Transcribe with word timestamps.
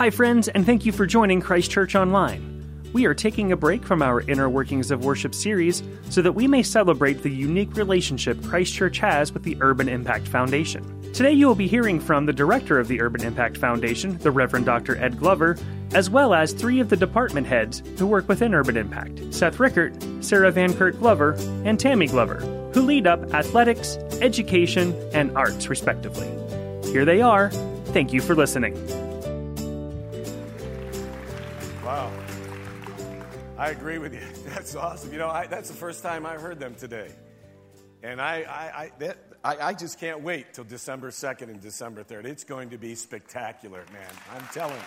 Hi, 0.00 0.08
friends, 0.08 0.48
and 0.48 0.64
thank 0.64 0.86
you 0.86 0.92
for 0.92 1.04
joining 1.04 1.42
Christ 1.42 1.70
Church 1.70 1.94
Online. 1.94 2.64
We 2.94 3.04
are 3.04 3.12
taking 3.12 3.52
a 3.52 3.56
break 3.56 3.84
from 3.84 4.00
our 4.00 4.22
Inner 4.22 4.48
Workings 4.48 4.90
of 4.90 5.04
Worship 5.04 5.34
series 5.34 5.82
so 6.08 6.22
that 6.22 6.32
we 6.32 6.46
may 6.46 6.62
celebrate 6.62 7.22
the 7.22 7.28
unique 7.28 7.76
relationship 7.76 8.42
Christ 8.42 8.72
Church 8.72 8.96
has 8.96 9.30
with 9.30 9.42
the 9.42 9.58
Urban 9.60 9.90
Impact 9.90 10.26
Foundation. 10.26 11.12
Today, 11.12 11.32
you 11.32 11.46
will 11.46 11.54
be 11.54 11.68
hearing 11.68 12.00
from 12.00 12.24
the 12.24 12.32
director 12.32 12.78
of 12.78 12.88
the 12.88 12.98
Urban 13.02 13.22
Impact 13.22 13.58
Foundation, 13.58 14.16
the 14.20 14.30
Reverend 14.30 14.64
Dr. 14.64 14.96
Ed 14.96 15.18
Glover, 15.18 15.58
as 15.92 16.08
well 16.08 16.32
as 16.32 16.54
three 16.54 16.80
of 16.80 16.88
the 16.88 16.96
department 16.96 17.46
heads 17.46 17.82
who 17.98 18.06
work 18.06 18.26
within 18.26 18.54
Urban 18.54 18.78
Impact 18.78 19.34
Seth 19.34 19.60
Rickert, 19.60 19.92
Sarah 20.22 20.50
Van 20.50 20.72
Kurt 20.72 20.98
Glover, 20.98 21.34
and 21.66 21.78
Tammy 21.78 22.06
Glover, 22.06 22.36
who 22.72 22.80
lead 22.80 23.06
up 23.06 23.34
athletics, 23.34 23.98
education, 24.22 24.94
and 25.12 25.36
arts, 25.36 25.68
respectively. 25.68 26.30
Here 26.90 27.04
they 27.04 27.20
are. 27.20 27.50
Thank 27.92 28.14
you 28.14 28.22
for 28.22 28.34
listening. 28.34 29.09
I 33.60 33.68
agree 33.68 33.98
with 33.98 34.14
you. 34.14 34.22
That's 34.46 34.74
awesome. 34.74 35.12
You 35.12 35.18
know, 35.18 35.28
I, 35.28 35.46
that's 35.46 35.68
the 35.68 35.74
first 35.74 36.02
time 36.02 36.24
I 36.24 36.36
heard 36.36 36.58
them 36.58 36.74
today. 36.74 37.10
And 38.02 38.18
I, 38.18 38.36
I, 38.36 38.80
I, 38.80 38.92
that, 39.00 39.18
I, 39.44 39.56
I 39.58 39.74
just 39.74 40.00
can't 40.00 40.22
wait 40.22 40.54
till 40.54 40.64
December 40.64 41.10
2nd 41.10 41.42
and 41.42 41.60
December 41.60 42.02
3rd. 42.02 42.24
It's 42.24 42.44
going 42.44 42.70
to 42.70 42.78
be 42.78 42.94
spectacular, 42.94 43.84
man. 43.92 44.08
I'm 44.34 44.46
telling 44.54 44.76
you. 44.76 44.82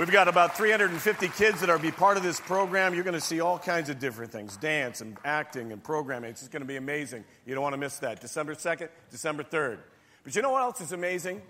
We've 0.00 0.10
got 0.10 0.26
about 0.26 0.56
350 0.56 1.28
kids 1.28 1.60
that 1.60 1.70
are 1.70 1.78
be 1.78 1.92
part 1.92 2.16
of 2.16 2.24
this 2.24 2.40
program. 2.40 2.92
You're 2.92 3.04
going 3.04 3.14
to 3.14 3.20
see 3.20 3.38
all 3.38 3.60
kinds 3.60 3.88
of 3.88 4.00
different 4.00 4.32
things 4.32 4.56
dance 4.56 5.00
and 5.00 5.16
acting 5.24 5.70
and 5.70 5.80
programming. 5.80 6.30
It's 6.30 6.40
just 6.40 6.50
going 6.50 6.62
to 6.62 6.66
be 6.68 6.76
amazing. 6.76 7.24
You 7.46 7.54
don't 7.54 7.62
want 7.62 7.74
to 7.74 7.78
miss 7.80 8.00
that. 8.00 8.20
December 8.20 8.56
2nd, 8.56 8.88
December 9.12 9.44
3rd. 9.44 9.78
But 10.24 10.34
you 10.34 10.42
know 10.42 10.50
what 10.50 10.62
else 10.62 10.80
is 10.80 10.90
amazing? 10.90 11.40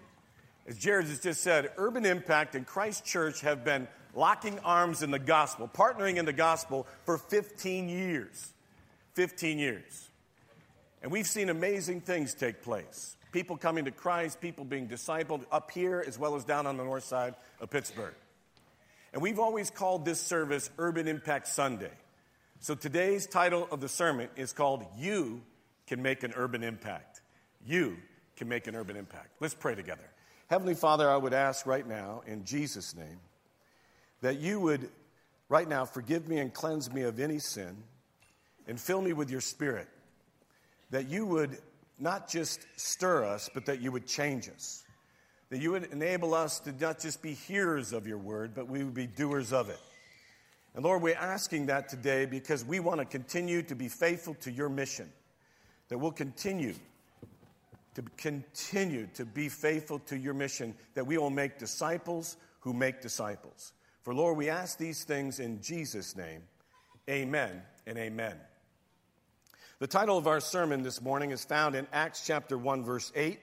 As 0.66 0.76
Jared 0.76 1.06
has 1.06 1.20
just 1.20 1.40
said, 1.40 1.70
Urban 1.78 2.04
Impact 2.04 2.54
and 2.54 2.66
Christ 2.66 3.06
Church 3.06 3.40
have 3.40 3.64
been 3.64 3.88
locking 4.18 4.58
arms 4.60 5.02
in 5.02 5.10
the 5.10 5.18
gospel, 5.18 5.70
partnering 5.72 6.16
in 6.16 6.24
the 6.24 6.32
gospel 6.32 6.86
for 7.04 7.16
15 7.16 7.88
years. 7.88 8.52
15 9.14 9.58
years. 9.58 10.10
And 11.02 11.12
we've 11.12 11.26
seen 11.26 11.48
amazing 11.48 12.00
things 12.00 12.34
take 12.34 12.62
place. 12.62 13.16
People 13.30 13.56
coming 13.56 13.84
to 13.84 13.90
Christ, 13.90 14.40
people 14.40 14.64
being 14.64 14.88
discipled 14.88 15.44
up 15.52 15.70
here 15.70 16.02
as 16.06 16.18
well 16.18 16.34
as 16.34 16.44
down 16.44 16.66
on 16.66 16.76
the 16.76 16.84
north 16.84 17.04
side 17.04 17.34
of 17.60 17.70
Pittsburgh. 17.70 18.14
And 19.12 19.22
we've 19.22 19.38
always 19.38 19.70
called 19.70 20.04
this 20.04 20.20
service 20.20 20.70
Urban 20.78 21.06
Impact 21.06 21.46
Sunday. 21.46 21.92
So 22.60 22.74
today's 22.74 23.26
title 23.26 23.68
of 23.70 23.80
the 23.80 23.88
sermon 23.88 24.28
is 24.36 24.52
called 24.52 24.84
You 24.98 25.42
Can 25.86 26.02
Make 26.02 26.24
an 26.24 26.32
Urban 26.34 26.64
Impact. 26.64 27.20
You 27.64 27.96
can 28.36 28.48
make 28.48 28.66
an 28.66 28.74
urban 28.74 28.96
impact. 28.96 29.30
Let's 29.40 29.54
pray 29.54 29.74
together. 29.74 30.08
Heavenly 30.48 30.74
Father, 30.74 31.08
I 31.10 31.16
would 31.16 31.34
ask 31.34 31.66
right 31.66 31.86
now, 31.86 32.22
in 32.26 32.44
Jesus' 32.44 32.96
name, 32.96 33.20
that 34.20 34.38
you 34.38 34.60
would 34.60 34.88
right 35.48 35.68
now 35.68 35.84
forgive 35.84 36.28
me 36.28 36.38
and 36.38 36.52
cleanse 36.52 36.92
me 36.92 37.02
of 37.02 37.20
any 37.20 37.38
sin 37.38 37.76
and 38.66 38.78
fill 38.78 39.00
me 39.00 39.12
with 39.12 39.30
your 39.30 39.40
spirit. 39.40 39.88
That 40.90 41.08
you 41.08 41.26
would 41.26 41.58
not 41.98 42.28
just 42.28 42.66
stir 42.76 43.24
us, 43.24 43.50
but 43.52 43.66
that 43.66 43.80
you 43.80 43.92
would 43.92 44.06
change 44.06 44.48
us. 44.48 44.84
That 45.50 45.58
you 45.58 45.72
would 45.72 45.84
enable 45.92 46.34
us 46.34 46.60
to 46.60 46.72
not 46.72 47.00
just 47.00 47.22
be 47.22 47.32
hearers 47.32 47.92
of 47.92 48.06
your 48.06 48.18
word, 48.18 48.52
but 48.54 48.68
we 48.68 48.84
would 48.84 48.94
be 48.94 49.06
doers 49.06 49.52
of 49.52 49.70
it. 49.70 49.80
And 50.74 50.84
Lord, 50.84 51.02
we're 51.02 51.16
asking 51.16 51.66
that 51.66 51.88
today 51.88 52.26
because 52.26 52.64
we 52.64 52.80
want 52.80 53.00
to 53.00 53.04
continue 53.04 53.62
to 53.62 53.74
be 53.74 53.88
faithful 53.88 54.34
to 54.42 54.50
your 54.50 54.68
mission. 54.68 55.10
That 55.88 55.98
we'll 55.98 56.12
continue 56.12 56.74
to 57.94 58.02
continue 58.16 59.08
to 59.14 59.24
be 59.24 59.48
faithful 59.48 59.98
to 60.00 60.16
your 60.16 60.34
mission, 60.34 60.74
that 60.94 61.04
we 61.04 61.18
will 61.18 61.30
make 61.30 61.58
disciples 61.58 62.36
who 62.60 62.72
make 62.72 63.00
disciples. 63.00 63.72
For 64.08 64.14
Lord, 64.14 64.38
we 64.38 64.48
ask 64.48 64.78
these 64.78 65.04
things 65.04 65.38
in 65.38 65.60
Jesus' 65.60 66.16
name. 66.16 66.40
Amen 67.10 67.60
and 67.86 67.98
amen. 67.98 68.36
The 69.80 69.86
title 69.86 70.16
of 70.16 70.26
our 70.26 70.40
sermon 70.40 70.82
this 70.82 71.02
morning 71.02 71.30
is 71.30 71.44
found 71.44 71.74
in 71.74 71.86
Acts 71.92 72.24
chapter 72.26 72.56
1, 72.56 72.84
verse 72.84 73.12
8. 73.14 73.38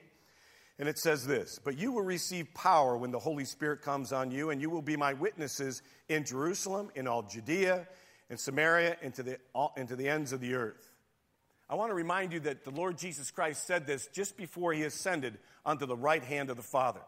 And 0.80 0.90
it 0.90 0.98
says 0.98 1.28
this 1.28 1.60
But 1.64 1.78
you 1.78 1.92
will 1.92 2.02
receive 2.02 2.52
power 2.56 2.98
when 2.98 3.12
the 3.12 3.20
Holy 3.20 3.46
Spirit 3.46 3.84
comes 3.84 4.12
on 4.12 4.32
you, 4.32 4.50
and 4.50 4.60
you 4.60 4.72
will 4.72 4.82
be 4.82 4.98
my 4.98 5.14
witnesses 5.14 5.84
in 6.10 6.26
Jerusalem, 6.26 6.90
in 6.96 7.08
all 7.08 7.22
Judea, 7.22 7.88
in 8.32 8.38
Samaria, 8.38 8.98
and 9.04 9.14
to 9.14 9.22
the, 9.22 9.38
and 9.78 9.88
to 9.88 9.96
the 9.96 10.10
ends 10.10 10.34
of 10.34 10.40
the 10.40 10.56
earth. 10.56 10.92
I 11.70 11.76
want 11.76 11.92
to 11.92 11.96
remind 11.96 12.34
you 12.34 12.40
that 12.40 12.64
the 12.64 12.72
Lord 12.72 12.98
Jesus 12.98 13.30
Christ 13.30 13.68
said 13.68 13.86
this 13.86 14.08
just 14.08 14.36
before 14.36 14.74
he 14.74 14.82
ascended 14.82 15.38
unto 15.64 15.86
the 15.86 15.96
right 15.96 16.24
hand 16.24 16.50
of 16.50 16.58
the 16.58 16.64
Father. 16.64 17.02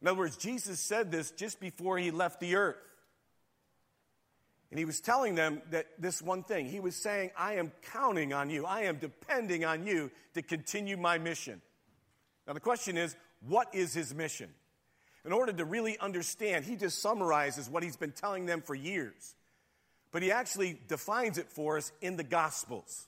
In 0.00 0.08
other 0.08 0.18
words, 0.18 0.36
Jesus 0.36 0.80
said 0.80 1.10
this 1.10 1.30
just 1.30 1.60
before 1.60 1.98
he 1.98 2.10
left 2.10 2.40
the 2.40 2.56
earth. 2.56 2.76
And 4.70 4.78
he 4.78 4.84
was 4.84 5.00
telling 5.00 5.34
them 5.34 5.62
that 5.70 5.86
this 5.98 6.22
one 6.22 6.44
thing. 6.44 6.66
He 6.66 6.80
was 6.80 6.94
saying, 6.94 7.32
I 7.36 7.54
am 7.54 7.72
counting 7.92 8.32
on 8.32 8.50
you. 8.50 8.64
I 8.64 8.82
am 8.82 8.96
depending 8.96 9.64
on 9.64 9.84
you 9.84 10.10
to 10.34 10.42
continue 10.42 10.96
my 10.96 11.18
mission. 11.18 11.60
Now, 12.46 12.52
the 12.52 12.60
question 12.60 12.96
is, 12.96 13.16
what 13.46 13.74
is 13.74 13.92
his 13.92 14.14
mission? 14.14 14.50
In 15.24 15.32
order 15.32 15.52
to 15.52 15.64
really 15.64 15.98
understand, 15.98 16.64
he 16.64 16.76
just 16.76 17.00
summarizes 17.00 17.68
what 17.68 17.82
he's 17.82 17.96
been 17.96 18.12
telling 18.12 18.46
them 18.46 18.62
for 18.62 18.74
years. 18.74 19.34
But 20.12 20.22
he 20.22 20.32
actually 20.32 20.78
defines 20.88 21.36
it 21.36 21.48
for 21.50 21.76
us 21.76 21.92
in 22.00 22.16
the 22.16 22.24
Gospels. 22.24 23.06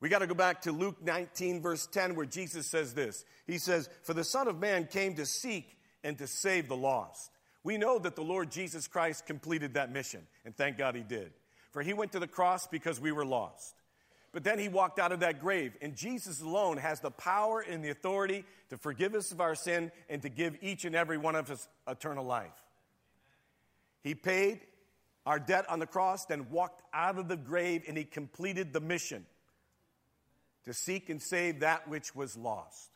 We 0.00 0.08
got 0.08 0.20
to 0.20 0.26
go 0.26 0.34
back 0.34 0.62
to 0.62 0.72
Luke 0.72 1.02
19, 1.02 1.62
verse 1.62 1.86
10, 1.86 2.14
where 2.14 2.26
Jesus 2.26 2.66
says 2.66 2.94
this. 2.94 3.24
He 3.46 3.58
says, 3.58 3.88
For 4.02 4.14
the 4.14 4.24
Son 4.24 4.46
of 4.46 4.60
Man 4.60 4.86
came 4.86 5.14
to 5.14 5.26
seek 5.26 5.75
and 6.04 6.18
to 6.18 6.26
save 6.26 6.68
the 6.68 6.76
lost. 6.76 7.30
We 7.62 7.78
know 7.78 7.98
that 7.98 8.14
the 8.16 8.22
Lord 8.22 8.50
Jesus 8.50 8.86
Christ 8.86 9.26
completed 9.26 9.74
that 9.74 9.92
mission, 9.92 10.26
and 10.44 10.56
thank 10.56 10.78
God 10.78 10.94
he 10.94 11.02
did. 11.02 11.32
For 11.72 11.82
he 11.82 11.92
went 11.92 12.12
to 12.12 12.20
the 12.20 12.28
cross 12.28 12.66
because 12.66 13.00
we 13.00 13.12
were 13.12 13.24
lost. 13.24 13.74
But 14.32 14.44
then 14.44 14.58
he 14.58 14.68
walked 14.68 14.98
out 14.98 15.12
of 15.12 15.20
that 15.20 15.40
grave, 15.40 15.76
and 15.80 15.96
Jesus 15.96 16.40
alone 16.42 16.76
has 16.76 17.00
the 17.00 17.10
power 17.10 17.60
and 17.60 17.82
the 17.82 17.90
authority 17.90 18.44
to 18.68 18.76
forgive 18.76 19.14
us 19.14 19.32
of 19.32 19.40
our 19.40 19.54
sin 19.54 19.90
and 20.08 20.22
to 20.22 20.28
give 20.28 20.56
each 20.60 20.84
and 20.84 20.94
every 20.94 21.16
one 21.16 21.34
of 21.34 21.50
us 21.50 21.66
eternal 21.88 22.24
life. 22.24 22.52
He 24.02 24.14
paid 24.14 24.60
our 25.24 25.38
debt 25.38 25.68
on 25.68 25.78
the 25.78 25.86
cross, 25.86 26.26
then 26.26 26.50
walked 26.50 26.82
out 26.92 27.18
of 27.18 27.28
the 27.28 27.36
grave, 27.36 27.84
and 27.88 27.96
he 27.96 28.04
completed 28.04 28.72
the 28.72 28.80
mission 28.80 29.26
to 30.66 30.72
seek 30.72 31.10
and 31.10 31.20
save 31.20 31.60
that 31.60 31.88
which 31.88 32.14
was 32.14 32.36
lost. 32.36 32.90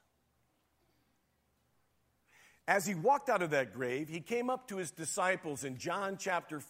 As 2.69 2.87
he 2.87 2.95
walked 2.95 3.29
out 3.29 3.43
of 3.43 3.51
that 3.51 3.75
grave, 3.75 4.09
he 4.09 4.21
came 4.21 4.51
up 4.51 4.69
to 4.69 4.77
his 4.77 4.91
disciples 4.91 5.65
in 5.65 5.77
John 5.77 6.17
chapter, 6.19 6.63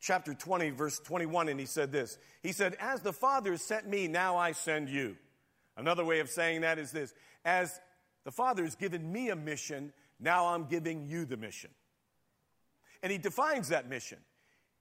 chapter 0.00 0.34
20, 0.34 0.70
verse 0.70 0.98
21, 1.00 1.48
and 1.48 1.60
he 1.60 1.66
said 1.66 1.92
this 1.92 2.18
He 2.42 2.52
said, 2.52 2.76
As 2.80 3.00
the 3.00 3.12
Father 3.12 3.56
sent 3.56 3.88
me, 3.88 4.08
now 4.08 4.36
I 4.36 4.52
send 4.52 4.88
you. 4.88 5.16
Another 5.76 6.04
way 6.04 6.20
of 6.20 6.28
saying 6.30 6.62
that 6.62 6.78
is 6.78 6.92
this 6.92 7.14
As 7.44 7.80
the 8.24 8.32
Father 8.32 8.64
has 8.64 8.76
given 8.76 9.10
me 9.10 9.30
a 9.30 9.36
mission, 9.36 9.92
now 10.20 10.46
I'm 10.46 10.66
giving 10.66 11.06
you 11.06 11.24
the 11.24 11.36
mission. 11.36 11.70
And 13.02 13.10
he 13.10 13.18
defines 13.18 13.68
that 13.68 13.88
mission. 13.88 14.18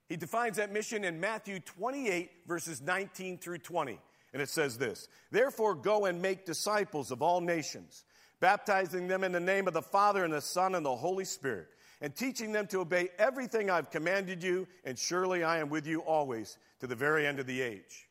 He 0.08 0.18
defines 0.18 0.58
that 0.58 0.72
mission 0.72 1.04
in 1.04 1.20
Matthew 1.20 1.60
28, 1.60 2.30
verses 2.48 2.82
19 2.82 3.38
through 3.38 3.60
20. 3.60 4.00
And 4.34 4.42
it 4.42 4.50
says 4.50 4.78
this 4.78 5.08
Therefore, 5.32 5.76
go 5.76 6.06
and 6.06 6.22
make 6.22 6.46
disciples 6.46 7.12
of 7.12 7.22
all 7.22 7.42
nations, 7.42 8.04
baptizing 8.42 9.08
them 9.08 9.24
in 9.24 9.32
the 9.32 9.40
name 9.40 9.68
of 9.68 9.74
the 9.74 9.82
Father 9.82 10.26
and 10.26 10.34
the 10.34 10.42
Son 10.42 10.76
and 10.76 10.86
the 10.86 10.96
Holy 10.96 11.24
Spirit, 11.24 11.68
and 12.02 12.14
teaching 12.14 12.52
them 12.52 12.68
to 12.68 12.80
obey 12.80 13.10
everything 13.18 13.70
I've 13.70 13.90
commanded 13.90 14.44
you, 14.44 14.68
and 14.84 15.00
surely 15.00 15.44
I 15.44 15.60
am 15.60 15.70
with 15.70 15.88
you 15.88 16.02
always 16.02 16.58
to 16.82 16.88
the 16.88 16.96
very 16.96 17.26
end 17.26 17.40
of 17.40 17.46
the 17.46 17.62
age. 17.62 18.10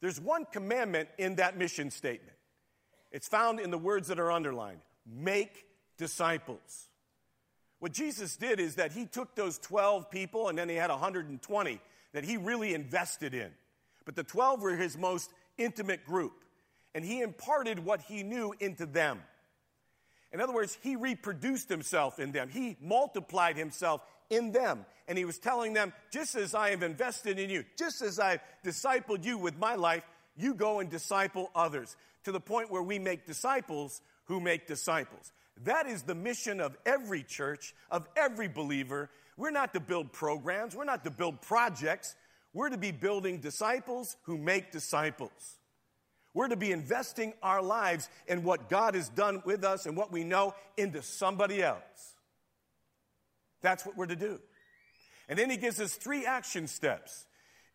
There's 0.00 0.20
one 0.20 0.46
commandment 0.50 1.10
in 1.18 1.36
that 1.36 1.58
mission 1.58 1.90
statement. 1.90 2.36
It's 3.10 3.28
found 3.28 3.60
in 3.60 3.70
the 3.70 3.78
words 3.78 4.08
that 4.08 4.18
are 4.18 4.32
underlined 4.32 4.80
make 5.06 5.66
disciples. 5.98 6.88
What 7.80 7.92
Jesus 7.92 8.36
did 8.36 8.60
is 8.60 8.76
that 8.76 8.92
he 8.92 9.06
took 9.06 9.34
those 9.34 9.58
12 9.58 10.10
people 10.10 10.48
and 10.48 10.56
then 10.56 10.68
he 10.68 10.76
had 10.76 10.90
120 10.90 11.80
that 12.12 12.24
he 12.24 12.36
really 12.36 12.74
invested 12.74 13.34
in. 13.34 13.50
But 14.04 14.14
the 14.14 14.22
12 14.22 14.62
were 14.62 14.76
his 14.76 14.96
most 14.96 15.32
intimate 15.58 16.04
group. 16.04 16.44
And 16.94 17.04
he 17.04 17.20
imparted 17.20 17.84
what 17.84 18.00
he 18.02 18.22
knew 18.22 18.54
into 18.60 18.86
them. 18.86 19.20
In 20.32 20.40
other 20.40 20.52
words, 20.52 20.78
he 20.82 20.96
reproduced 20.96 21.68
himself 21.68 22.18
in 22.18 22.32
them, 22.32 22.48
he 22.48 22.76
multiplied 22.80 23.56
himself 23.56 24.02
in 24.30 24.52
them. 24.52 24.86
And 25.08 25.18
he 25.18 25.24
was 25.24 25.38
telling 25.38 25.72
them, 25.72 25.92
just 26.10 26.36
as 26.36 26.54
I 26.54 26.70
have 26.70 26.82
invested 26.82 27.38
in 27.38 27.50
you, 27.50 27.64
just 27.76 28.02
as 28.02 28.18
I've 28.18 28.40
discipled 28.64 29.24
you 29.24 29.36
with 29.36 29.58
my 29.58 29.74
life, 29.74 30.04
you 30.36 30.54
go 30.54 30.80
and 30.80 30.88
disciple 30.88 31.50
others 31.54 31.96
to 32.24 32.32
the 32.32 32.40
point 32.40 32.70
where 32.70 32.82
we 32.82 32.98
make 32.98 33.26
disciples 33.26 34.00
who 34.26 34.40
make 34.40 34.66
disciples. 34.66 35.32
That 35.64 35.86
is 35.86 36.02
the 36.02 36.14
mission 36.14 36.60
of 36.60 36.76
every 36.86 37.24
church, 37.24 37.74
of 37.90 38.08
every 38.16 38.48
believer. 38.48 39.10
We're 39.36 39.50
not 39.50 39.74
to 39.74 39.80
build 39.80 40.12
programs, 40.12 40.74
we're 40.74 40.84
not 40.84 41.04
to 41.04 41.10
build 41.10 41.42
projects. 41.42 42.14
We're 42.54 42.68
to 42.68 42.78
be 42.78 42.92
building 42.92 43.38
disciples 43.38 44.16
who 44.24 44.36
make 44.36 44.72
disciples. 44.72 45.58
We're 46.34 46.48
to 46.48 46.56
be 46.56 46.72
investing 46.72 47.34
our 47.42 47.62
lives 47.62 48.08
in 48.26 48.42
what 48.42 48.70
God 48.70 48.94
has 48.94 49.08
done 49.08 49.42
with 49.44 49.64
us 49.64 49.86
and 49.86 49.96
what 49.96 50.10
we 50.10 50.24
know 50.24 50.54
into 50.76 51.02
somebody 51.02 51.62
else. 51.62 52.14
That's 53.60 53.84
what 53.84 53.96
we're 53.96 54.06
to 54.06 54.16
do. 54.16 54.40
And 55.28 55.38
then 55.38 55.50
he 55.50 55.56
gives 55.56 55.80
us 55.80 55.94
three 55.94 56.26
action 56.26 56.66
steps 56.66 57.26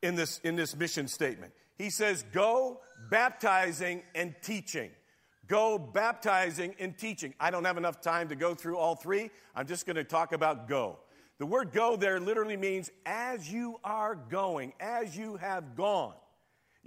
in 0.01 0.15
this, 0.15 0.39
in 0.43 0.55
this 0.55 0.75
mission 0.75 1.07
statement. 1.07 1.53
He 1.77 1.89
says, 1.89 2.25
Go 2.33 2.81
baptizing 3.09 4.03
and 4.15 4.35
teaching. 4.41 4.89
Go 5.47 5.77
baptizing 5.77 6.75
and 6.79 6.97
teaching. 6.97 7.33
I 7.39 7.51
don't 7.51 7.63
have 7.63 7.77
enough 7.77 8.01
time 8.01 8.29
to 8.29 8.35
go 8.35 8.53
through 8.53 8.77
all 8.77 8.95
three. 8.95 9.29
I'm 9.55 9.65
just 9.65 9.85
going 9.85 9.95
to 9.95 10.03
talk 10.03 10.33
about 10.33 10.67
go. 10.67 10.99
The 11.39 11.45
word 11.45 11.71
go 11.71 11.95
there 11.95 12.19
literally 12.19 12.57
means 12.57 12.91
as 13.05 13.49
you 13.49 13.79
are 13.83 14.15
going, 14.15 14.73
as 14.79 15.15
you 15.15 15.37
have 15.37 15.75
gone. 15.75 16.15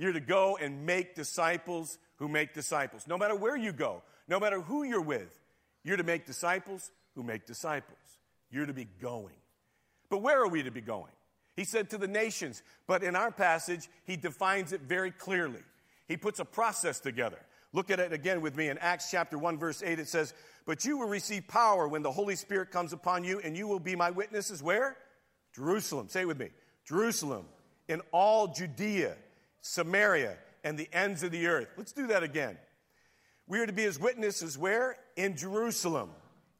You're 0.00 0.14
to 0.14 0.20
go 0.20 0.56
and 0.56 0.87
make 0.87 1.14
disciples 1.14 1.99
who 2.17 2.26
make 2.26 2.55
disciples. 2.55 3.06
No 3.06 3.19
matter 3.19 3.37
where 3.37 3.55
you 3.55 3.70
go, 3.70 4.02
no 4.29 4.41
matter 4.41 4.58
who 4.62 4.82
you're 4.82 5.02
with, 5.02 5.38
you're 5.85 5.99
to 5.99 6.02
make 6.02 6.25
disciples 6.25 6.91
who 7.14 7.23
make 7.23 7.44
disciples. 7.44 7.99
You're 8.50 8.64
to 8.64 8.73
be 8.73 8.87
going. 9.02 9.35
But 10.08 10.23
where 10.23 10.41
are 10.41 10.49
we 10.49 10.62
to 10.62 10.70
be 10.70 10.81
going? 10.81 11.12
He 11.55 11.64
said 11.64 11.91
to 11.91 11.99
the 11.99 12.08
nations, 12.08 12.62
but 12.87 13.02
in 13.02 13.14
our 13.14 13.31
passage, 13.31 13.91
he 14.06 14.17
defines 14.17 14.73
it 14.73 14.81
very 14.81 15.11
clearly. 15.11 15.61
He 16.08 16.17
puts 16.17 16.41
a 16.41 16.46
process 16.46 16.99
together. 16.99 17.38
Look 17.75 17.91
at 17.91 18.00
it 18.00 18.14
again 18.14 18.41
with 18.41 18.56
me 18.56 18.70
in 18.70 18.79
Acts 18.79 19.11
chapter 19.11 19.37
1, 19.37 19.58
verse 19.58 19.82
8. 19.82 19.99
It 19.99 20.08
says, 20.08 20.32
But 20.64 20.82
you 20.87 20.96
will 20.96 21.08
receive 21.08 21.46
power 21.46 21.87
when 21.87 22.00
the 22.00 22.11
Holy 22.11 22.37
Spirit 22.37 22.70
comes 22.70 22.94
upon 22.94 23.23
you, 23.23 23.38
and 23.41 23.55
you 23.55 23.69
will 23.69 23.79
be 23.79 23.96
my 23.96 24.11
witnesses. 24.11 24.62
Where? 24.62 24.96
Jerusalem. 25.55 26.08
Say 26.08 26.23
it 26.23 26.26
with 26.26 26.41
me. 26.41 26.49
Jerusalem, 26.87 27.44
in 27.87 28.00
all 28.12 28.49
Judea, 28.49 29.14
Samaria, 29.61 30.37
and 30.65 30.79
the 30.79 30.89
ends 30.93 31.23
of 31.23 31.31
the 31.31 31.47
earth. 31.47 31.69
Let's 31.77 31.93
do 31.93 32.09
that 32.09 32.23
again. 32.23 32.57
We 33.47 33.59
are 33.59 33.67
to 33.67 33.73
be 33.73 33.83
his 33.83 33.99
witnesses 33.99 34.57
where? 34.57 34.97
In 35.17 35.37
Jerusalem, 35.37 36.11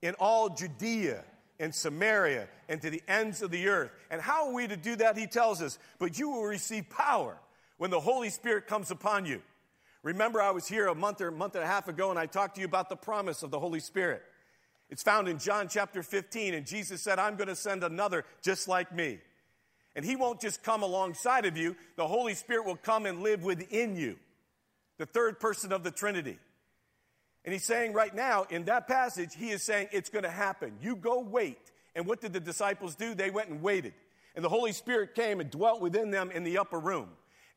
in 0.03 0.15
all 0.15 0.51
Judea, 0.51 1.25
and 1.61 1.75
Samaria, 1.75 2.49
and 2.69 2.81
to 2.81 2.91
the 2.91 3.03
ends 3.07 3.43
of 3.43 3.51
the 3.51 3.69
earth. 3.69 3.91
And 4.11 4.21
how 4.21 4.49
are 4.49 4.55
we 4.55 4.67
to 4.67 4.77
do 4.77 4.97
that? 4.97 5.17
He 5.17 5.27
tells 5.27 5.61
us, 5.61 5.79
But 5.99 6.19
you 6.19 6.31
will 6.31 6.45
receive 6.45 6.89
power 6.89 7.37
when 7.77 7.91
the 7.91 8.01
Holy 8.01 8.31
Spirit 8.31 8.67
comes 8.67 8.91
upon 8.91 9.27
you. 9.27 9.43
Remember, 10.03 10.41
I 10.41 10.51
was 10.51 10.67
here 10.67 10.87
a 10.87 10.95
month 10.95 11.21
or 11.21 11.29
a 11.29 11.33
month 11.33 11.55
and 11.55 11.63
a 11.63 11.67
half 11.67 11.87
ago 11.87 12.11
and 12.11 12.19
I 12.19 12.25
talked 12.27 12.55
to 12.55 12.61
you 12.61 12.67
about 12.67 12.89
the 12.89 12.97
promise 12.97 13.43
of 13.43 13.51
the 13.51 13.61
Holy 13.61 13.81
Spirit. 13.81 14.23
It's 14.89 15.03
found 15.03 15.29
in 15.29 15.39
John 15.39 15.69
chapter 15.69 16.03
15, 16.03 16.55
and 16.55 16.67
Jesus 16.67 17.01
said, 17.01 17.21
I'm 17.21 17.37
going 17.37 17.49
to 17.49 17.55
send 17.55 17.85
another 17.85 18.25
just 18.43 18.67
like 18.67 18.93
me. 18.93 19.21
And 19.97 20.05
he 20.05 20.17
won't 20.17 20.41
just 20.41 20.63
come 20.63 20.83
alongside 20.83 21.47
of 21.47 21.57
you, 21.57 21.77
the 21.97 22.07
Holy 22.07 22.35
Spirit 22.35 22.65
will 22.65 22.77
come 22.77 23.07
and 23.07 23.23
live 23.23 23.43
within 23.43 23.97
you, 23.97 24.17
the 24.99 25.07
third 25.07 25.41
person 25.41 25.73
of 25.73 25.83
the 25.83 25.91
Trinity. 25.91 26.39
And 27.45 27.53
he's 27.53 27.65
saying 27.65 27.93
right 27.93 28.15
now, 28.15 28.45
in 28.51 28.65
that 28.65 28.87
passage, 28.87 29.35
he 29.35 29.51
is 29.51 29.63
saying 29.63 29.89
it's 29.93 30.11
going 30.11 30.25
to 30.25 30.31
happen. 30.31 30.75
You 30.81 30.95
go 30.95 31.21
wait. 31.21 31.59
And 31.95 32.07
what 32.07 32.21
did 32.21 32.33
the 32.33 32.41
disciples 32.41 32.95
do? 32.95 33.15
They 33.15 33.31
went 33.31 33.49
and 33.49 33.63
waited. 33.63 33.95
And 34.37 34.45
the 34.45 34.49
Holy 34.49 34.73
Spirit 34.73 35.15
came 35.15 35.41
and 35.41 35.51
dwelt 35.51 35.81
within 35.81 36.11
them 36.11 36.31
in 36.31 36.45
the 36.45 36.59
upper 36.59 36.79
room. 36.79 37.09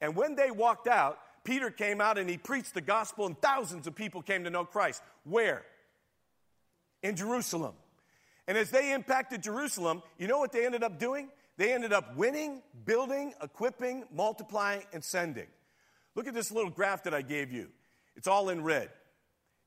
And 0.01 0.15
when 0.15 0.36
they 0.36 0.51
walked 0.51 0.88
out, 0.88 1.19
Peter 1.44 1.69
came 1.69 2.01
out 2.01 2.18
and 2.18 2.29
he 2.29 2.38
preached 2.38 2.74
the 2.74 2.81
gospel, 2.81 3.25
and 3.25 3.39
thousands 3.41 3.86
of 3.86 3.95
people 3.95 4.21
came 4.21 4.45
to 4.45 4.50
know 4.50 4.65
Christ. 4.65 5.03
Where? 5.24 5.63
In 7.01 7.15
Jerusalem. 7.15 7.74
And 8.47 8.57
as 8.57 8.71
they 8.71 8.94
impacted 8.94 9.44
Jerusalem, 9.44 10.01
you 10.18 10.27
know 10.27 10.39
what 10.39 10.51
they 10.51 10.65
ended 10.65 10.83
up 10.83 10.97
doing? 10.97 11.29
They 11.57 11.73
ended 11.73 11.94
up 11.94 12.15
winning, 12.15 12.61
building, 12.85 13.33
equipping, 13.41 14.05
multiplying, 14.11 14.83
and 14.91 15.03
sending. 15.03 15.47
Look 16.15 16.27
at 16.27 16.33
this 16.33 16.51
little 16.51 16.71
graph 16.71 17.03
that 17.03 17.13
I 17.13 17.21
gave 17.21 17.51
you. 17.51 17.69
It's 18.15 18.27
all 18.27 18.50
in 18.50 18.63
red. 18.63 18.89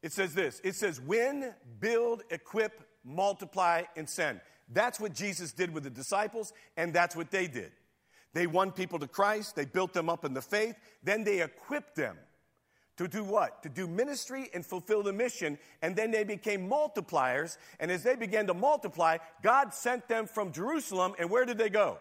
It 0.03 0.13
says 0.13 0.35
this 0.35 0.61
it 0.65 0.75
says, 0.75 1.01
win, 1.01 1.53
build, 1.81 2.23
equip, 2.31 2.83
multiply, 3.05 3.85
and 3.97 4.09
send. 4.09 4.41
That's 4.73 4.99
what 4.99 5.15
Jesus 5.15 5.53
did 5.53 5.73
with 5.73 5.85
the 5.85 5.91
disciples, 5.91 6.53
and 6.77 6.93
that's 6.93 7.15
what 7.15 7.31
they 7.31 7.47
did. 7.47 7.73
They 8.33 8.47
won 8.47 8.73
people 8.73 8.99
to 8.99 9.09
Christ, 9.09 9.57
they 9.57 9.65
built 9.65 9.93
them 9.93 10.09
up 10.09 10.25
in 10.25 10.35
the 10.35 10.43
faith, 10.43 10.77
then 11.03 11.25
they 11.25 11.41
equipped 11.41 11.95
them 11.95 12.17
to 12.97 13.09
do 13.09 13.23
what? 13.23 13.63
To 13.63 13.69
do 13.69 13.87
ministry 13.87 14.49
and 14.55 14.65
fulfill 14.65 15.03
the 15.03 15.13
mission. 15.13 15.59
And 15.83 15.95
then 15.95 16.11
they 16.11 16.25
became 16.25 16.69
multipliers. 16.69 17.59
And 17.79 17.91
as 17.91 18.03
they 18.03 18.17
began 18.17 18.47
to 18.47 18.55
multiply, 18.55 19.19
God 19.43 19.75
sent 19.75 20.09
them 20.09 20.27
from 20.27 20.53
Jerusalem. 20.53 21.15
And 21.19 21.31
where 21.31 21.45
did 21.45 21.59
they 21.59 21.69
go? 21.69 21.99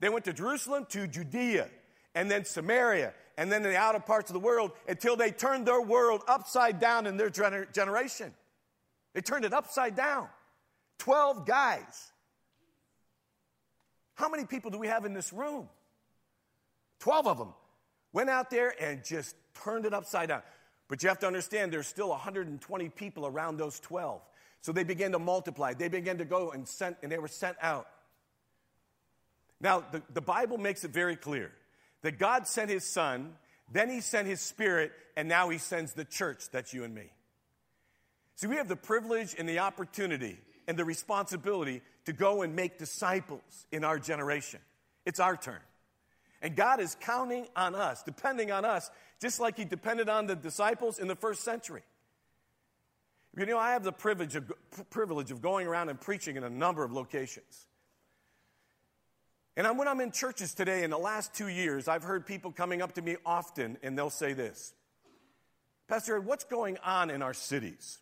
They 0.00 0.08
went 0.08 0.24
to 0.26 0.32
Jerusalem, 0.32 0.86
to 0.90 1.06
Judea, 1.06 1.68
and 2.14 2.30
then 2.30 2.44
Samaria, 2.44 3.14
and 3.36 3.50
then 3.50 3.62
the 3.62 3.76
outer 3.76 4.00
parts 4.00 4.30
of 4.30 4.34
the 4.34 4.40
world 4.40 4.72
until 4.86 5.16
they 5.16 5.30
turned 5.30 5.66
their 5.66 5.80
world 5.80 6.22
upside 6.28 6.78
down 6.78 7.06
in 7.06 7.16
their 7.16 7.30
gener- 7.30 7.72
generation. 7.72 8.32
They 9.14 9.22
turned 9.22 9.44
it 9.44 9.52
upside 9.52 9.96
down. 9.96 10.28
12 10.98 11.46
guys 11.46 12.12
how 14.18 14.28
many 14.28 14.44
people 14.44 14.72
do 14.72 14.78
we 14.78 14.88
have 14.88 15.04
in 15.04 15.14
this 15.14 15.32
room? 15.32 15.68
12 16.98 17.28
of 17.28 17.38
them 17.38 17.54
went 18.12 18.30
out 18.30 18.50
there 18.50 18.74
and 18.82 19.04
just 19.04 19.34
turned 19.62 19.86
it 19.86 19.94
upside 19.94 20.28
down. 20.28 20.42
But 20.88 21.02
you 21.02 21.08
have 21.08 21.18
to 21.20 21.26
understand 21.26 21.72
there's 21.72 21.86
still 21.86 22.08
120 22.08 22.88
people 22.90 23.26
around 23.26 23.58
those 23.58 23.78
12. 23.80 24.20
So 24.60 24.72
they 24.72 24.84
began 24.84 25.12
to 25.12 25.18
multiply. 25.18 25.74
They 25.74 25.88
began 25.88 26.18
to 26.18 26.24
go 26.24 26.50
and 26.50 26.66
sent, 26.66 26.96
and 27.02 27.12
they 27.12 27.18
were 27.18 27.28
sent 27.28 27.56
out. 27.62 27.86
Now, 29.60 29.84
the, 29.92 30.02
the 30.12 30.20
Bible 30.20 30.58
makes 30.58 30.84
it 30.84 30.90
very 30.90 31.16
clear 31.16 31.52
that 32.02 32.18
God 32.18 32.46
sent 32.46 32.70
his 32.70 32.84
son, 32.84 33.34
then 33.70 33.90
he 33.90 34.00
sent 34.00 34.26
his 34.26 34.40
spirit, 34.40 34.92
and 35.16 35.28
now 35.28 35.48
he 35.48 35.58
sends 35.58 35.92
the 35.92 36.04
church. 36.04 36.50
That's 36.50 36.72
you 36.72 36.84
and 36.84 36.94
me. 36.94 37.10
See, 38.36 38.46
we 38.46 38.56
have 38.56 38.68
the 38.68 38.76
privilege 38.76 39.34
and 39.36 39.48
the 39.48 39.58
opportunity 39.58 40.38
and 40.68 40.78
the 40.78 40.84
responsibility 40.84 41.82
to 42.04 42.12
go 42.12 42.42
and 42.42 42.54
make 42.54 42.78
disciples 42.78 43.66
in 43.72 43.84
our 43.84 43.98
generation. 43.98 44.60
It's 45.04 45.18
our 45.18 45.36
turn. 45.36 45.60
And 46.40 46.54
God 46.54 46.80
is 46.80 46.96
counting 47.00 47.48
on 47.56 47.74
us, 47.74 48.02
depending 48.02 48.52
on 48.52 48.64
us, 48.64 48.90
just 49.20 49.40
like 49.40 49.56
He 49.56 49.64
depended 49.64 50.08
on 50.08 50.26
the 50.26 50.36
disciples 50.36 50.98
in 50.98 51.08
the 51.08 51.16
first 51.16 51.42
century. 51.42 51.82
You 53.36 53.46
know, 53.46 53.58
I 53.58 53.72
have 53.72 53.84
the 53.84 53.92
privilege 53.92 54.36
of, 54.36 54.52
privilege 54.90 55.30
of 55.30 55.42
going 55.42 55.66
around 55.66 55.88
and 55.88 56.00
preaching 56.00 56.36
in 56.36 56.44
a 56.44 56.50
number 56.50 56.82
of 56.82 56.92
locations. 56.92 57.66
And 59.56 59.76
when 59.76 59.88
I'm 59.88 60.00
in 60.00 60.12
churches 60.12 60.54
today, 60.54 60.84
in 60.84 60.90
the 60.90 60.98
last 60.98 61.34
two 61.34 61.48
years, 61.48 61.88
I've 61.88 62.04
heard 62.04 62.26
people 62.26 62.52
coming 62.52 62.80
up 62.80 62.94
to 62.94 63.02
me 63.02 63.16
often 63.26 63.76
and 63.82 63.98
they'll 63.98 64.08
say 64.08 64.32
this 64.32 64.72
Pastor, 65.88 66.16
Ed, 66.16 66.26
what's 66.26 66.44
going 66.44 66.78
on 66.84 67.10
in 67.10 67.22
our 67.22 67.34
cities? 67.34 67.98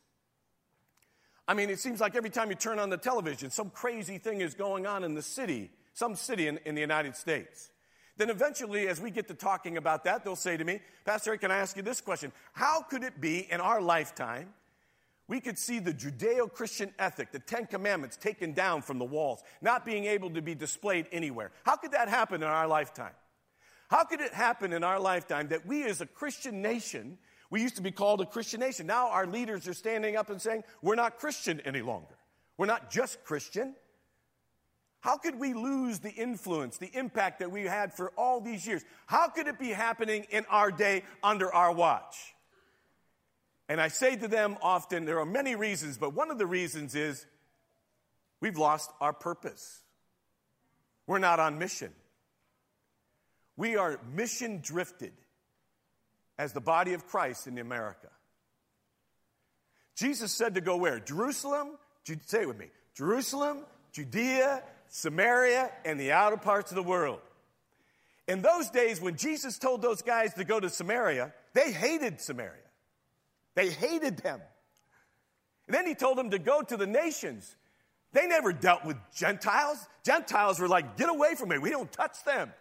I 1.48 1.54
mean, 1.54 1.70
it 1.70 1.78
seems 1.78 2.00
like 2.00 2.16
every 2.16 2.30
time 2.30 2.50
you 2.50 2.56
turn 2.56 2.78
on 2.78 2.90
the 2.90 2.96
television, 2.96 3.50
some 3.50 3.70
crazy 3.70 4.18
thing 4.18 4.40
is 4.40 4.54
going 4.54 4.86
on 4.86 5.04
in 5.04 5.14
the 5.14 5.22
city, 5.22 5.70
some 5.94 6.14
city 6.14 6.48
in, 6.48 6.58
in 6.64 6.74
the 6.74 6.80
United 6.80 7.16
States. 7.16 7.70
Then 8.16 8.30
eventually, 8.30 8.88
as 8.88 9.00
we 9.00 9.10
get 9.10 9.28
to 9.28 9.34
talking 9.34 9.76
about 9.76 10.04
that, 10.04 10.24
they'll 10.24 10.36
say 10.36 10.56
to 10.56 10.64
me, 10.64 10.80
Pastor 11.04 11.30
Eric, 11.30 11.42
can 11.42 11.50
I 11.50 11.58
ask 11.58 11.76
you 11.76 11.82
this 11.82 12.00
question? 12.00 12.32
How 12.52 12.82
could 12.82 13.02
it 13.02 13.20
be 13.20 13.50
in 13.50 13.60
our 13.60 13.80
lifetime 13.80 14.54
we 15.28 15.40
could 15.40 15.58
see 15.58 15.80
the 15.80 15.92
Judeo 15.92 16.50
Christian 16.50 16.94
ethic, 17.00 17.32
the 17.32 17.40
Ten 17.40 17.66
Commandments, 17.66 18.16
taken 18.16 18.52
down 18.52 18.80
from 18.80 18.98
the 18.98 19.04
walls, 19.04 19.42
not 19.60 19.84
being 19.84 20.04
able 20.04 20.30
to 20.30 20.40
be 20.40 20.54
displayed 20.54 21.08
anywhere? 21.12 21.50
How 21.64 21.76
could 21.76 21.92
that 21.92 22.08
happen 22.08 22.42
in 22.42 22.48
our 22.48 22.68
lifetime? 22.68 23.12
How 23.88 24.04
could 24.04 24.20
it 24.20 24.32
happen 24.32 24.72
in 24.72 24.84
our 24.84 25.00
lifetime 25.00 25.48
that 25.48 25.66
we 25.66 25.84
as 25.84 26.00
a 26.00 26.06
Christian 26.06 26.62
nation 26.62 27.18
we 27.50 27.62
used 27.62 27.76
to 27.76 27.82
be 27.82 27.90
called 27.90 28.20
a 28.20 28.26
Christian 28.26 28.60
nation. 28.60 28.86
Now 28.86 29.10
our 29.10 29.26
leaders 29.26 29.68
are 29.68 29.74
standing 29.74 30.16
up 30.16 30.30
and 30.30 30.40
saying, 30.40 30.64
we're 30.82 30.96
not 30.96 31.18
Christian 31.18 31.60
any 31.64 31.82
longer. 31.82 32.16
We're 32.58 32.66
not 32.66 32.90
just 32.90 33.22
Christian. 33.24 33.74
How 35.06 35.16
could 35.16 35.38
we 35.38 35.54
lose 35.54 36.00
the 36.00 36.10
influence, 36.10 36.78
the 36.78 36.90
impact 36.92 37.38
that 37.38 37.52
we 37.52 37.62
had 37.62 37.94
for 37.94 38.10
all 38.16 38.40
these 38.40 38.66
years? 38.66 38.84
How 39.06 39.28
could 39.28 39.46
it 39.46 39.56
be 39.56 39.68
happening 39.68 40.26
in 40.30 40.44
our 40.50 40.72
day 40.72 41.04
under 41.22 41.54
our 41.54 41.72
watch? 41.72 42.34
And 43.68 43.80
I 43.80 43.86
say 43.86 44.16
to 44.16 44.26
them 44.26 44.56
often, 44.62 45.04
there 45.04 45.20
are 45.20 45.24
many 45.24 45.54
reasons, 45.54 45.96
but 45.96 46.12
one 46.12 46.32
of 46.32 46.38
the 46.38 46.46
reasons 46.46 46.96
is 46.96 47.24
we've 48.40 48.58
lost 48.58 48.90
our 49.00 49.12
purpose. 49.12 49.80
We're 51.06 51.20
not 51.20 51.38
on 51.38 51.56
mission. 51.56 51.92
We 53.56 53.76
are 53.76 54.00
mission 54.12 54.58
drifted 54.60 55.12
as 56.36 56.52
the 56.52 56.60
body 56.60 56.94
of 56.94 57.06
Christ 57.06 57.46
in 57.46 57.58
America. 57.58 58.08
Jesus 59.94 60.32
said 60.32 60.56
to 60.56 60.60
go 60.60 60.76
where? 60.76 60.98
Jerusalem, 60.98 61.78
say 62.26 62.42
it 62.42 62.48
with 62.48 62.58
me 62.58 62.70
Jerusalem, 62.96 63.58
Judea, 63.92 64.64
Samaria, 64.88 65.70
and 65.84 65.98
the 65.98 66.12
outer 66.12 66.36
parts 66.36 66.70
of 66.70 66.76
the 66.76 66.82
world. 66.82 67.20
In 68.28 68.42
those 68.42 68.70
days, 68.70 69.00
when 69.00 69.16
Jesus 69.16 69.58
told 69.58 69.82
those 69.82 70.02
guys 70.02 70.34
to 70.34 70.44
go 70.44 70.58
to 70.58 70.68
Samaria, 70.68 71.32
they 71.52 71.70
hated 71.70 72.20
Samaria. 72.20 72.52
They 73.54 73.70
hated 73.70 74.18
them. 74.18 74.40
And 75.66 75.74
then 75.74 75.86
he 75.86 75.94
told 75.94 76.18
them 76.18 76.30
to 76.30 76.38
go 76.38 76.62
to 76.62 76.76
the 76.76 76.86
nations. 76.86 77.56
They 78.12 78.26
never 78.26 78.52
dealt 78.52 78.84
with 78.84 78.96
Gentiles. 79.14 79.78
Gentiles 80.04 80.58
were 80.58 80.68
like, 80.68 80.96
get 80.96 81.08
away 81.08 81.34
from 81.34 81.50
me. 81.50 81.58
We 81.58 81.70
don't 81.70 81.90
touch 81.90 82.24
them 82.24 82.52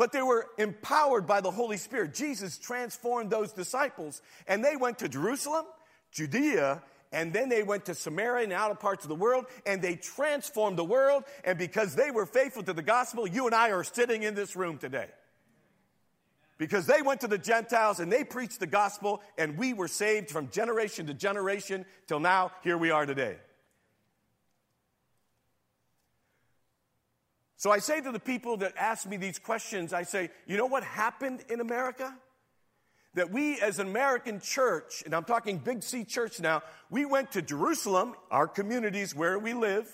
but 0.00 0.12
they 0.12 0.22
were 0.22 0.46
empowered 0.56 1.26
by 1.26 1.42
the 1.42 1.50
Holy 1.50 1.76
Spirit. 1.76 2.14
Jesus 2.14 2.56
transformed 2.56 3.28
those 3.28 3.52
disciples, 3.52 4.22
and 4.46 4.64
they 4.64 4.74
went 4.74 5.00
to 5.00 5.10
Jerusalem, 5.10 5.66
Judea, 6.10 6.82
and 7.12 7.32
then 7.32 7.48
they 7.48 7.62
went 7.62 7.86
to 7.86 7.94
Samaria 7.94 8.44
and 8.44 8.52
outer 8.52 8.74
parts 8.74 9.04
of 9.04 9.08
the 9.08 9.16
world, 9.16 9.46
and 9.66 9.82
they 9.82 9.96
transformed 9.96 10.78
the 10.78 10.84
world. 10.84 11.24
And 11.44 11.58
because 11.58 11.94
they 11.94 12.10
were 12.10 12.26
faithful 12.26 12.62
to 12.62 12.72
the 12.72 12.82
gospel, 12.82 13.26
you 13.26 13.46
and 13.46 13.54
I 13.54 13.72
are 13.72 13.84
sitting 13.84 14.22
in 14.22 14.34
this 14.34 14.54
room 14.54 14.78
today. 14.78 15.08
Because 16.56 16.86
they 16.86 17.02
went 17.02 17.22
to 17.22 17.26
the 17.26 17.38
Gentiles 17.38 18.00
and 18.00 18.12
they 18.12 18.22
preached 18.22 18.60
the 18.60 18.66
gospel, 18.66 19.22
and 19.38 19.56
we 19.56 19.72
were 19.72 19.88
saved 19.88 20.30
from 20.30 20.50
generation 20.50 21.06
to 21.06 21.14
generation 21.14 21.84
till 22.06 22.20
now, 22.20 22.52
here 22.62 22.78
we 22.78 22.90
are 22.90 23.06
today. 23.06 23.36
So 27.56 27.70
I 27.70 27.78
say 27.78 28.00
to 28.00 28.12
the 28.12 28.20
people 28.20 28.58
that 28.58 28.74
ask 28.78 29.06
me 29.06 29.16
these 29.16 29.38
questions, 29.38 29.92
I 29.92 30.04
say, 30.04 30.30
you 30.46 30.56
know 30.56 30.66
what 30.66 30.84
happened 30.84 31.44
in 31.50 31.60
America? 31.60 32.14
That 33.14 33.30
we 33.30 33.60
as 33.60 33.78
an 33.78 33.88
American 33.88 34.40
church, 34.40 35.02
and 35.04 35.14
I'm 35.14 35.24
talking 35.24 35.58
Big 35.58 35.82
C 35.82 36.04
church 36.04 36.40
now, 36.40 36.62
we 36.90 37.04
went 37.04 37.32
to 37.32 37.42
Jerusalem, 37.42 38.14
our 38.30 38.46
communities 38.46 39.14
where 39.14 39.38
we 39.38 39.52
live, 39.52 39.88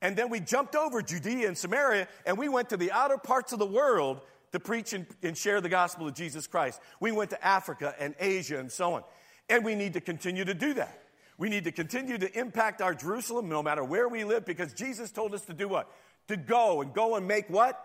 and 0.00 0.16
then 0.16 0.30
we 0.30 0.40
jumped 0.40 0.76
over 0.76 1.02
Judea 1.02 1.48
and 1.48 1.58
Samaria, 1.58 2.08
and 2.26 2.38
we 2.38 2.48
went 2.48 2.70
to 2.70 2.76
the 2.76 2.92
outer 2.92 3.18
parts 3.18 3.52
of 3.52 3.58
the 3.58 3.66
world 3.66 4.20
to 4.52 4.60
preach 4.60 4.92
and, 4.92 5.06
and 5.22 5.36
share 5.36 5.60
the 5.60 5.68
gospel 5.68 6.06
of 6.06 6.14
Jesus 6.14 6.46
Christ. 6.46 6.80
We 7.00 7.12
went 7.12 7.30
to 7.30 7.44
Africa 7.44 7.94
and 7.98 8.14
Asia 8.20 8.58
and 8.58 8.70
so 8.70 8.94
on. 8.94 9.04
And 9.48 9.64
we 9.64 9.74
need 9.74 9.94
to 9.94 10.00
continue 10.00 10.44
to 10.44 10.54
do 10.54 10.74
that. 10.74 10.98
We 11.38 11.48
need 11.48 11.64
to 11.64 11.72
continue 11.72 12.18
to 12.18 12.38
impact 12.38 12.82
our 12.82 12.94
Jerusalem 12.94 13.48
no 13.48 13.62
matter 13.62 13.82
where 13.82 14.08
we 14.08 14.24
live 14.24 14.44
because 14.44 14.72
Jesus 14.74 15.10
told 15.10 15.34
us 15.34 15.42
to 15.46 15.54
do 15.54 15.68
what? 15.68 15.90
to 16.28 16.36
go 16.36 16.80
and 16.82 16.92
go 16.92 17.16
and 17.16 17.26
make 17.26 17.48
what? 17.48 17.84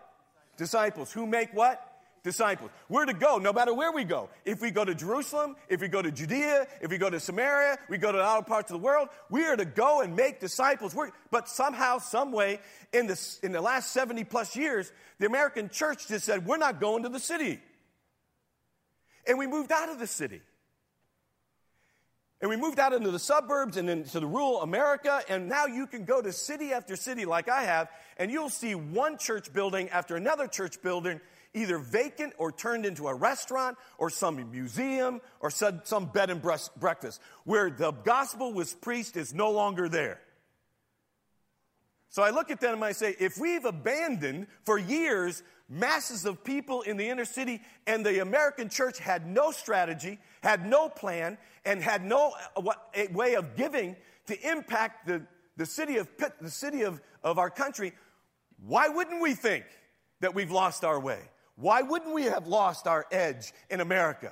Disciples. 0.58 1.12
Who 1.12 1.25
make 1.25 1.53
what? 1.53 1.87
Disciples. 2.27 2.72
We're 2.89 3.05
to 3.05 3.13
go 3.13 3.38
no 3.38 3.53
matter 3.53 3.74
where 3.74 3.93
we 3.93 4.03
go. 4.03 4.27
If 4.43 4.60
we 4.60 4.69
go 4.69 4.84
to 4.84 4.93
Jerusalem, 4.93 5.55
if 5.69 5.79
we 5.79 5.88
go 5.88 6.01
to 6.01 6.12
Judea, 6.12 6.67
if 6.81 6.91
we 6.91 6.98
go 6.98 7.10
to 7.10 7.22
Samaria, 7.22 7.77
we 7.89 7.98
go 7.98 8.12
to 8.12 8.17
other 8.17 8.43
parts 8.43 8.69
of 8.69 8.81
the 8.81 8.84
world, 8.84 9.07
we 9.29 9.46
are 9.46 9.55
to 9.55 9.63
go 9.63 10.01
and 10.01 10.13
make 10.13 10.41
disciples. 10.41 10.93
We're, 10.93 11.12
but 11.31 11.48
somehow, 11.48 12.00
some 12.00 12.34
way, 12.34 12.60
in, 12.91 13.10
in 13.43 13.53
the 13.53 13.62
last 13.62 13.93
70 13.93 14.25
plus 14.25 14.57
years, 14.57 14.91
the 15.19 15.25
American 15.25 15.69
church 15.69 16.10
just 16.10 16.25
said, 16.25 16.46
we're 16.46 16.57
not 16.57 16.81
going 16.81 17.03
to 17.03 17.10
the 17.10 17.19
city. 17.19 17.62
And 19.25 19.38
we 19.38 19.48
moved 19.48 19.72
out 19.72 19.88
of 19.88 19.98
the 19.98 20.07
city. 20.07 20.41
And 22.41 22.50
we 22.50 22.57
moved 22.57 22.77
out 22.77 22.91
into 22.91 23.10
the 23.10 23.19
suburbs 23.19 23.77
and 23.77 23.89
into 23.89 24.19
the 24.19 24.27
rural 24.27 24.62
America, 24.62 25.22
and 25.29 25.48
now 25.48 25.65
you 25.65 25.88
can 25.88 26.03
go 26.03 26.22
to 26.22 26.34
city 26.34 26.74
after 26.74 26.98
city 26.98 27.24
like 27.24 27.48
I 27.48 27.63
have, 27.63 27.88
and 28.17 28.29
you'll 28.29 28.50
see 28.50 28.75
one 28.75 29.17
church 29.17 29.53
building 29.53 29.89
after 29.91 30.17
another 30.17 30.48
church 30.48 30.81
building 30.81 31.22
either 31.58 31.78
vacant 31.78 32.34
or 32.38 32.52
turned 32.52 32.86
into 32.86 33.08
a 33.08 33.14
restaurant 33.14 33.78
or 33.98 34.10
some 34.10 34.52
museum 34.52 35.22
or 35.40 35.50
some, 35.50 36.06
bed 36.06 36.30
and 36.30 36.42
breakfast 36.42 37.22
where 37.44 37.70
the 37.70 37.92
gospel 37.92 38.54
was 38.54 38.74
preached 38.74 39.18
is 39.18 39.34
no 39.34 39.52
longer 39.52 39.90
there. 39.90 40.20
So 42.10 42.24
I 42.24 42.30
look 42.30 42.52
at 42.52 42.62
them 42.62 42.76
and 42.76 42.86
I 42.86 42.94
say, 42.94 43.16
if 43.20 43.38
we've 43.38 43.66
abandoned 43.66 44.48
for 44.64 44.78
years 44.78 45.44
masses 45.70 46.26
of 46.26 46.44
people 46.44 46.82
in 46.82 46.98
the 46.98 47.10
inner 47.10 47.26
city, 47.26 47.62
and 47.86 48.06
the 48.06 48.22
American 48.22 48.70
church 48.70 49.00
had 49.00 49.28
no 49.28 49.52
strategy, 49.52 50.18
had 50.42 50.66
no 50.66 50.90
plan, 50.90 51.38
and 51.66 51.84
had 51.84 52.04
no 52.04 52.34
uh, 52.56 52.62
way 53.12 53.36
of 53.36 53.56
giving 53.56 53.96
to 54.28 54.50
impact 54.50 55.08
the, 55.08 55.22
the 55.58 55.66
city, 55.66 55.98
of, 55.98 56.08
the 56.40 56.50
city 56.50 56.84
of, 56.84 57.02
of 57.24 57.38
our 57.38 57.50
country, 57.50 57.94
why 58.66 58.88
wouldn't 58.88 59.22
we 59.22 59.34
think 59.34 59.66
that 60.22 60.34
we've 60.34 60.52
lost 60.52 60.84
our 60.84 61.00
way? 61.00 61.20
Why 61.58 61.82
wouldn't 61.82 62.14
we 62.14 62.24
have 62.24 62.48
lost 62.48 62.88
our 62.88 63.06
edge 63.12 63.52
in 63.70 63.82
America? 63.82 64.32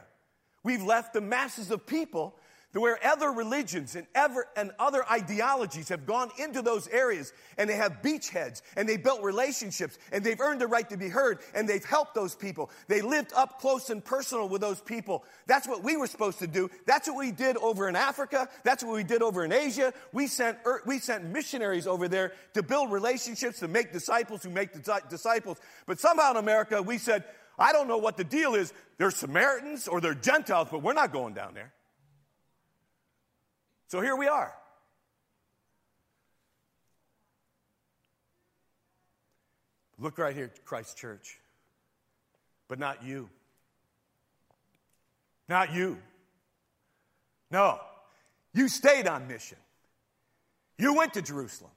We've 0.64 0.84
left 0.84 1.14
the 1.14 1.22
masses 1.22 1.72
of 1.72 1.86
people 1.86 2.36
where 2.82 3.00
other 3.06 3.32
religions 3.32 3.96
and, 3.96 4.06
ever, 4.14 4.48
and 4.58 4.72
other 4.80 5.04
ideologies 5.10 5.90
have 5.90 6.06
gone 6.06 6.30
into 6.38 6.62
those 6.62 6.88
areas 6.90 7.32
and 7.58 7.70
they 7.70 7.76
have 7.76 8.02
beachheads 8.02 8.62
and 8.76 8.88
they 8.88 8.98
built 8.98 9.22
relationships 9.24 9.98
and 10.12 10.24
they've 10.24 10.42
earned 10.42 10.60
the 10.60 10.68
right 10.68 10.90
to 10.90 10.98
be 10.98 11.08
heard 11.08 11.40
and 11.54 11.70
they've 11.70 11.86
helped 11.86 12.16
those 12.16 12.36
people. 12.36 12.70
They 12.88 13.02
lived 13.02 13.32
up 13.34 13.60
close 13.62 13.90
and 13.90 14.04
personal 14.04 14.50
with 14.50 14.62
those 14.62 14.82
people. 14.82 15.24
That's 15.48 15.68
what 15.68 15.84
we 15.84 15.96
were 15.96 16.08
supposed 16.08 16.40
to 16.40 16.48
do. 16.48 16.70
That's 16.86 17.08
what 17.08 17.18
we 17.18 17.32
did 17.32 17.56
over 17.58 17.88
in 17.88 17.96
Africa. 17.96 18.50
That's 18.64 18.84
what 18.84 18.94
we 18.94 19.04
did 19.04 19.22
over 19.22 19.46
in 19.46 19.54
Asia. 19.54 19.94
We 20.12 20.28
sent, 20.28 20.58
we 20.86 21.00
sent 21.00 21.24
missionaries 21.26 21.88
over 21.88 22.08
there 22.08 22.34
to 22.56 22.64
build 22.64 22.92
relationships, 22.92 23.60
to 23.60 23.68
make 23.68 23.94
disciples 23.94 24.44
who 24.44 24.50
make 24.50 24.72
disciples. 25.10 25.60
But 25.86 26.00
somehow 26.00 26.32
in 26.32 26.38
America, 26.38 26.82
we 26.82 26.98
said, 26.98 27.24
I 27.58 27.72
don't 27.72 27.88
know 27.88 28.00
what 28.00 28.18
the 28.18 28.24
deal 28.26 28.56
is. 28.56 28.74
They're 28.98 29.12
Samaritans 29.12 29.88
or 29.88 30.02
they're 30.02 30.14
Gentiles, 30.14 30.68
but 30.72 30.82
we're 30.82 30.94
not 30.94 31.14
going 31.14 31.34
down 31.34 31.54
there. 31.54 31.72
So 33.96 34.02
here 34.02 34.18
we 34.18 34.28
are. 34.28 34.54
Look 39.98 40.18
right 40.18 40.36
here, 40.36 40.52
Christ 40.66 40.98
Church. 40.98 41.40
But 42.68 42.78
not 42.78 43.06
you. 43.06 43.30
Not 45.48 45.74
you. 45.74 45.98
No. 47.50 47.80
You 48.54 48.68
stayed 48.68 49.08
on 49.08 49.30
mission. 49.30 49.60
You 50.78 50.96
went 50.96 51.14
to 51.14 51.22
Jerusalem. 51.22 51.72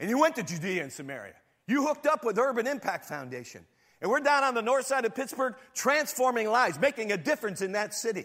And 0.00 0.08
you 0.08 0.18
went 0.18 0.36
to 0.36 0.42
Judea 0.42 0.82
and 0.82 0.90
Samaria. 0.90 1.34
You 1.68 1.86
hooked 1.86 2.06
up 2.06 2.24
with 2.24 2.38
Urban 2.38 2.66
Impact 2.66 3.04
Foundation. 3.04 3.66
And 4.00 4.10
we're 4.10 4.20
down 4.20 4.44
on 4.44 4.54
the 4.54 4.62
north 4.62 4.86
side 4.86 5.04
of 5.04 5.14
Pittsburgh 5.14 5.56
transforming 5.74 6.48
lives, 6.48 6.80
making 6.80 7.12
a 7.12 7.18
difference 7.18 7.60
in 7.60 7.72
that 7.72 7.92
city. 7.92 8.24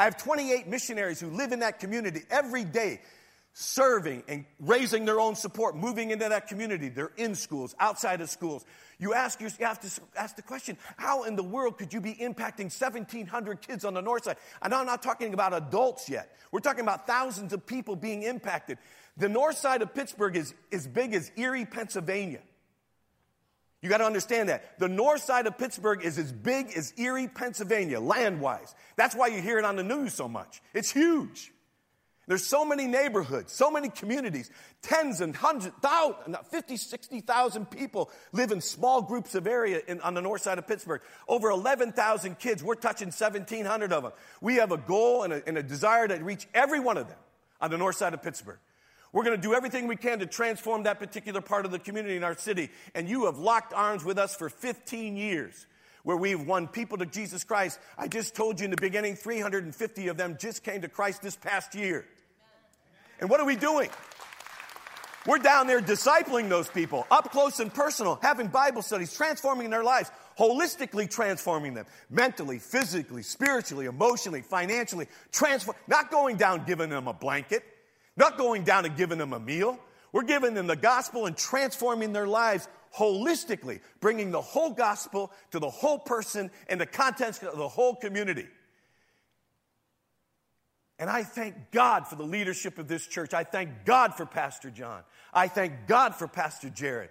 I 0.00 0.04
have 0.04 0.16
28 0.16 0.66
missionaries 0.66 1.20
who 1.20 1.28
live 1.28 1.52
in 1.52 1.58
that 1.58 1.78
community 1.78 2.22
every 2.30 2.64
day, 2.64 3.02
serving 3.52 4.22
and 4.28 4.46
raising 4.58 5.04
their 5.04 5.20
own 5.20 5.34
support, 5.34 5.76
moving 5.76 6.10
into 6.10 6.26
that 6.26 6.48
community. 6.48 6.88
They're 6.88 7.12
in 7.18 7.34
schools, 7.34 7.74
outside 7.78 8.22
of 8.22 8.30
schools. 8.30 8.64
You 8.98 9.12
ask, 9.12 9.42
you 9.42 9.50
have 9.60 9.78
to 9.80 10.00
ask 10.16 10.36
the 10.36 10.42
question, 10.42 10.78
how 10.96 11.24
in 11.24 11.36
the 11.36 11.42
world 11.42 11.76
could 11.76 11.92
you 11.92 12.00
be 12.00 12.14
impacting 12.14 12.72
1,700 12.74 13.60
kids 13.60 13.84
on 13.84 13.92
the 13.92 14.00
north 14.00 14.24
side? 14.24 14.38
And 14.62 14.72
I'm 14.72 14.86
not 14.86 15.02
talking 15.02 15.34
about 15.34 15.52
adults 15.52 16.08
yet. 16.08 16.34
We're 16.50 16.60
talking 16.60 16.80
about 16.80 17.06
thousands 17.06 17.52
of 17.52 17.66
people 17.66 17.94
being 17.94 18.22
impacted. 18.22 18.78
The 19.18 19.28
north 19.28 19.58
side 19.58 19.82
of 19.82 19.94
Pittsburgh 19.94 20.34
is 20.34 20.54
as 20.72 20.86
big 20.86 21.12
as 21.12 21.30
Erie, 21.36 21.66
Pennsylvania. 21.66 22.40
You 23.82 23.88
got 23.88 23.98
to 23.98 24.04
understand 24.04 24.50
that. 24.50 24.78
The 24.78 24.88
north 24.88 25.22
side 25.22 25.46
of 25.46 25.56
Pittsburgh 25.56 26.04
is 26.04 26.18
as 26.18 26.32
big 26.32 26.72
as 26.76 26.92
Erie, 26.98 27.28
Pennsylvania, 27.28 27.98
land 27.98 28.40
wise. 28.40 28.74
That's 28.96 29.14
why 29.14 29.28
you 29.28 29.40
hear 29.40 29.58
it 29.58 29.64
on 29.64 29.76
the 29.76 29.82
news 29.82 30.12
so 30.12 30.28
much. 30.28 30.60
It's 30.74 30.90
huge. 30.90 31.50
There's 32.26 32.46
so 32.46 32.64
many 32.64 32.86
neighborhoods, 32.86 33.52
so 33.52 33.72
many 33.72 33.88
communities, 33.88 34.52
tens 34.82 35.20
and 35.20 35.34
hundreds, 35.34 35.74
thousands, 35.82 36.36
50, 36.50 36.76
60,000 36.76 37.68
people 37.68 38.08
live 38.30 38.52
in 38.52 38.60
small 38.60 39.02
groups 39.02 39.34
of 39.34 39.48
area 39.48 39.80
in, 39.88 40.00
on 40.02 40.14
the 40.14 40.20
north 40.20 40.42
side 40.42 40.58
of 40.58 40.68
Pittsburgh. 40.68 41.00
Over 41.26 41.50
11,000 41.50 42.38
kids, 42.38 42.62
we're 42.62 42.76
touching 42.76 43.08
1,700 43.08 43.92
of 43.92 44.02
them. 44.04 44.12
We 44.40 44.56
have 44.56 44.70
a 44.70 44.76
goal 44.76 45.24
and 45.24 45.32
a, 45.32 45.48
and 45.48 45.58
a 45.58 45.62
desire 45.62 46.06
to 46.06 46.14
reach 46.16 46.46
every 46.54 46.78
one 46.78 46.98
of 46.98 47.08
them 47.08 47.18
on 47.60 47.72
the 47.72 47.78
north 47.78 47.96
side 47.96 48.14
of 48.14 48.22
Pittsburgh. 48.22 48.58
We're 49.12 49.24
going 49.24 49.36
to 49.36 49.42
do 49.42 49.54
everything 49.54 49.88
we 49.88 49.96
can 49.96 50.20
to 50.20 50.26
transform 50.26 50.84
that 50.84 50.98
particular 50.98 51.40
part 51.40 51.64
of 51.64 51.72
the 51.72 51.78
community 51.78 52.16
in 52.16 52.22
our 52.22 52.36
city. 52.36 52.70
And 52.94 53.08
you 53.08 53.26
have 53.26 53.38
locked 53.38 53.72
arms 53.72 54.04
with 54.04 54.18
us 54.18 54.36
for 54.36 54.48
15 54.48 55.16
years 55.16 55.66
where 56.04 56.16
we've 56.16 56.40
won 56.40 56.68
people 56.68 56.96
to 56.98 57.06
Jesus 57.06 57.44
Christ. 57.44 57.78
I 57.98 58.08
just 58.08 58.34
told 58.34 58.60
you 58.60 58.64
in 58.64 58.70
the 58.70 58.76
beginning, 58.76 59.16
350 59.16 60.08
of 60.08 60.16
them 60.16 60.36
just 60.38 60.62
came 60.62 60.82
to 60.82 60.88
Christ 60.88 61.22
this 61.22 61.36
past 61.36 61.74
year. 61.74 62.06
And 63.20 63.28
what 63.28 63.40
are 63.40 63.46
we 63.46 63.56
doing? 63.56 63.90
We're 65.26 65.38
down 65.38 65.66
there 65.66 65.80
discipling 65.80 66.48
those 66.48 66.68
people 66.68 67.06
up 67.10 67.30
close 67.30 67.60
and 67.60 67.72
personal, 67.72 68.18
having 68.22 68.46
Bible 68.46 68.80
studies, 68.80 69.14
transforming 69.14 69.68
their 69.68 69.84
lives, 69.84 70.10
holistically 70.38 71.10
transforming 71.10 71.74
them 71.74 71.84
mentally, 72.08 72.58
physically, 72.58 73.22
spiritually, 73.22 73.84
emotionally, 73.84 74.40
financially, 74.40 75.08
transform, 75.30 75.76
not 75.88 76.10
going 76.10 76.36
down 76.36 76.64
giving 76.64 76.88
them 76.88 77.06
a 77.06 77.12
blanket 77.12 77.62
not 78.16 78.38
going 78.38 78.64
down 78.64 78.84
and 78.84 78.96
giving 78.96 79.18
them 79.18 79.32
a 79.32 79.40
meal. 79.40 79.78
We're 80.12 80.24
giving 80.24 80.54
them 80.54 80.66
the 80.66 80.76
gospel 80.76 81.26
and 81.26 81.36
transforming 81.36 82.12
their 82.12 82.26
lives 82.26 82.68
holistically, 82.96 83.80
bringing 84.00 84.30
the 84.30 84.40
whole 84.40 84.70
gospel 84.70 85.32
to 85.52 85.58
the 85.58 85.70
whole 85.70 85.98
person 85.98 86.50
and 86.68 86.80
the 86.80 86.86
contents 86.86 87.42
of 87.42 87.56
the 87.56 87.68
whole 87.68 87.94
community. 87.94 88.46
And 90.98 91.08
I 91.08 91.22
thank 91.22 91.54
God 91.70 92.06
for 92.06 92.16
the 92.16 92.24
leadership 92.24 92.78
of 92.78 92.88
this 92.88 93.06
church. 93.06 93.32
I 93.32 93.44
thank 93.44 93.86
God 93.86 94.14
for 94.16 94.26
Pastor 94.26 94.70
John. 94.70 95.02
I 95.32 95.48
thank 95.48 95.86
God 95.86 96.14
for 96.14 96.28
Pastor 96.28 96.68
Jared. 96.68 97.10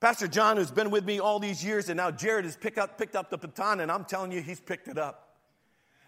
Pastor 0.00 0.28
John 0.28 0.56
has 0.56 0.70
been 0.70 0.90
with 0.90 1.04
me 1.04 1.20
all 1.20 1.38
these 1.38 1.64
years, 1.64 1.88
and 1.88 1.96
now 1.96 2.10
Jared 2.10 2.44
has 2.44 2.56
picked 2.56 2.78
up, 2.78 2.96
picked 2.96 3.16
up 3.16 3.28
the 3.28 3.38
baton, 3.38 3.80
and 3.80 3.90
I'm 3.90 4.04
telling 4.04 4.32
you, 4.32 4.40
he's 4.40 4.60
picked 4.60 4.88
it 4.88 4.98
up. 4.98 5.25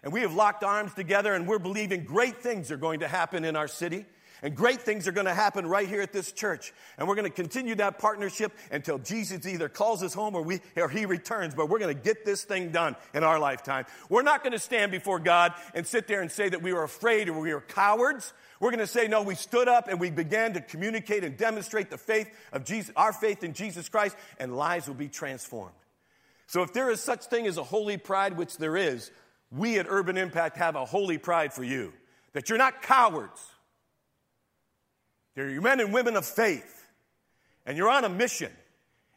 And 0.03 0.13
we 0.13 0.21
have 0.21 0.33
locked 0.33 0.63
arms 0.63 0.93
together 0.93 1.33
and 1.33 1.47
we're 1.47 1.59
believing 1.59 2.05
great 2.05 2.41
things 2.41 2.71
are 2.71 2.77
going 2.77 3.01
to 3.01 3.07
happen 3.07 3.43
in 3.43 3.55
our 3.55 3.67
city. 3.67 4.05
And 4.41 4.55
great 4.55 4.81
things 4.81 5.07
are 5.07 5.11
going 5.11 5.25
to 5.25 5.33
happen 5.33 5.67
right 5.67 5.87
here 5.87 6.01
at 6.01 6.13
this 6.13 6.31
church. 6.31 6.71
And 6.97 7.07
we're 7.07 7.15
going 7.15 7.29
to 7.29 7.35
continue 7.35 7.75
that 7.75 7.99
partnership 7.99 8.53
until 8.71 8.97
Jesus 8.97 9.45
either 9.45 9.67
calls 9.67 10.01
us 10.01 10.13
home 10.13 10.35
or, 10.35 10.41
we, 10.41 10.61
or 10.77 10.87
he 10.87 11.05
returns. 11.05 11.55
But 11.55 11.67
we're 11.67 11.79
going 11.79 11.95
to 11.95 12.01
get 12.01 12.23
this 12.23 12.45
thing 12.45 12.71
done 12.71 12.95
in 13.13 13.23
our 13.23 13.37
lifetime. 13.37 13.85
We're 14.07 14.21
not 14.21 14.43
going 14.43 14.53
to 14.53 14.59
stand 14.59 14.91
before 14.91 15.19
God 15.19 15.53
and 15.73 15.85
sit 15.85 16.07
there 16.07 16.21
and 16.21 16.31
say 16.31 16.47
that 16.47 16.61
we 16.61 16.71
were 16.71 16.83
afraid 16.83 17.27
or 17.27 17.37
we 17.39 17.53
were 17.53 17.61
cowards. 17.61 18.31
We're 18.61 18.71
going 18.71 18.79
to 18.79 18.87
say, 18.87 19.09
no, 19.09 19.23
we 19.23 19.35
stood 19.35 19.67
up 19.67 19.89
and 19.89 19.99
we 19.99 20.09
began 20.09 20.53
to 20.53 20.61
communicate 20.61 21.25
and 21.25 21.35
demonstrate 21.35 21.89
the 21.89 21.97
faith 21.97 22.29
of 22.53 22.63
Jesus, 22.63 22.93
our 22.95 23.11
faith 23.11 23.43
in 23.43 23.53
Jesus 23.53 23.89
Christ, 23.89 24.15
and 24.39 24.55
lives 24.55 24.87
will 24.87 24.95
be 24.95 25.09
transformed. 25.09 25.75
So 26.47 26.63
if 26.63 26.73
there 26.73 26.89
is 26.89 27.01
such 27.01 27.25
thing 27.25 27.45
as 27.45 27.57
a 27.57 27.63
holy 27.63 27.97
pride, 27.97 28.37
which 28.37 28.57
there 28.57 28.77
is, 28.77 29.11
we 29.51 29.79
at 29.79 29.87
Urban 29.89 30.17
Impact 30.17 30.57
have 30.57 30.75
a 30.75 30.85
holy 30.85 31.17
pride 31.17 31.53
for 31.53 31.63
you. 31.63 31.93
That 32.33 32.49
you're 32.49 32.57
not 32.57 32.81
cowards 32.81 33.39
you're 35.47 35.61
men 35.61 35.79
and 35.79 35.93
women 35.93 36.15
of 36.15 36.25
faith, 36.25 36.87
and 37.65 37.77
you're 37.77 37.89
on 37.89 38.03
a 38.03 38.09
mission. 38.09 38.51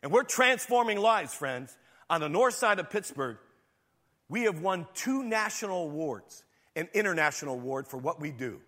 And 0.02 0.12
we're 0.12 0.24
transforming 0.24 0.98
lives, 0.98 1.34
friends. 1.34 1.76
On 2.10 2.20
the 2.20 2.28
north 2.28 2.54
side 2.54 2.78
of 2.78 2.90
Pittsburgh, 2.90 3.38
we 4.28 4.42
have 4.42 4.60
won 4.60 4.86
two 4.94 5.22
national 5.22 5.84
awards, 5.84 6.44
an 6.76 6.88
international 6.92 7.54
award 7.54 7.86
for 7.88 7.98
what 7.98 8.20
we 8.20 8.30
do. 8.30 8.60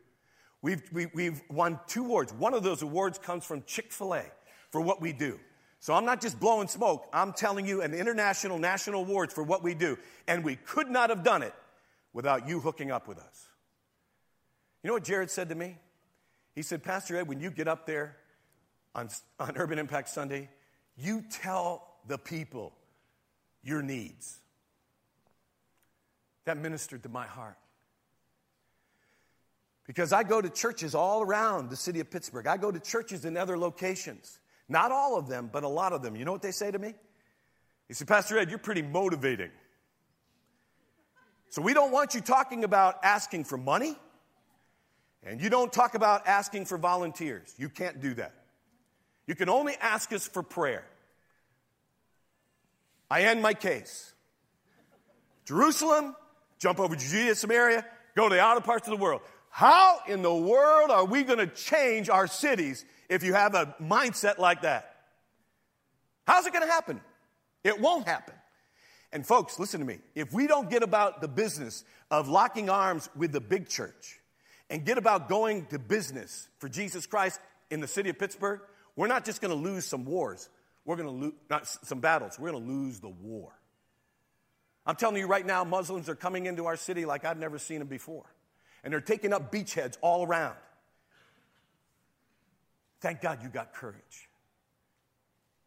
We've, 0.62 0.82
we, 0.92 1.06
we 1.06 1.24
have 1.26 1.42
won 1.50 1.78
two 1.86 2.04
awards. 2.04 2.32
One 2.32 2.54
of 2.54 2.62
those 2.62 2.82
awards 2.82 3.18
comes 3.18 3.44
from 3.44 3.62
Chick 3.66 3.92
fil 3.92 4.14
A 4.14 4.24
for 4.70 4.80
what 4.80 5.00
we 5.00 5.12
do. 5.12 5.38
So 5.84 5.92
I'm 5.92 6.06
not 6.06 6.22
just 6.22 6.40
blowing 6.40 6.66
smoke, 6.66 7.06
I'm 7.12 7.34
telling 7.34 7.66
you 7.66 7.82
an 7.82 7.92
international, 7.92 8.58
national 8.58 9.02
awards 9.02 9.34
for 9.34 9.42
what 9.42 9.62
we 9.62 9.74
do. 9.74 9.98
And 10.26 10.42
we 10.42 10.56
could 10.56 10.88
not 10.88 11.10
have 11.10 11.22
done 11.22 11.42
it 11.42 11.52
without 12.14 12.48
you 12.48 12.58
hooking 12.58 12.90
up 12.90 13.06
with 13.06 13.18
us. 13.18 13.48
You 14.82 14.88
know 14.88 14.94
what 14.94 15.04
Jared 15.04 15.30
said 15.30 15.50
to 15.50 15.54
me? 15.54 15.76
He 16.54 16.62
said, 16.62 16.82
Pastor 16.82 17.18
Ed, 17.18 17.28
when 17.28 17.38
you 17.38 17.50
get 17.50 17.68
up 17.68 17.84
there 17.84 18.16
on, 18.94 19.10
on 19.38 19.58
Urban 19.58 19.78
Impact 19.78 20.08
Sunday, 20.08 20.48
you 20.96 21.22
tell 21.30 21.86
the 22.08 22.16
people 22.16 22.72
your 23.62 23.82
needs. 23.82 24.38
That 26.46 26.56
ministered 26.56 27.02
to 27.02 27.10
my 27.10 27.26
heart. 27.26 27.58
Because 29.86 30.14
I 30.14 30.22
go 30.22 30.40
to 30.40 30.48
churches 30.48 30.94
all 30.94 31.20
around 31.20 31.68
the 31.68 31.76
city 31.76 32.00
of 32.00 32.10
Pittsburgh. 32.10 32.46
I 32.46 32.56
go 32.56 32.72
to 32.72 32.80
churches 32.80 33.26
in 33.26 33.36
other 33.36 33.58
locations. 33.58 34.38
Not 34.74 34.90
all 34.90 35.16
of 35.16 35.28
them, 35.28 35.50
but 35.52 35.62
a 35.62 35.68
lot 35.68 35.92
of 35.92 36.02
them. 36.02 36.16
You 36.16 36.24
know 36.24 36.32
what 36.32 36.42
they 36.42 36.50
say 36.50 36.68
to 36.68 36.78
me? 36.80 36.94
He 37.86 37.94
said, 37.94 38.08
Pastor 38.08 38.36
Ed, 38.40 38.50
you're 38.50 38.58
pretty 38.58 38.82
motivating. 38.82 39.52
So 41.50 41.62
we 41.62 41.74
don't 41.74 41.92
want 41.92 42.16
you 42.16 42.20
talking 42.20 42.64
about 42.64 42.96
asking 43.04 43.44
for 43.44 43.56
money. 43.56 43.94
And 45.22 45.40
you 45.40 45.48
don't 45.48 45.72
talk 45.72 45.94
about 45.94 46.26
asking 46.26 46.64
for 46.64 46.76
volunteers. 46.76 47.54
You 47.56 47.68
can't 47.68 48.00
do 48.00 48.14
that. 48.14 48.34
You 49.28 49.36
can 49.36 49.48
only 49.48 49.74
ask 49.80 50.12
us 50.12 50.26
for 50.26 50.42
prayer. 50.42 50.84
I 53.08 53.22
end 53.22 53.42
my 53.42 53.54
case. 53.54 54.12
Jerusalem, 55.44 56.16
jump 56.58 56.80
over 56.80 56.96
Judea, 56.96 57.36
Samaria, 57.36 57.86
go 58.16 58.28
to 58.28 58.34
the 58.34 58.40
outer 58.40 58.60
parts 58.60 58.88
of 58.88 58.98
the 58.98 59.00
world. 59.00 59.20
How 59.50 60.00
in 60.08 60.22
the 60.22 60.34
world 60.34 60.90
are 60.90 61.04
we 61.04 61.22
going 61.22 61.38
to 61.38 61.46
change 61.46 62.10
our 62.10 62.26
cities 62.26 62.84
if 63.08 63.22
you 63.22 63.34
have 63.34 63.54
a 63.54 63.74
mindset 63.80 64.38
like 64.38 64.62
that? 64.62 64.94
How's 66.26 66.46
it 66.46 66.52
going 66.52 66.66
to 66.66 66.72
happen? 66.72 67.00
It 67.62 67.80
won't 67.80 68.06
happen. 68.06 68.34
And 69.12 69.26
folks, 69.26 69.58
listen 69.58 69.80
to 69.80 69.86
me. 69.86 69.98
If 70.14 70.32
we 70.32 70.46
don't 70.46 70.68
get 70.68 70.82
about 70.82 71.20
the 71.20 71.28
business 71.28 71.84
of 72.10 72.28
locking 72.28 72.68
arms 72.68 73.08
with 73.14 73.32
the 73.32 73.40
big 73.40 73.68
church, 73.68 74.18
and 74.70 74.84
get 74.84 74.98
about 74.98 75.28
going 75.28 75.66
to 75.66 75.78
business 75.78 76.48
for 76.58 76.68
Jesus 76.68 77.06
Christ 77.06 77.40
in 77.70 77.80
the 77.80 77.86
city 77.86 78.10
of 78.10 78.18
Pittsburgh, 78.18 78.60
we're 78.96 79.06
not 79.06 79.24
just 79.24 79.40
going 79.40 79.50
to 79.50 79.62
lose 79.62 79.84
some 79.84 80.04
wars. 80.04 80.48
We're 80.84 80.96
going 80.96 81.08
to 81.08 81.14
lose 81.14 81.34
not 81.50 81.66
some 81.66 82.00
battles. 82.00 82.38
We're 82.38 82.50
going 82.50 82.64
to 82.64 82.72
lose 82.72 83.00
the 83.00 83.08
war. 83.08 83.52
I'm 84.86 84.96
telling 84.96 85.16
you 85.16 85.26
right 85.26 85.46
now, 85.46 85.64
Muslims 85.64 86.08
are 86.08 86.14
coming 86.14 86.46
into 86.46 86.66
our 86.66 86.76
city 86.76 87.04
like 87.04 87.24
I've 87.24 87.38
never 87.38 87.58
seen 87.58 87.78
them 87.78 87.88
before. 87.88 88.24
And 88.82 88.92
they're 88.92 89.00
taking 89.00 89.32
up 89.32 89.50
beachheads 89.50 89.96
all 90.02 90.26
around. 90.26 90.56
Thank 93.04 93.20
God 93.20 93.42
you 93.42 93.50
got 93.50 93.74
courage. 93.74 94.30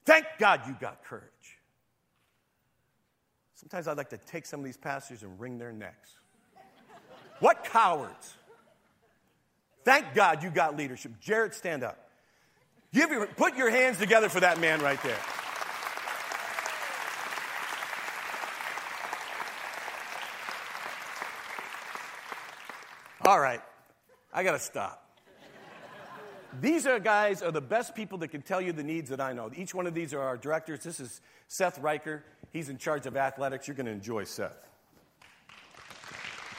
Thank 0.06 0.26
God 0.39 0.62
you 0.65 0.76
got 0.82 1.04
courage. 1.04 1.21
Sometimes 3.54 3.88
I'd 3.88 3.95
like 3.95 4.10
to 4.10 4.17
take 4.17 4.47
some 4.47 4.60
of 4.62 4.65
these 4.65 4.76
pastors 4.76 5.21
and 5.21 5.39
wring 5.39 5.60
their 5.60 5.71
necks. 5.71 6.10
What 7.39 7.63
cowards! 7.63 8.34
Thank 9.84 10.15
God 10.15 10.41
you 10.41 10.50
got 10.50 10.76
leadership. 10.76 11.12
Jared, 11.19 11.54
stand 11.54 11.84
up. 11.84 12.10
Give 12.91 13.12
your, 13.12 13.28
put 13.28 13.56
your 13.56 13.69
hands 13.69 14.00
together 14.00 14.30
for 14.30 14.39
that 14.39 14.60
man 14.60 14.82
right 14.82 15.02
there. 15.04 15.19
All 23.23 23.39
right, 23.39 23.62
I 24.34 24.41
got 24.41 24.54
to 24.54 24.60
stop. 24.60 25.07
These 26.60 26.88
are 26.88 27.00
guys 27.00 27.43
are 27.43 27.52
the 27.52 27.62
best 27.62 27.93
people 27.93 28.17
that 28.20 28.30
can 28.30 28.41
tell 28.41 28.62
you 28.62 28.72
the 28.72 28.84
needs 28.84 29.10
that 29.10 29.22
I 29.22 29.34
know. 29.34 29.52
Each 29.56 29.76
one 29.76 29.86
of 29.86 29.93
these 29.93 30.13
are 30.13 30.22
our 30.22 30.38
directors. 30.38 30.84
This 30.84 31.00
is 31.00 31.22
Seth 31.48 31.78
Riker. 31.80 32.24
He's 32.52 32.70
in 32.70 32.78
charge 32.78 33.06
of 33.06 33.15
athletics. 33.15 33.67
You're 33.67 33.76
going 33.76 33.86
to 33.86 33.91
enjoy 33.91 34.24
Seth. 34.24 34.58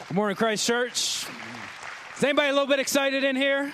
Good 0.07 0.15
morning, 0.15 0.37
Christ 0.37 0.67
Church. 0.67 1.27
Is 2.17 2.25
anybody 2.25 2.49
a 2.49 2.53
little 2.53 2.69
bit 2.69 2.79
excited 2.79 3.25
in 3.25 3.35
here? 3.35 3.73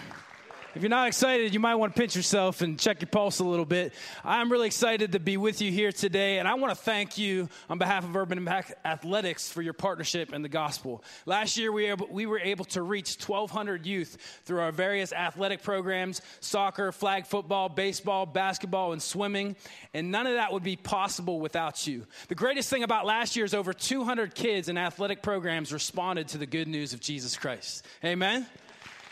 If 0.75 0.83
you're 0.83 0.91
not 0.91 1.07
excited, 1.07 1.55
you 1.55 1.61
might 1.61 1.77
want 1.77 1.95
to 1.95 2.01
pinch 2.01 2.17
yourself 2.17 2.61
and 2.61 2.77
check 2.77 3.01
your 3.01 3.09
pulse 3.09 3.39
a 3.39 3.45
little 3.45 3.65
bit. 3.65 3.95
I'm 4.25 4.51
really 4.51 4.67
excited 4.67 5.13
to 5.13 5.21
be 5.21 5.37
with 5.37 5.63
you 5.63 5.71
here 5.71 5.93
today, 5.93 6.41
and 6.41 6.49
I 6.49 6.55
want 6.55 6.77
to 6.77 6.83
thank 6.83 7.17
you 7.17 7.49
on 7.71 7.79
behalf 7.79 8.03
of 8.03 8.17
Urban 8.17 8.39
Impact 8.39 8.75
Athletics 8.85 9.49
for 9.49 9.63
your 9.63 9.73
partnership 9.73 10.33
in 10.33 10.43
the 10.43 10.49
gospel. 10.49 11.05
Last 11.27 11.57
year, 11.57 11.71
we 11.71 11.95
we 12.11 12.27
were 12.27 12.41
able 12.41 12.65
to 12.67 12.83
reach 12.83 13.17
1,200 13.25 13.87
youth 13.87 14.19
through 14.47 14.59
our 14.59 14.73
various 14.73 15.13
athletic 15.13 15.63
programs 15.63 16.21
soccer, 16.41 16.91
flag 16.91 17.27
football, 17.27 17.69
baseball, 17.69 18.27
basketball, 18.27 18.93
and 18.93 19.01
swimming, 19.01 19.55
and 19.95 20.11
none 20.11 20.27
of 20.27 20.35
that 20.35 20.53
would 20.53 20.65
be 20.65 20.75
possible 20.75 21.39
without 21.39 21.87
you. 21.87 22.05
The 22.27 22.35
greatest 22.35 22.69
thing 22.69 22.83
about 22.83 23.07
last 23.07 23.37
year 23.37 23.45
is 23.45 23.55
over 23.55 23.73
200 23.73 24.35
kids 24.35 24.69
in 24.69 24.77
athletic 24.77 25.23
programs 25.23 25.73
responded 25.73 26.27
to 26.29 26.39
the 26.39 26.47
good 26.47 26.67
news 26.67 26.93
of 26.93 26.99
Jesus 26.99 27.37
Christ. 27.37 27.87
Amen? 28.05 28.45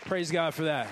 Praise 0.07 0.33
God 0.33 0.55
for 0.55 0.65
that. 0.65 0.89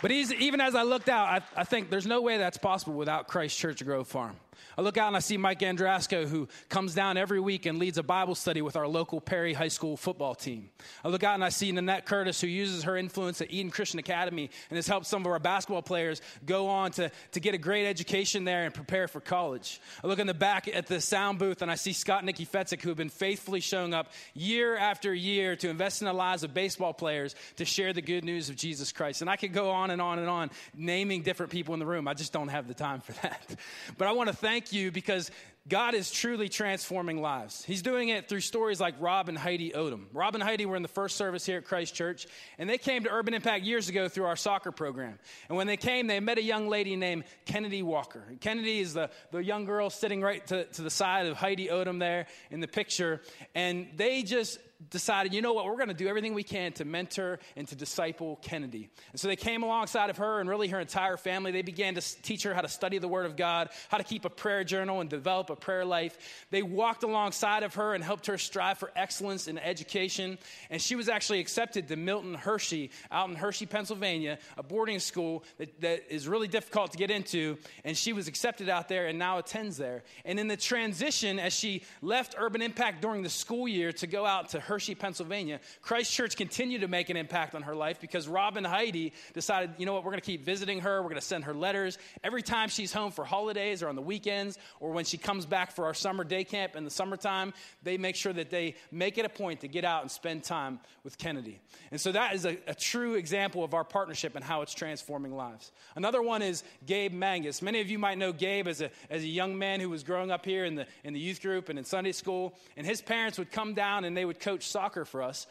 But 0.00 0.10
even 0.10 0.60
as 0.60 0.74
I 0.74 0.82
looked 0.82 1.08
out, 1.08 1.28
I, 1.28 1.60
I, 1.60 1.64
think 1.64 1.90
there's 1.90 2.06
no 2.06 2.20
way 2.20 2.38
that's 2.38 2.58
possible 2.58 2.94
without 2.94 3.26
Christ 3.26 3.58
Church 3.58 3.84
Grove 3.84 4.06
Farm. 4.06 4.36
I 4.76 4.82
look 4.82 4.96
out 4.96 5.08
and 5.08 5.16
I 5.16 5.20
see 5.20 5.36
Mike 5.36 5.60
Andrasco, 5.60 6.26
who 6.26 6.48
comes 6.68 6.94
down 6.94 7.16
every 7.16 7.40
week 7.40 7.66
and 7.66 7.78
leads 7.78 7.98
a 7.98 8.02
Bible 8.02 8.34
study 8.34 8.62
with 8.62 8.76
our 8.76 8.86
local 8.86 9.20
Perry 9.20 9.52
High 9.52 9.68
School 9.68 9.96
football 9.96 10.34
team. 10.34 10.70
I 11.04 11.08
look 11.08 11.24
out 11.24 11.34
and 11.34 11.44
I 11.44 11.48
see 11.48 11.72
Nanette 11.72 12.06
Curtis, 12.06 12.40
who 12.40 12.46
uses 12.46 12.84
her 12.84 12.96
influence 12.96 13.40
at 13.40 13.50
Eden 13.50 13.70
Christian 13.70 13.98
Academy 13.98 14.50
and 14.70 14.76
has 14.76 14.86
helped 14.86 15.06
some 15.06 15.22
of 15.22 15.32
our 15.32 15.38
basketball 15.38 15.82
players 15.82 16.20
go 16.46 16.68
on 16.68 16.92
to, 16.92 17.10
to 17.32 17.40
get 17.40 17.54
a 17.54 17.58
great 17.58 17.86
education 17.86 18.44
there 18.44 18.64
and 18.64 18.74
prepare 18.74 19.08
for 19.08 19.20
college. 19.20 19.80
I 20.02 20.06
look 20.06 20.18
in 20.18 20.26
the 20.26 20.34
back 20.34 20.68
at 20.68 20.86
the 20.86 21.00
sound 21.00 21.38
booth 21.38 21.62
and 21.62 21.70
I 21.70 21.74
see 21.74 21.92
Scott 21.92 22.24
Nikki 22.24 22.46
Fetzik, 22.46 22.80
who 22.82 22.88
have 22.88 22.98
been 22.98 23.08
faithfully 23.08 23.60
showing 23.60 23.94
up 23.94 24.12
year 24.34 24.76
after 24.76 25.14
year 25.14 25.56
to 25.56 25.68
invest 25.68 26.02
in 26.02 26.06
the 26.06 26.12
lives 26.12 26.42
of 26.42 26.54
baseball 26.54 26.92
players 26.92 27.34
to 27.56 27.64
share 27.64 27.92
the 27.92 28.02
good 28.02 28.24
news 28.24 28.48
of 28.48 28.56
Jesus 28.56 28.92
Christ. 28.92 29.20
And 29.20 29.30
I 29.30 29.36
could 29.36 29.52
go 29.52 29.70
on 29.70 29.90
and 29.90 30.00
on 30.00 30.18
and 30.18 30.28
on 30.28 30.50
naming 30.76 31.22
different 31.22 31.52
people 31.52 31.74
in 31.74 31.80
the 31.80 31.86
room. 31.86 32.08
I 32.08 32.14
just 32.14 32.32
don't 32.32 32.48
have 32.48 32.68
the 32.68 32.74
time 32.74 33.00
for 33.00 33.12
that. 33.22 33.56
But 33.96 34.06
I 34.06 34.12
want 34.12 34.28
to 34.28 34.36
thank 34.36 34.47
you 34.70 34.90
because 34.90 35.30
God 35.68 35.94
is 35.94 36.10
truly 36.10 36.48
transforming 36.48 37.20
lives. 37.20 37.62
He's 37.62 37.82
doing 37.82 38.08
it 38.08 38.28
through 38.28 38.40
stories 38.40 38.80
like 38.80 38.94
Rob 39.00 39.28
and 39.28 39.36
Heidi 39.36 39.72
Odom. 39.72 40.06
Rob 40.14 40.34
and 40.34 40.42
Heidi 40.42 40.64
were 40.64 40.76
in 40.76 40.82
the 40.82 40.88
first 40.88 41.16
service 41.16 41.44
here 41.44 41.58
at 41.58 41.66
Christ 41.66 41.94
Church, 41.94 42.26
and 42.56 42.70
they 42.70 42.78
came 42.78 43.04
to 43.04 43.10
Urban 43.10 43.34
Impact 43.34 43.64
years 43.64 43.88
ago 43.90 44.08
through 44.08 44.24
our 44.24 44.36
soccer 44.36 44.72
program. 44.72 45.18
And 45.48 45.58
when 45.58 45.66
they 45.66 45.76
came, 45.76 46.06
they 46.06 46.20
met 46.20 46.38
a 46.38 46.42
young 46.42 46.68
lady 46.68 46.96
named 46.96 47.24
Kennedy 47.44 47.82
Walker. 47.82 48.24
Kennedy 48.40 48.80
is 48.80 48.94
the, 48.94 49.10
the 49.30 49.44
young 49.44 49.66
girl 49.66 49.90
sitting 49.90 50.22
right 50.22 50.46
to, 50.46 50.64
to 50.64 50.82
the 50.82 50.90
side 50.90 51.26
of 51.26 51.36
Heidi 51.36 51.68
Odom 51.68 51.98
there 51.98 52.26
in 52.50 52.60
the 52.60 52.68
picture. 52.68 53.20
And 53.54 53.88
they 53.96 54.22
just 54.22 54.58
decided, 54.90 55.34
you 55.34 55.42
know 55.42 55.52
what, 55.52 55.64
we're 55.64 55.76
going 55.76 55.88
to 55.88 55.94
do 55.94 56.06
everything 56.06 56.34
we 56.34 56.44
can 56.44 56.72
to 56.72 56.84
mentor 56.84 57.40
and 57.56 57.66
to 57.66 57.74
disciple 57.74 58.38
Kennedy. 58.42 58.88
And 59.10 59.20
so 59.20 59.26
they 59.26 59.36
came 59.36 59.64
alongside 59.64 60.08
of 60.08 60.18
her 60.18 60.40
and 60.40 60.48
really 60.48 60.68
her 60.68 60.78
entire 60.78 61.16
family. 61.16 61.50
They 61.50 61.62
began 61.62 61.96
to 61.96 62.22
teach 62.22 62.44
her 62.44 62.54
how 62.54 62.60
to 62.60 62.68
study 62.68 62.98
the 62.98 63.08
Word 63.08 63.26
of 63.26 63.36
God, 63.36 63.70
how 63.88 63.98
to 63.98 64.04
keep 64.04 64.24
a 64.24 64.30
prayer 64.30 64.62
journal 64.62 65.00
and 65.00 65.10
develop 65.10 65.50
a 65.50 65.56
prayer 65.56 65.84
life. 65.84 66.46
They 66.50 66.62
walked 66.62 67.02
alongside 67.02 67.64
of 67.64 67.74
her 67.74 67.94
and 67.94 68.04
helped 68.04 68.26
her 68.26 68.38
strive 68.38 68.78
for 68.78 68.92
excellence 68.94 69.48
in 69.48 69.58
education. 69.58 70.38
And 70.70 70.80
she 70.80 70.94
was 70.94 71.08
actually 71.08 71.40
accepted 71.40 71.88
to 71.88 71.96
Milton 71.96 72.34
Hershey 72.34 72.92
out 73.10 73.28
in 73.28 73.34
Hershey, 73.34 73.66
Pennsylvania, 73.66 74.38
a 74.56 74.62
boarding 74.62 75.00
school 75.00 75.42
that, 75.58 75.80
that 75.80 76.04
is 76.08 76.28
really 76.28 76.48
difficult 76.48 76.92
to 76.92 76.98
get 76.98 77.10
into. 77.10 77.58
And 77.84 77.96
she 77.96 78.12
was 78.12 78.28
accepted 78.28 78.68
out 78.68 78.88
there 78.88 79.08
and 79.08 79.18
now 79.18 79.38
attends 79.38 79.76
there. 79.76 80.04
And 80.24 80.38
in 80.38 80.46
the 80.46 80.56
transition, 80.56 81.40
as 81.40 81.52
she 81.52 81.82
left 82.00 82.36
Urban 82.38 82.62
Impact 82.62 83.02
during 83.02 83.22
the 83.22 83.28
school 83.28 83.66
year 83.66 83.92
to 83.92 84.06
go 84.06 84.24
out 84.24 84.50
to 84.50 84.67
Hershey, 84.68 84.94
Pennsylvania, 84.94 85.60
Christ 85.82 86.12
Church 86.12 86.36
continued 86.36 86.82
to 86.82 86.88
make 86.88 87.10
an 87.10 87.16
impact 87.16 87.54
on 87.54 87.62
her 87.62 87.74
life 87.74 88.00
because 88.00 88.28
Rob 88.28 88.56
and 88.56 88.66
Heidi 88.66 89.12
decided, 89.34 89.70
you 89.78 89.86
know 89.86 89.94
what, 89.94 90.04
we're 90.04 90.12
going 90.12 90.20
to 90.20 90.26
keep 90.26 90.44
visiting 90.44 90.80
her. 90.80 91.02
We're 91.02 91.08
going 91.08 91.20
to 91.20 91.26
send 91.26 91.44
her 91.44 91.54
letters. 91.54 91.98
Every 92.22 92.42
time 92.42 92.68
she's 92.68 92.92
home 92.92 93.10
for 93.10 93.24
holidays 93.24 93.82
or 93.82 93.88
on 93.88 93.96
the 93.96 94.02
weekends 94.02 94.58
or 94.80 94.92
when 94.92 95.04
she 95.04 95.18
comes 95.18 95.46
back 95.46 95.72
for 95.72 95.86
our 95.86 95.94
summer 95.94 96.22
day 96.22 96.44
camp 96.44 96.76
in 96.76 96.84
the 96.84 96.90
summertime, 96.90 97.52
they 97.82 97.98
make 97.98 98.14
sure 98.14 98.32
that 98.32 98.50
they 98.50 98.76
make 98.92 99.18
it 99.18 99.24
a 99.24 99.28
point 99.28 99.60
to 99.60 99.68
get 99.68 99.84
out 99.84 100.02
and 100.02 100.10
spend 100.10 100.44
time 100.44 100.78
with 101.02 101.18
Kennedy. 101.18 101.60
And 101.90 102.00
so 102.00 102.12
that 102.12 102.34
is 102.34 102.44
a, 102.44 102.58
a 102.66 102.74
true 102.74 103.14
example 103.14 103.64
of 103.64 103.74
our 103.74 103.84
partnership 103.84 104.36
and 104.36 104.44
how 104.44 104.62
it's 104.62 104.74
transforming 104.74 105.34
lives. 105.34 105.72
Another 105.96 106.22
one 106.22 106.42
is 106.42 106.62
Gabe 106.86 107.12
Mangus. 107.12 107.62
Many 107.62 107.80
of 107.80 107.88
you 107.90 107.98
might 107.98 108.18
know 108.18 108.32
Gabe 108.32 108.68
as 108.68 108.80
a, 108.80 108.90
as 109.10 109.22
a 109.22 109.26
young 109.26 109.58
man 109.58 109.80
who 109.80 109.90
was 109.90 110.02
growing 110.02 110.30
up 110.30 110.44
here 110.44 110.64
in 110.64 110.74
the, 110.74 110.86
in 111.04 111.14
the 111.14 111.20
youth 111.20 111.40
group 111.40 111.68
and 111.68 111.78
in 111.78 111.84
Sunday 111.84 112.12
school. 112.12 112.54
And 112.76 112.86
his 112.86 113.00
parents 113.00 113.38
would 113.38 113.50
come 113.50 113.74
down 113.74 114.04
and 114.04 114.16
they 114.16 114.24
would 114.24 114.40
coach 114.40 114.57
soccer 114.66 115.04
for 115.04 115.22
us. 115.22 115.46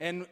And 0.00 0.26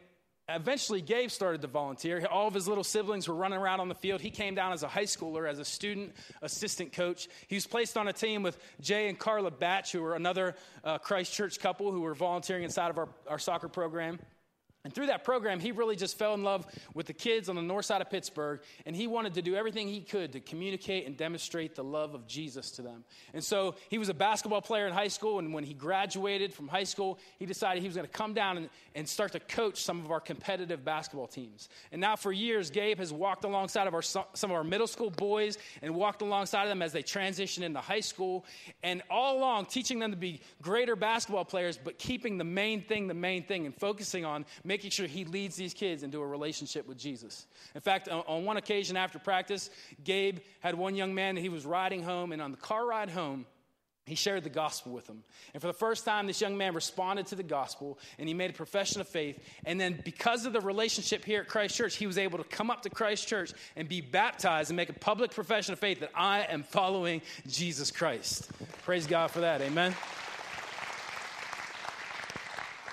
eventually 0.49 1.01
gabe 1.01 1.29
started 1.29 1.61
to 1.61 1.67
volunteer. 1.67 2.25
All 2.29 2.47
of 2.47 2.53
his 2.53 2.67
little 2.67 2.83
siblings 2.83 3.27
were 3.27 3.35
running 3.35 3.59
around 3.59 3.79
on 3.79 3.87
the 3.87 3.95
field. 3.95 4.21
He 4.21 4.29
came 4.29 4.55
down 4.55 4.73
as 4.73 4.83
a 4.83 4.87
high 4.87 5.03
schooler 5.03 5.49
as 5.49 5.59
a 5.59 5.65
student 5.65 6.13
assistant 6.41 6.93
coach. 6.93 7.27
He 7.47 7.55
was 7.55 7.67
placed 7.67 7.97
on 7.97 8.07
a 8.07 8.13
team 8.13 8.43
with 8.43 8.57
jay 8.81 9.07
and 9.07 9.17
carla 9.17 9.51
batch 9.51 9.91
who 9.91 10.01
were 10.01 10.15
another 10.15 10.55
uh, 10.83 10.97
christ 10.97 11.33
church 11.33 11.59
couple 11.59 11.91
who 11.91 12.01
were 12.01 12.15
volunteering 12.15 12.63
inside 12.63 12.89
of 12.89 12.97
our, 12.97 13.09
our 13.27 13.39
soccer 13.39 13.67
program 13.67 14.19
and 14.83 14.93
through 14.93 15.07
that 15.07 15.23
program, 15.23 15.59
he 15.59 15.71
really 15.71 15.95
just 15.95 16.17
fell 16.17 16.33
in 16.33 16.43
love 16.43 16.65
with 16.95 17.05
the 17.05 17.13
kids 17.13 17.49
on 17.49 17.55
the 17.55 17.61
north 17.61 17.85
side 17.85 18.01
of 18.01 18.09
Pittsburgh, 18.09 18.61
and 18.85 18.95
he 18.95 19.05
wanted 19.05 19.35
to 19.35 19.41
do 19.41 19.55
everything 19.55 19.87
he 19.87 20.01
could 20.01 20.31
to 20.33 20.39
communicate 20.39 21.05
and 21.05 21.15
demonstrate 21.15 21.75
the 21.75 21.83
love 21.83 22.15
of 22.15 22.25
Jesus 22.25 22.71
to 22.71 22.81
them. 22.81 23.03
And 23.33 23.43
so 23.43 23.75
he 23.89 23.99
was 23.99 24.09
a 24.09 24.13
basketball 24.13 24.61
player 24.61 24.87
in 24.87 24.93
high 24.93 25.07
school, 25.07 25.37
and 25.37 25.53
when 25.53 25.63
he 25.63 25.75
graduated 25.75 26.51
from 26.51 26.67
high 26.67 26.83
school, 26.83 27.19
he 27.37 27.45
decided 27.45 27.81
he 27.81 27.87
was 27.87 27.95
going 27.95 28.07
to 28.07 28.11
come 28.11 28.33
down 28.33 28.57
and, 28.57 28.69
and 28.95 29.07
start 29.07 29.33
to 29.33 29.39
coach 29.39 29.83
some 29.83 30.03
of 30.03 30.11
our 30.11 30.19
competitive 30.19 30.83
basketball 30.83 31.27
teams. 31.27 31.69
And 31.91 32.01
now, 32.01 32.15
for 32.15 32.31
years, 32.31 32.71
Gabe 32.71 32.97
has 32.97 33.13
walked 33.13 33.43
alongside 33.43 33.87
of 33.87 33.93
our, 33.93 34.01
some 34.01 34.25
of 34.43 34.51
our 34.51 34.63
middle 34.63 34.87
school 34.87 35.11
boys 35.11 35.59
and 35.83 35.93
walked 35.93 36.23
alongside 36.23 36.63
of 36.63 36.69
them 36.69 36.81
as 36.81 36.91
they 36.91 37.03
transition 37.03 37.63
into 37.63 37.81
high 37.81 37.99
school, 37.99 38.45
and 38.81 39.03
all 39.11 39.37
along 39.37 39.67
teaching 39.67 39.99
them 39.99 40.09
to 40.09 40.17
be 40.17 40.41
greater 40.61 40.95
basketball 40.95 41.45
players, 41.45 41.77
but 41.77 41.99
keeping 41.99 42.39
the 42.39 42.43
main 42.43 42.81
thing 42.81 43.07
the 43.07 43.13
main 43.13 43.43
thing 43.43 43.65
and 43.65 43.75
focusing 43.75 44.25
on 44.25 44.45
making 44.71 44.89
sure 44.89 45.05
he 45.05 45.25
leads 45.25 45.57
these 45.57 45.73
kids 45.73 46.01
into 46.01 46.21
a 46.21 46.25
relationship 46.25 46.87
with 46.87 46.97
Jesus. 46.97 47.45
In 47.75 47.81
fact, 47.81 48.07
on, 48.07 48.23
on 48.25 48.45
one 48.45 48.55
occasion 48.55 48.95
after 48.95 49.19
practice, 49.19 49.69
Gabe 50.05 50.37
had 50.61 50.75
one 50.75 50.95
young 50.95 51.13
man 51.13 51.35
that 51.35 51.41
he 51.41 51.49
was 51.49 51.65
riding 51.65 52.01
home, 52.01 52.31
and 52.31 52.41
on 52.41 52.51
the 52.51 52.57
car 52.57 52.85
ride 52.85 53.09
home, 53.09 53.45
he 54.05 54.15
shared 54.15 54.45
the 54.45 54.49
gospel 54.49 54.93
with 54.93 55.07
them. 55.07 55.25
And 55.53 55.59
for 55.59 55.67
the 55.67 55.73
first 55.73 56.05
time, 56.05 56.25
this 56.25 56.39
young 56.39 56.57
man 56.57 56.73
responded 56.73 57.27
to 57.27 57.35
the 57.35 57.43
gospel 57.43 57.99
and 58.17 58.29
he 58.29 58.33
made 58.33 58.49
a 58.49 58.53
profession 58.53 59.01
of 59.01 59.07
faith. 59.09 59.37
And 59.65 59.79
then, 59.79 60.01
because 60.05 60.45
of 60.45 60.53
the 60.53 60.61
relationship 60.61 61.25
here 61.25 61.41
at 61.41 61.49
Christ 61.49 61.75
Church, 61.75 61.97
he 61.97 62.07
was 62.07 62.17
able 62.17 62.37
to 62.37 62.43
come 62.45 62.71
up 62.71 62.81
to 62.83 62.89
Christ 62.89 63.27
Church 63.27 63.53
and 63.75 63.89
be 63.89 63.99
baptized 63.99 64.69
and 64.69 64.77
make 64.77 64.89
a 64.89 64.93
public 64.93 65.31
profession 65.31 65.73
of 65.73 65.79
faith 65.79 65.99
that 65.99 66.11
I 66.15 66.47
am 66.49 66.63
following 66.63 67.21
Jesus 67.47 67.91
Christ. 67.91 68.49
Praise 68.83 69.05
God 69.05 69.31
for 69.31 69.41
that. 69.41 69.61
Amen. 69.61 69.93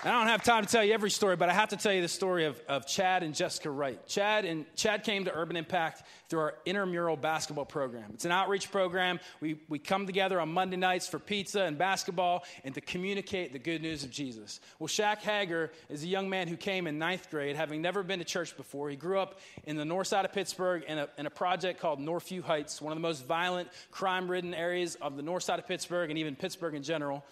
I 0.01 0.11
don't 0.11 0.27
have 0.27 0.43
time 0.43 0.65
to 0.65 0.71
tell 0.71 0.81
you 0.81 0.93
every 0.93 1.11
story, 1.11 1.35
but 1.35 1.49
I 1.49 1.53
have 1.53 1.69
to 1.69 1.75
tell 1.75 1.91
you 1.91 2.01
the 2.01 2.07
story 2.07 2.45
of, 2.45 2.61
of 2.69 2.87
Chad 2.87 3.21
and 3.21 3.35
Jessica 3.35 3.69
Wright. 3.69 3.99
Chad 4.07 4.45
and 4.45 4.65
Shaq 4.77 5.03
came 5.03 5.25
to 5.25 5.35
Urban 5.35 5.57
Impact 5.57 6.03
through 6.29 6.39
our 6.39 6.53
intramural 6.65 7.17
basketball 7.17 7.65
program. 7.65 8.11
It's 8.13 8.23
an 8.23 8.31
outreach 8.31 8.71
program. 8.71 9.19
We, 9.41 9.59
we 9.67 9.77
come 9.77 10.05
together 10.05 10.39
on 10.39 10.53
Monday 10.53 10.77
nights 10.77 11.09
for 11.09 11.19
pizza 11.19 11.63
and 11.63 11.77
basketball 11.77 12.45
and 12.63 12.73
to 12.75 12.81
communicate 12.81 13.51
the 13.51 13.59
good 13.59 13.81
news 13.81 14.05
of 14.05 14.09
Jesus. 14.09 14.61
Well, 14.79 14.87
Shaq 14.87 15.17
Hager 15.17 15.69
is 15.89 16.01
a 16.05 16.07
young 16.07 16.29
man 16.29 16.47
who 16.47 16.55
came 16.55 16.87
in 16.87 16.97
ninth 16.97 17.29
grade, 17.29 17.57
having 17.57 17.81
never 17.81 18.01
been 18.01 18.19
to 18.19 18.25
church 18.25 18.55
before. 18.55 18.89
He 18.89 18.95
grew 18.95 19.19
up 19.19 19.41
in 19.65 19.75
the 19.75 19.83
north 19.83 20.07
side 20.07 20.23
of 20.23 20.31
Pittsburgh 20.31 20.83
in 20.87 20.97
a, 20.97 21.09
in 21.17 21.25
a 21.25 21.29
project 21.29 21.81
called 21.81 21.99
Northview 21.99 22.41
Heights, 22.41 22.81
one 22.81 22.93
of 22.93 22.97
the 22.97 23.05
most 23.05 23.25
violent, 23.25 23.67
crime 23.91 24.31
ridden 24.31 24.53
areas 24.53 24.95
of 24.95 25.17
the 25.17 25.23
north 25.23 25.43
side 25.43 25.59
of 25.59 25.67
Pittsburgh 25.67 26.09
and 26.09 26.17
even 26.17 26.37
Pittsburgh 26.37 26.73
in 26.73 26.83
general. 26.83 27.25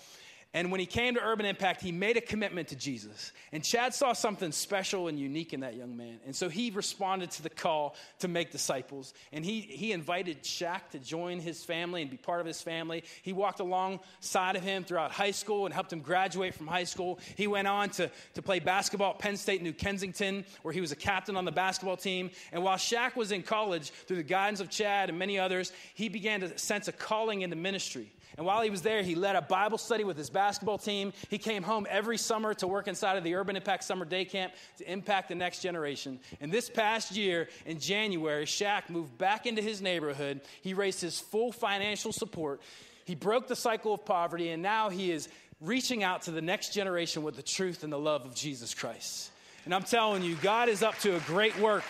And 0.53 0.71
when 0.71 0.79
he 0.79 0.85
came 0.85 1.13
to 1.15 1.21
Urban 1.21 1.45
Impact, 1.45 1.81
he 1.81 1.91
made 1.91 2.15
a 2.15 2.21
commitment 2.21 2.69
to 2.69 2.75
Jesus. 2.75 3.33
And 3.51 3.63
Chad 3.63 3.93
saw 3.93 4.13
something 4.13 4.51
special 4.51 5.07
and 5.07 5.19
unique 5.19 5.53
in 5.53 5.59
that 5.59 5.75
young 5.75 5.95
man. 5.97 6.19
And 6.25 6.35
so 6.35 6.47
he 6.47 6.71
responded 6.71 7.31
to 7.31 7.43
the 7.43 7.49
call 7.49 7.95
to 8.19 8.27
make 8.27 8.51
disciples. 8.51 9.13
And 9.33 9.43
he, 9.43 9.59
he 9.61 9.91
invited 9.91 10.43
Shaq 10.43 10.89
to 10.91 10.99
join 10.99 11.39
his 11.39 11.63
family 11.65 12.01
and 12.01 12.09
be 12.09 12.17
part 12.17 12.39
of 12.39 12.47
his 12.47 12.61
family. 12.61 13.03
He 13.21 13.33
walked 13.33 13.59
alongside 13.59 14.55
of 14.55 14.63
him 14.63 14.85
throughout 14.85 15.11
high 15.11 15.31
school 15.31 15.65
and 15.65 15.73
helped 15.73 15.91
him 15.91 15.99
graduate 15.99 16.55
from 16.55 16.67
high 16.67 16.85
school. 16.85 17.19
He 17.35 17.47
went 17.47 17.67
on 17.67 17.89
to, 17.91 18.09
to 18.35 18.41
play 18.41 18.59
basketball 18.59 19.11
at 19.11 19.19
Penn 19.19 19.35
State 19.35 19.61
New 19.61 19.73
Kensington, 19.73 20.45
where 20.61 20.73
he 20.73 20.81
was 20.81 20.93
a 20.93 20.95
captain 20.95 21.35
on 21.35 21.45
the 21.45 21.51
basketball 21.51 21.97
team. 21.97 22.31
And 22.53 22.63
while 22.63 22.77
Shaq 22.77 23.15
was 23.15 23.31
in 23.31 23.43
college, 23.43 23.89
through 23.89 24.17
the 24.17 24.23
guidance 24.23 24.61
of 24.61 24.69
Chad 24.69 25.09
and 25.09 25.19
many 25.19 25.37
others, 25.37 25.73
he 25.93 26.07
began 26.07 26.39
to 26.39 26.57
sense 26.57 26.87
a 26.87 26.93
calling 26.93 27.41
into 27.41 27.55
ministry. 27.55 28.11
And 28.37 28.45
while 28.45 28.61
he 28.61 28.69
was 28.69 28.83
there, 28.83 29.01
he 29.01 29.15
led 29.15 29.35
a 29.35 29.41
Bible 29.41 29.79
study 29.79 30.03
with 30.03 30.15
his 30.15 30.29
basketball 30.29 30.77
team. 30.77 31.11
He 31.29 31.39
came 31.39 31.63
home 31.63 31.87
every 31.89 32.19
summer 32.19 32.53
to 32.55 32.67
work 32.67 32.87
inside 32.87 33.17
of 33.17 33.23
the 33.23 33.33
Urban 33.33 33.55
Impact 33.55 33.83
Summer 33.83 34.05
Day 34.05 34.25
Camp 34.25 34.53
to 34.77 34.89
impact 34.89 35.29
the 35.29 35.35
next 35.35 35.61
generation. 35.61 36.19
And 36.39 36.51
this 36.51 36.69
past 36.69 37.15
year, 37.15 37.49
in 37.65 37.79
January, 37.79 38.45
Shaq 38.45 38.89
moved 38.89 39.17
back 39.17 39.47
into 39.47 39.63
his 39.63 39.81
neighborhood. 39.81 40.41
He 40.61 40.75
raised 40.75 41.01
his 41.01 41.19
full 41.19 41.51
financial 41.51 42.13
support. 42.13 42.61
He 43.05 43.15
broke 43.15 43.47
the 43.47 43.55
cycle 43.55 43.95
of 43.95 44.05
poverty, 44.05 44.49
and 44.49 44.61
now 44.61 44.89
he 44.89 45.11
is 45.11 45.29
reaching 45.59 46.03
out 46.03 46.23
to 46.23 46.31
the 46.31 46.41
next 46.41 46.73
generation 46.73 47.23
with 47.23 47.35
the 47.35 47.41
truth 47.41 47.83
and 47.83 47.91
the 47.91 47.97
love 47.97 48.23
of 48.23 48.35
Jesus 48.35 48.75
Christ. 48.75 49.31
And 49.65 49.73
I'm 49.73 49.83
telling 49.83 50.21
you, 50.21 50.35
God 50.35 50.69
is 50.69 50.83
up 50.83 50.97
to 50.99 51.15
a 51.15 51.19
great 51.21 51.57
work 51.59 51.83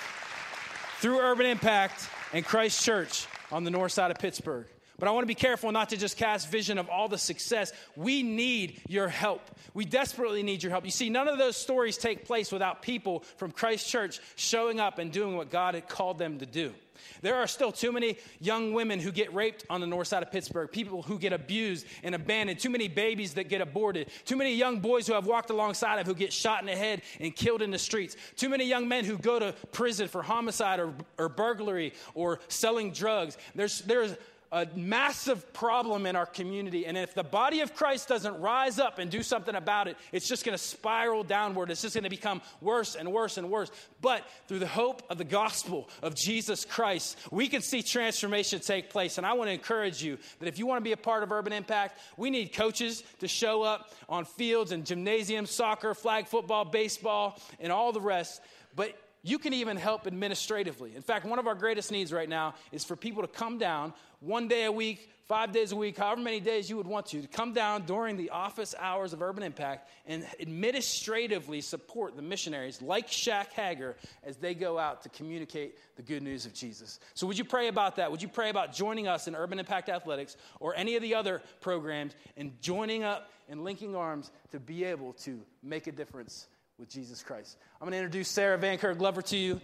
through 0.99 1.19
Urban 1.19 1.45
Impact 1.45 2.09
and 2.31 2.45
Christ 2.45 2.81
Church 2.83 3.27
on 3.51 3.65
the 3.65 3.69
north 3.69 3.91
side 3.91 4.11
of 4.11 4.17
Pittsburgh. 4.17 4.67
But 4.99 5.07
I 5.07 5.11
want 5.11 5.23
to 5.23 5.27
be 5.27 5.35
careful 5.35 5.71
not 5.71 5.89
to 5.89 5.97
just 5.97 6.17
cast 6.17 6.49
vision 6.49 6.77
of 6.77 6.89
all 6.89 7.07
the 7.07 7.19
success. 7.19 7.71
We 7.95 8.23
need 8.23 8.81
your 8.87 9.07
help. 9.07 9.41
We 9.75 9.85
desperately 9.85 10.41
need 10.41 10.63
your 10.63 10.71
help. 10.71 10.85
You 10.85 10.91
see, 10.91 11.09
none 11.09 11.27
of 11.27 11.37
those 11.37 11.55
stories 11.55 11.97
take 11.97 12.25
place 12.25 12.51
without 12.51 12.81
people 12.81 13.23
from 13.37 13.51
Christ 13.51 13.87
Church 13.87 14.19
showing 14.35 14.79
up 14.79 14.97
and 14.97 15.11
doing 15.11 15.37
what 15.37 15.51
God 15.51 15.75
had 15.75 15.87
called 15.87 16.17
them 16.17 16.39
to 16.39 16.45
do. 16.45 16.73
There 17.21 17.35
are 17.35 17.45
still 17.45 17.71
too 17.71 17.91
many 17.91 18.17
young 18.39 18.73
women 18.73 18.99
who 18.99 19.11
get 19.11 19.33
raped 19.33 19.65
on 19.69 19.81
the 19.81 19.87
north 19.87 20.07
side 20.07 20.23
of 20.23 20.31
Pittsburgh, 20.31 20.71
people 20.71 21.03
who 21.03 21.19
get 21.19 21.33
abused 21.33 21.85
and 22.03 22.15
abandoned, 22.15 22.59
too 22.59 22.69
many 22.69 22.87
babies 22.87 23.35
that 23.35 23.49
get 23.49 23.61
aborted, 23.61 24.09
too 24.25 24.35
many 24.35 24.55
young 24.55 24.79
boys 24.79 25.07
who 25.07 25.13
have 25.13 25.27
walked 25.27 25.49
alongside 25.49 25.99
of 25.99 26.07
who 26.07 26.15
get 26.15 26.33
shot 26.33 26.61
in 26.61 26.65
the 26.65 26.75
head 26.75 27.01
and 27.19 27.35
killed 27.35 27.61
in 27.61 27.71
the 27.71 27.77
streets, 27.77 28.15
too 28.35 28.49
many 28.49 28.65
young 28.65 28.87
men 28.87 29.05
who 29.05 29.17
go 29.17 29.37
to 29.39 29.53
prison 29.71 30.07
for 30.07 30.21
homicide 30.23 30.79
or, 30.79 30.93
or 31.17 31.29
burglary 31.29 31.93
or 32.13 32.39
selling 32.47 32.91
drugs. 32.91 33.37
There's, 33.55 33.81
there's 33.81 34.15
a 34.51 34.67
massive 34.75 35.53
problem 35.53 36.05
in 36.05 36.15
our 36.15 36.25
community. 36.25 36.85
And 36.85 36.97
if 36.97 37.13
the 37.13 37.23
body 37.23 37.61
of 37.61 37.73
Christ 37.73 38.07
doesn't 38.07 38.39
rise 38.39 38.79
up 38.79 38.99
and 38.99 39.11
do 39.11 39.21
something 39.21 39.55
about 39.55 39.87
it, 39.87 39.97
it's 40.11 40.27
just 40.27 40.45
going 40.45 40.57
to 40.57 40.63
spiral 40.63 41.23
downward. 41.23 41.69
It's 41.69 41.81
just 41.81 41.95
going 41.95 42.03
to 42.05 42.09
become 42.09 42.41
worse 42.61 42.95
and 42.95 43.11
worse 43.11 43.37
and 43.37 43.49
worse. 43.49 43.71
But 44.01 44.23
through 44.47 44.59
the 44.59 44.67
hope 44.67 45.03
of 45.09 45.17
the 45.17 45.23
gospel 45.23 45.89
of 46.01 46.15
Jesus 46.15 46.65
Christ, 46.65 47.17
we 47.31 47.47
can 47.47 47.61
see 47.61 47.81
transformation 47.81 48.59
take 48.59 48.89
place. 48.89 49.17
And 49.17 49.27
I 49.27 49.33
want 49.33 49.49
to 49.49 49.53
encourage 49.53 50.01
you 50.01 50.17
that 50.39 50.47
if 50.47 50.57
you 50.57 50.65
want 50.65 50.79
to 50.79 50.83
be 50.83 50.93
a 50.93 50.97
part 50.97 51.23
of 51.23 51.31
Urban 51.31 51.53
Impact, 51.53 51.99
we 52.15 52.29
need 52.29 52.53
coaches 52.53 53.03
to 53.19 53.27
show 53.27 53.63
up 53.63 53.91
on 54.07 54.25
fields 54.25 54.71
and 54.71 54.85
gymnasiums, 54.85 55.51
soccer, 55.51 55.93
flag 55.93 56.27
football, 56.27 56.65
baseball, 56.65 57.39
and 57.59 57.71
all 57.71 57.91
the 57.91 58.01
rest. 58.01 58.41
But 58.75 58.95
you 59.27 59.39
can 59.39 59.53
even 59.53 59.77
help 59.77 60.07
administratively. 60.07 60.95
In 60.95 61.01
fact, 61.01 61.25
one 61.25 61.39
of 61.39 61.47
our 61.47 61.55
greatest 61.55 61.91
needs 61.91 62.13
right 62.13 62.29
now 62.29 62.53
is 62.71 62.83
for 62.83 62.95
people 62.95 63.21
to 63.23 63.27
come 63.27 63.57
down 63.57 63.93
one 64.19 64.47
day 64.47 64.63
a 64.63 64.71
week, 64.71 65.09
five 65.25 65.51
days 65.51 65.73
a 65.73 65.75
week, 65.75 65.97
however 65.97 66.21
many 66.21 66.39
days 66.39 66.69
you 66.69 66.77
would 66.77 66.87
want 66.87 67.07
to, 67.07 67.21
to 67.21 67.27
come 67.27 67.51
down 67.53 67.85
during 67.85 68.15
the 68.15 68.29
office 68.29 68.73
hours 68.79 69.13
of 69.13 69.21
Urban 69.21 69.43
Impact 69.43 69.89
and 70.05 70.25
administratively 70.39 71.61
support 71.61 72.15
the 72.15 72.21
missionaries 72.21 72.81
like 72.81 73.09
Shaq 73.09 73.47
Hager 73.49 73.95
as 74.23 74.37
they 74.37 74.55
go 74.55 74.79
out 74.79 75.03
to 75.03 75.09
communicate 75.09 75.75
the 75.97 76.01
good 76.01 76.23
news 76.23 76.45
of 76.45 76.53
Jesus. 76.53 76.99
So, 77.13 77.27
would 77.27 77.37
you 77.37 77.43
pray 77.43 77.67
about 77.67 77.97
that? 77.97 78.09
Would 78.09 78.21
you 78.21 78.29
pray 78.29 78.49
about 78.49 78.73
joining 78.73 79.07
us 79.07 79.27
in 79.27 79.35
Urban 79.35 79.59
Impact 79.59 79.89
Athletics 79.89 80.37
or 80.59 80.73
any 80.75 80.95
of 80.95 81.01
the 81.01 81.15
other 81.15 81.41
programs 81.59 82.15
and 82.37 82.59
joining 82.61 83.03
up 83.03 83.29
and 83.49 83.63
linking 83.63 83.95
arms 83.95 84.31
to 84.51 84.59
be 84.59 84.85
able 84.85 85.13
to 85.13 85.41
make 85.61 85.87
a 85.87 85.91
difference 85.91 86.47
with 86.77 86.89
Jesus 86.89 87.23
Christ. 87.23 87.57
I'm 87.81 87.87
going 87.87 87.93
to 87.93 87.97
introduce 87.97 88.29
Sarah 88.29 88.57
Van 88.57 88.77
Kirk 88.77 88.99
Glover 88.99 89.23
to 89.23 89.37
you, 89.37 89.59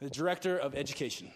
the 0.00 0.08
Director 0.08 0.56
of 0.56 0.76
Education. 0.76 1.28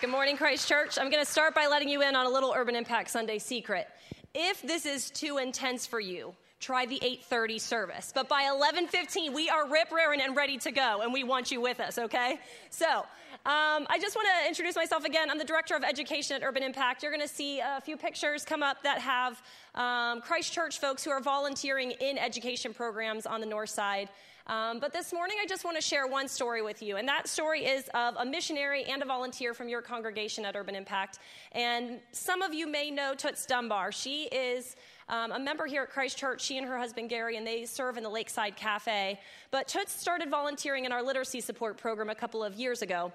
Good 0.00 0.10
morning, 0.10 0.38
Christ 0.38 0.66
Church. 0.66 0.98
I'm 0.98 1.10
going 1.10 1.22
to 1.22 1.30
start 1.30 1.54
by 1.54 1.66
letting 1.66 1.90
you 1.90 2.00
in 2.00 2.16
on 2.16 2.24
a 2.24 2.30
little 2.30 2.54
Urban 2.56 2.76
Impact 2.76 3.10
Sunday 3.10 3.38
secret. 3.38 3.88
If 4.34 4.62
this 4.62 4.86
is 4.86 5.10
too 5.10 5.36
intense 5.36 5.86
for 5.86 6.00
you, 6.00 6.34
try 6.60 6.86
the 6.86 6.98
8:30 7.02 7.60
service. 7.60 8.12
But 8.14 8.28
by 8.28 8.44
11:15, 8.44 9.34
we 9.34 9.50
are 9.50 9.68
rip 9.68 9.92
raring 9.92 10.22
and 10.22 10.34
ready 10.34 10.56
to 10.58 10.70
go, 10.70 11.02
and 11.02 11.12
we 11.12 11.24
want 11.24 11.50
you 11.50 11.60
with 11.60 11.78
us. 11.78 11.98
Okay? 11.98 12.40
So 12.70 13.04
um, 13.46 13.86
I 13.90 13.98
just 14.00 14.16
want 14.16 14.26
to 14.26 14.48
introduce 14.48 14.74
myself 14.74 15.04
again. 15.04 15.30
I'm 15.30 15.36
the 15.36 15.44
director 15.44 15.76
of 15.76 15.84
education 15.84 16.34
at 16.34 16.42
Urban 16.42 16.62
Impact. 16.62 17.02
You're 17.02 17.12
going 17.12 17.20
to 17.20 17.28
see 17.28 17.60
a 17.60 17.78
few 17.78 17.98
pictures 17.98 18.42
come 18.42 18.62
up 18.62 18.82
that 18.84 18.98
have 19.00 19.42
um, 19.74 20.22
Christ 20.22 20.50
Church 20.50 20.78
folks 20.78 21.04
who 21.04 21.10
are 21.10 21.20
volunteering 21.20 21.90
in 21.90 22.16
education 22.16 22.72
programs 22.72 23.26
on 23.26 23.42
the 23.42 23.46
north 23.46 23.68
side. 23.68 24.08
Um, 24.46 24.78
but 24.78 24.94
this 24.94 25.12
morning, 25.12 25.36
I 25.42 25.46
just 25.46 25.62
want 25.62 25.76
to 25.76 25.82
share 25.82 26.06
one 26.06 26.26
story 26.26 26.62
with 26.62 26.82
you. 26.82 26.96
And 26.96 27.06
that 27.06 27.28
story 27.28 27.66
is 27.66 27.90
of 27.92 28.14
a 28.18 28.24
missionary 28.24 28.84
and 28.84 29.02
a 29.02 29.04
volunteer 29.04 29.52
from 29.52 29.68
your 29.68 29.82
congregation 29.82 30.46
at 30.46 30.56
Urban 30.56 30.74
Impact. 30.74 31.18
And 31.52 32.00
some 32.12 32.40
of 32.40 32.54
you 32.54 32.66
may 32.66 32.90
know 32.90 33.14
Toots 33.14 33.44
Dunbar. 33.44 33.92
She 33.92 34.24
is 34.24 34.74
um, 35.10 35.32
a 35.32 35.38
member 35.38 35.66
here 35.66 35.82
at 35.82 35.90
Christ 35.90 36.16
Church. 36.16 36.42
She 36.42 36.56
and 36.56 36.66
her 36.66 36.78
husband 36.78 37.10
Gary, 37.10 37.36
and 37.36 37.46
they 37.46 37.66
serve 37.66 37.98
in 37.98 38.02
the 38.02 38.08
Lakeside 38.08 38.56
Cafe. 38.56 39.20
But 39.50 39.68
Toots 39.68 39.92
started 39.92 40.30
volunteering 40.30 40.86
in 40.86 40.92
our 40.92 41.02
literacy 41.02 41.42
support 41.42 41.76
program 41.76 42.08
a 42.08 42.14
couple 42.14 42.42
of 42.42 42.54
years 42.54 42.80
ago. 42.80 43.12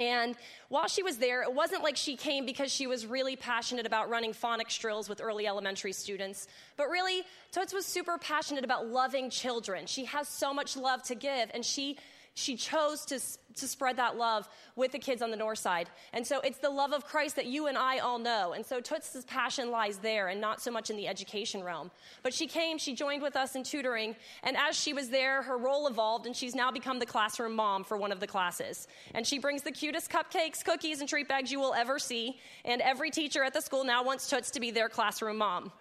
And 0.00 0.36
while 0.68 0.88
she 0.88 1.02
was 1.02 1.18
there, 1.18 1.42
it 1.42 1.52
wasn't 1.52 1.82
like 1.82 1.96
she 1.96 2.16
came 2.16 2.44
because 2.44 2.72
she 2.72 2.86
was 2.86 3.06
really 3.06 3.36
passionate 3.36 3.86
about 3.86 4.10
running 4.10 4.32
phonics 4.32 4.78
drills 4.78 5.08
with 5.08 5.20
early 5.20 5.46
elementary 5.46 5.92
students, 5.92 6.48
but 6.76 6.88
really, 6.88 7.22
Toots 7.52 7.72
was 7.72 7.86
super 7.86 8.18
passionate 8.18 8.64
about 8.64 8.86
loving 8.86 9.30
children. 9.30 9.86
She 9.86 10.04
has 10.06 10.28
so 10.28 10.52
much 10.52 10.76
love 10.76 11.02
to 11.04 11.14
give, 11.14 11.50
and 11.54 11.64
she 11.64 11.96
she 12.36 12.54
chose 12.54 13.06
to, 13.06 13.18
to 13.54 13.66
spread 13.66 13.96
that 13.96 14.18
love 14.18 14.46
with 14.76 14.92
the 14.92 14.98
kids 14.98 15.22
on 15.22 15.30
the 15.30 15.38
north 15.38 15.58
side. 15.58 15.88
And 16.12 16.26
so 16.26 16.40
it's 16.40 16.58
the 16.58 16.68
love 16.68 16.92
of 16.92 17.06
Christ 17.06 17.34
that 17.36 17.46
you 17.46 17.66
and 17.66 17.78
I 17.78 17.98
all 17.98 18.18
know. 18.18 18.52
And 18.52 18.64
so 18.64 18.78
Toots' 18.78 19.24
passion 19.26 19.70
lies 19.70 19.96
there 19.96 20.28
and 20.28 20.38
not 20.38 20.60
so 20.60 20.70
much 20.70 20.90
in 20.90 20.98
the 20.98 21.08
education 21.08 21.64
realm. 21.64 21.90
But 22.22 22.34
she 22.34 22.46
came, 22.46 22.76
she 22.76 22.94
joined 22.94 23.22
with 23.22 23.36
us 23.36 23.56
in 23.56 23.62
tutoring, 23.62 24.14
and 24.42 24.54
as 24.54 24.78
she 24.78 24.92
was 24.92 25.08
there, 25.08 25.40
her 25.40 25.56
role 25.56 25.86
evolved, 25.86 26.26
and 26.26 26.36
she's 26.36 26.54
now 26.54 26.70
become 26.70 26.98
the 26.98 27.06
classroom 27.06 27.56
mom 27.56 27.84
for 27.84 27.96
one 27.96 28.12
of 28.12 28.20
the 28.20 28.26
classes. 28.26 28.86
And 29.14 29.26
she 29.26 29.38
brings 29.38 29.62
the 29.62 29.72
cutest 29.72 30.10
cupcakes, 30.10 30.62
cookies, 30.62 31.00
and 31.00 31.08
treat 31.08 31.28
bags 31.28 31.50
you 31.50 31.58
will 31.58 31.72
ever 31.72 31.98
see. 31.98 32.38
And 32.66 32.82
every 32.82 33.10
teacher 33.10 33.42
at 33.44 33.54
the 33.54 33.62
school 33.62 33.82
now 33.82 34.04
wants 34.04 34.28
Toots 34.28 34.50
to 34.50 34.60
be 34.60 34.70
their 34.70 34.90
classroom 34.90 35.38
mom. 35.38 35.72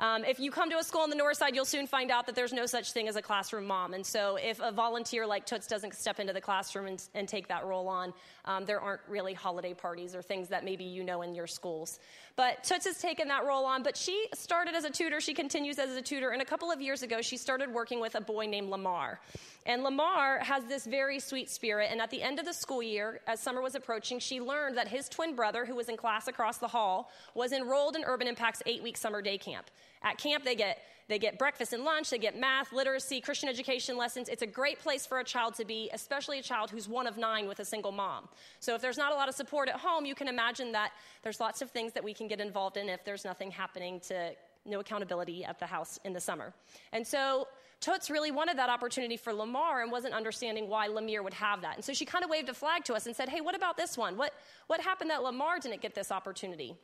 Um, 0.00 0.24
if 0.24 0.40
you 0.40 0.50
come 0.50 0.70
to 0.70 0.78
a 0.78 0.82
school 0.82 1.02
on 1.02 1.10
the 1.10 1.16
north 1.16 1.36
side, 1.36 1.54
you'll 1.54 1.64
soon 1.64 1.86
find 1.86 2.10
out 2.10 2.26
that 2.26 2.34
there's 2.34 2.52
no 2.52 2.66
such 2.66 2.92
thing 2.92 3.08
as 3.08 3.16
a 3.16 3.22
classroom 3.22 3.66
mom. 3.66 3.94
And 3.94 4.04
so, 4.04 4.36
if 4.36 4.60
a 4.60 4.72
volunteer 4.72 5.26
like 5.26 5.46
Toots 5.46 5.66
doesn't 5.66 5.94
step 5.94 6.20
into 6.20 6.32
the 6.32 6.40
classroom 6.40 6.86
and, 6.86 7.02
and 7.14 7.28
take 7.28 7.48
that 7.48 7.64
role 7.64 7.88
on, 7.88 8.12
um, 8.44 8.64
there 8.64 8.80
aren't 8.80 9.02
really 9.08 9.34
holiday 9.34 9.74
parties 9.74 10.14
or 10.14 10.22
things 10.22 10.48
that 10.48 10.64
maybe 10.64 10.84
you 10.84 11.04
know 11.04 11.22
in 11.22 11.34
your 11.34 11.46
schools. 11.46 11.98
But 12.36 12.64
Toots 12.64 12.84
has 12.86 12.98
taken 12.98 13.28
that 13.28 13.44
role 13.44 13.64
on. 13.64 13.82
But 13.82 13.96
she 13.96 14.26
started 14.34 14.74
as 14.74 14.84
a 14.84 14.90
tutor, 14.90 15.20
she 15.20 15.34
continues 15.34 15.78
as 15.78 15.96
a 15.96 16.02
tutor, 16.02 16.30
and 16.30 16.42
a 16.42 16.44
couple 16.44 16.70
of 16.70 16.80
years 16.80 17.02
ago, 17.02 17.22
she 17.22 17.36
started 17.36 17.72
working 17.72 18.00
with 18.00 18.16
a 18.16 18.20
boy 18.20 18.46
named 18.46 18.70
Lamar. 18.70 19.20
And 19.66 19.82
Lamar 19.82 20.40
has 20.40 20.64
this 20.64 20.84
very 20.84 21.18
sweet 21.20 21.48
spirit. 21.48 21.88
And 21.90 22.00
at 22.00 22.10
the 22.10 22.22
end 22.22 22.38
of 22.38 22.44
the 22.44 22.52
school 22.52 22.82
year, 22.82 23.20
as 23.26 23.40
summer 23.40 23.62
was 23.62 23.74
approaching, 23.74 24.18
she 24.18 24.40
learned 24.40 24.76
that 24.76 24.88
his 24.88 25.08
twin 25.08 25.34
brother, 25.34 25.64
who 25.64 25.74
was 25.74 25.88
in 25.88 25.96
class 25.96 26.28
across 26.28 26.58
the 26.58 26.68
hall, 26.68 27.10
was 27.34 27.52
enrolled 27.52 27.96
in 27.96 28.04
Urban 28.04 28.26
Impact's 28.26 28.62
eight 28.66 28.82
week 28.82 28.96
summer 28.96 29.22
day 29.22 29.38
camp. 29.38 29.70
At 30.04 30.18
camp, 30.18 30.44
they 30.44 30.54
get 30.54 30.78
they 31.06 31.18
get 31.18 31.38
breakfast 31.38 31.74
and 31.74 31.84
lunch, 31.84 32.08
they 32.08 32.18
get 32.18 32.38
math, 32.38 32.72
literacy, 32.72 33.20
Christian 33.20 33.50
education 33.50 33.98
lessons. 33.98 34.30
It's 34.30 34.40
a 34.40 34.46
great 34.46 34.78
place 34.78 35.04
for 35.04 35.18
a 35.18 35.24
child 35.24 35.54
to 35.56 35.64
be, 35.64 35.90
especially 35.92 36.38
a 36.38 36.42
child 36.42 36.70
who's 36.70 36.88
one 36.88 37.06
of 37.06 37.18
nine 37.18 37.46
with 37.46 37.60
a 37.60 37.64
single 37.64 37.92
mom. 37.92 38.28
So 38.58 38.74
if 38.74 38.80
there's 38.80 38.96
not 38.96 39.12
a 39.12 39.14
lot 39.14 39.28
of 39.28 39.34
support 39.34 39.68
at 39.68 39.76
home, 39.76 40.06
you 40.06 40.14
can 40.14 40.28
imagine 40.28 40.72
that 40.72 40.92
there's 41.22 41.40
lots 41.40 41.60
of 41.60 41.70
things 41.70 41.92
that 41.92 42.02
we 42.02 42.14
can 42.14 42.26
get 42.26 42.40
involved 42.40 42.78
in 42.78 42.88
if 42.88 43.04
there's 43.04 43.24
nothing 43.24 43.50
happening 43.50 44.00
to 44.08 44.30
no 44.64 44.80
accountability 44.80 45.44
at 45.44 45.58
the 45.58 45.66
house 45.66 46.00
in 46.04 46.14
the 46.14 46.20
summer. 46.20 46.54
And 46.92 47.06
so 47.06 47.48
Toots 47.80 48.08
really 48.08 48.30
wanted 48.30 48.56
that 48.56 48.70
opportunity 48.70 49.18
for 49.18 49.34
Lamar 49.34 49.82
and 49.82 49.92
wasn't 49.92 50.14
understanding 50.14 50.70
why 50.70 50.88
Lemire 50.88 51.22
would 51.22 51.34
have 51.34 51.60
that. 51.60 51.74
And 51.76 51.84
so 51.84 51.92
she 51.92 52.06
kind 52.06 52.24
of 52.24 52.30
waved 52.30 52.48
a 52.48 52.54
flag 52.54 52.82
to 52.84 52.94
us 52.94 53.04
and 53.04 53.14
said, 53.14 53.28
Hey, 53.28 53.42
what 53.42 53.54
about 53.54 53.76
this 53.76 53.98
one? 53.98 54.16
What, 54.16 54.32
what 54.68 54.80
happened 54.80 55.10
that 55.10 55.22
Lamar 55.22 55.58
didn't 55.58 55.82
get 55.82 55.94
this 55.94 56.10
opportunity? 56.10 56.78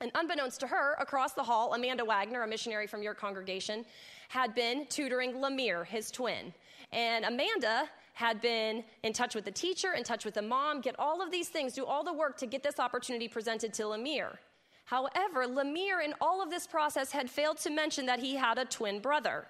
And 0.00 0.10
unbeknownst 0.14 0.60
to 0.60 0.66
her, 0.66 0.94
across 0.94 1.32
the 1.32 1.42
hall, 1.42 1.74
Amanda 1.74 2.04
Wagner, 2.04 2.42
a 2.42 2.46
missionary 2.46 2.86
from 2.86 3.02
your 3.02 3.14
congregation, 3.14 3.84
had 4.28 4.54
been 4.54 4.86
tutoring 4.86 5.34
Lemire, 5.34 5.86
his 5.86 6.10
twin. 6.10 6.52
And 6.92 7.24
Amanda 7.24 7.88
had 8.14 8.40
been 8.40 8.84
in 9.02 9.12
touch 9.12 9.34
with 9.34 9.44
the 9.44 9.50
teacher, 9.50 9.92
in 9.92 10.04
touch 10.04 10.24
with 10.24 10.34
the 10.34 10.42
mom, 10.42 10.80
get 10.80 10.94
all 10.98 11.20
of 11.20 11.30
these 11.30 11.48
things, 11.48 11.74
do 11.74 11.84
all 11.84 12.04
the 12.04 12.12
work 12.12 12.36
to 12.38 12.46
get 12.46 12.62
this 12.62 12.78
opportunity 12.78 13.28
presented 13.28 13.74
to 13.74 13.82
Lemire. 13.84 14.38
However, 14.84 15.46
Lemire, 15.46 16.04
in 16.04 16.14
all 16.20 16.42
of 16.42 16.50
this 16.50 16.66
process, 16.66 17.10
had 17.10 17.30
failed 17.30 17.56
to 17.58 17.70
mention 17.70 18.06
that 18.06 18.20
he 18.20 18.36
had 18.36 18.58
a 18.58 18.64
twin 18.64 19.00
brother. 19.00 19.46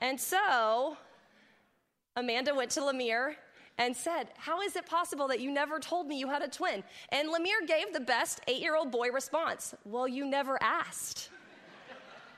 And 0.00 0.20
so, 0.20 0.96
Amanda 2.16 2.54
went 2.54 2.70
to 2.72 2.80
Lemire 2.80 3.36
and 3.78 3.96
said, 3.96 4.28
How 4.36 4.60
is 4.60 4.76
it 4.76 4.86
possible 4.86 5.28
that 5.28 5.40
you 5.40 5.50
never 5.50 5.78
told 5.78 6.06
me 6.06 6.18
you 6.18 6.28
had 6.28 6.42
a 6.42 6.48
twin? 6.48 6.82
And 7.10 7.28
Lemire 7.28 7.66
gave 7.66 7.92
the 7.92 8.00
best 8.00 8.40
eight 8.48 8.60
year 8.60 8.76
old 8.76 8.90
boy 8.90 9.10
response 9.10 9.74
Well, 9.84 10.06
you 10.06 10.26
never 10.26 10.62
asked. 10.62 11.30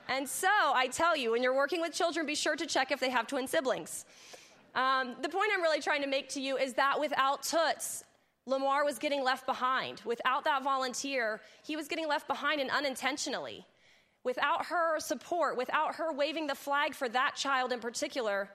and 0.07 0.27
so 0.27 0.47
I 0.47 0.87
tell 0.87 1.17
you, 1.17 1.31
when 1.31 1.43
you're 1.43 1.55
working 1.55 1.81
with 1.81 1.93
children, 1.93 2.25
be 2.25 2.35
sure 2.35 2.55
to 2.55 2.65
check 2.65 2.91
if 2.91 2.99
they 2.99 3.09
have 3.09 3.27
twin 3.27 3.47
siblings. 3.47 4.05
Um, 4.73 5.15
the 5.21 5.29
point 5.29 5.51
I'm 5.53 5.61
really 5.61 5.81
trying 5.81 6.01
to 6.01 6.07
make 6.07 6.29
to 6.29 6.41
you 6.41 6.57
is 6.57 6.73
that 6.75 6.97
without 6.99 7.43
Toots, 7.43 8.05
Lamar 8.45 8.85
was 8.85 8.97
getting 8.97 9.23
left 9.23 9.45
behind. 9.45 10.01
Without 10.05 10.45
that 10.45 10.63
volunteer, 10.63 11.41
he 11.63 11.75
was 11.75 11.87
getting 11.87 12.07
left 12.07 12.27
behind 12.27 12.61
and 12.61 12.69
unintentionally. 12.71 13.65
Without 14.23 14.65
her 14.67 14.99
support, 14.99 15.57
without 15.57 15.95
her 15.95 16.13
waving 16.13 16.47
the 16.47 16.55
flag 16.55 16.93
for 16.93 17.09
that 17.09 17.35
child 17.35 17.71
in 17.73 17.79
particular, 17.79 18.49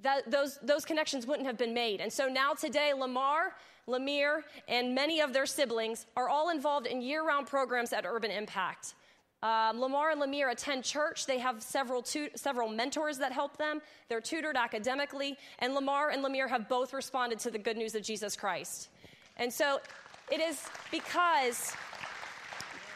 that, 0.00 0.30
those, 0.30 0.58
those 0.62 0.84
connections 0.84 1.26
wouldn't 1.26 1.46
have 1.46 1.56
been 1.56 1.74
made. 1.74 2.00
And 2.00 2.12
so 2.12 2.28
now 2.28 2.52
today, 2.52 2.92
Lamar, 2.92 3.54
Lemire, 3.88 4.42
and 4.68 4.94
many 4.94 5.20
of 5.20 5.32
their 5.32 5.46
siblings 5.46 6.06
are 6.16 6.28
all 6.28 6.50
involved 6.50 6.86
in 6.86 7.00
year 7.00 7.26
round 7.26 7.46
programs 7.46 7.92
at 7.92 8.04
Urban 8.04 8.30
Impact. 8.30 8.94
Um, 9.42 9.80
Lamar 9.80 10.10
and 10.10 10.20
Lemire 10.20 10.50
attend 10.50 10.82
church. 10.82 11.26
They 11.26 11.38
have 11.38 11.62
several, 11.62 12.02
tu- 12.02 12.30
several 12.34 12.68
mentors 12.68 13.18
that 13.18 13.32
help 13.32 13.56
them. 13.58 13.80
They're 14.08 14.20
tutored 14.20 14.56
academically. 14.56 15.36
And 15.60 15.74
Lamar 15.74 16.10
and 16.10 16.24
Lemire 16.24 16.48
have 16.48 16.68
both 16.68 16.92
responded 16.92 17.38
to 17.40 17.50
the 17.50 17.58
good 17.58 17.76
news 17.76 17.94
of 17.94 18.02
Jesus 18.02 18.34
Christ. 18.34 18.88
And 19.36 19.52
so 19.52 19.80
it 20.32 20.40
is 20.40 20.64
because, 20.90 21.72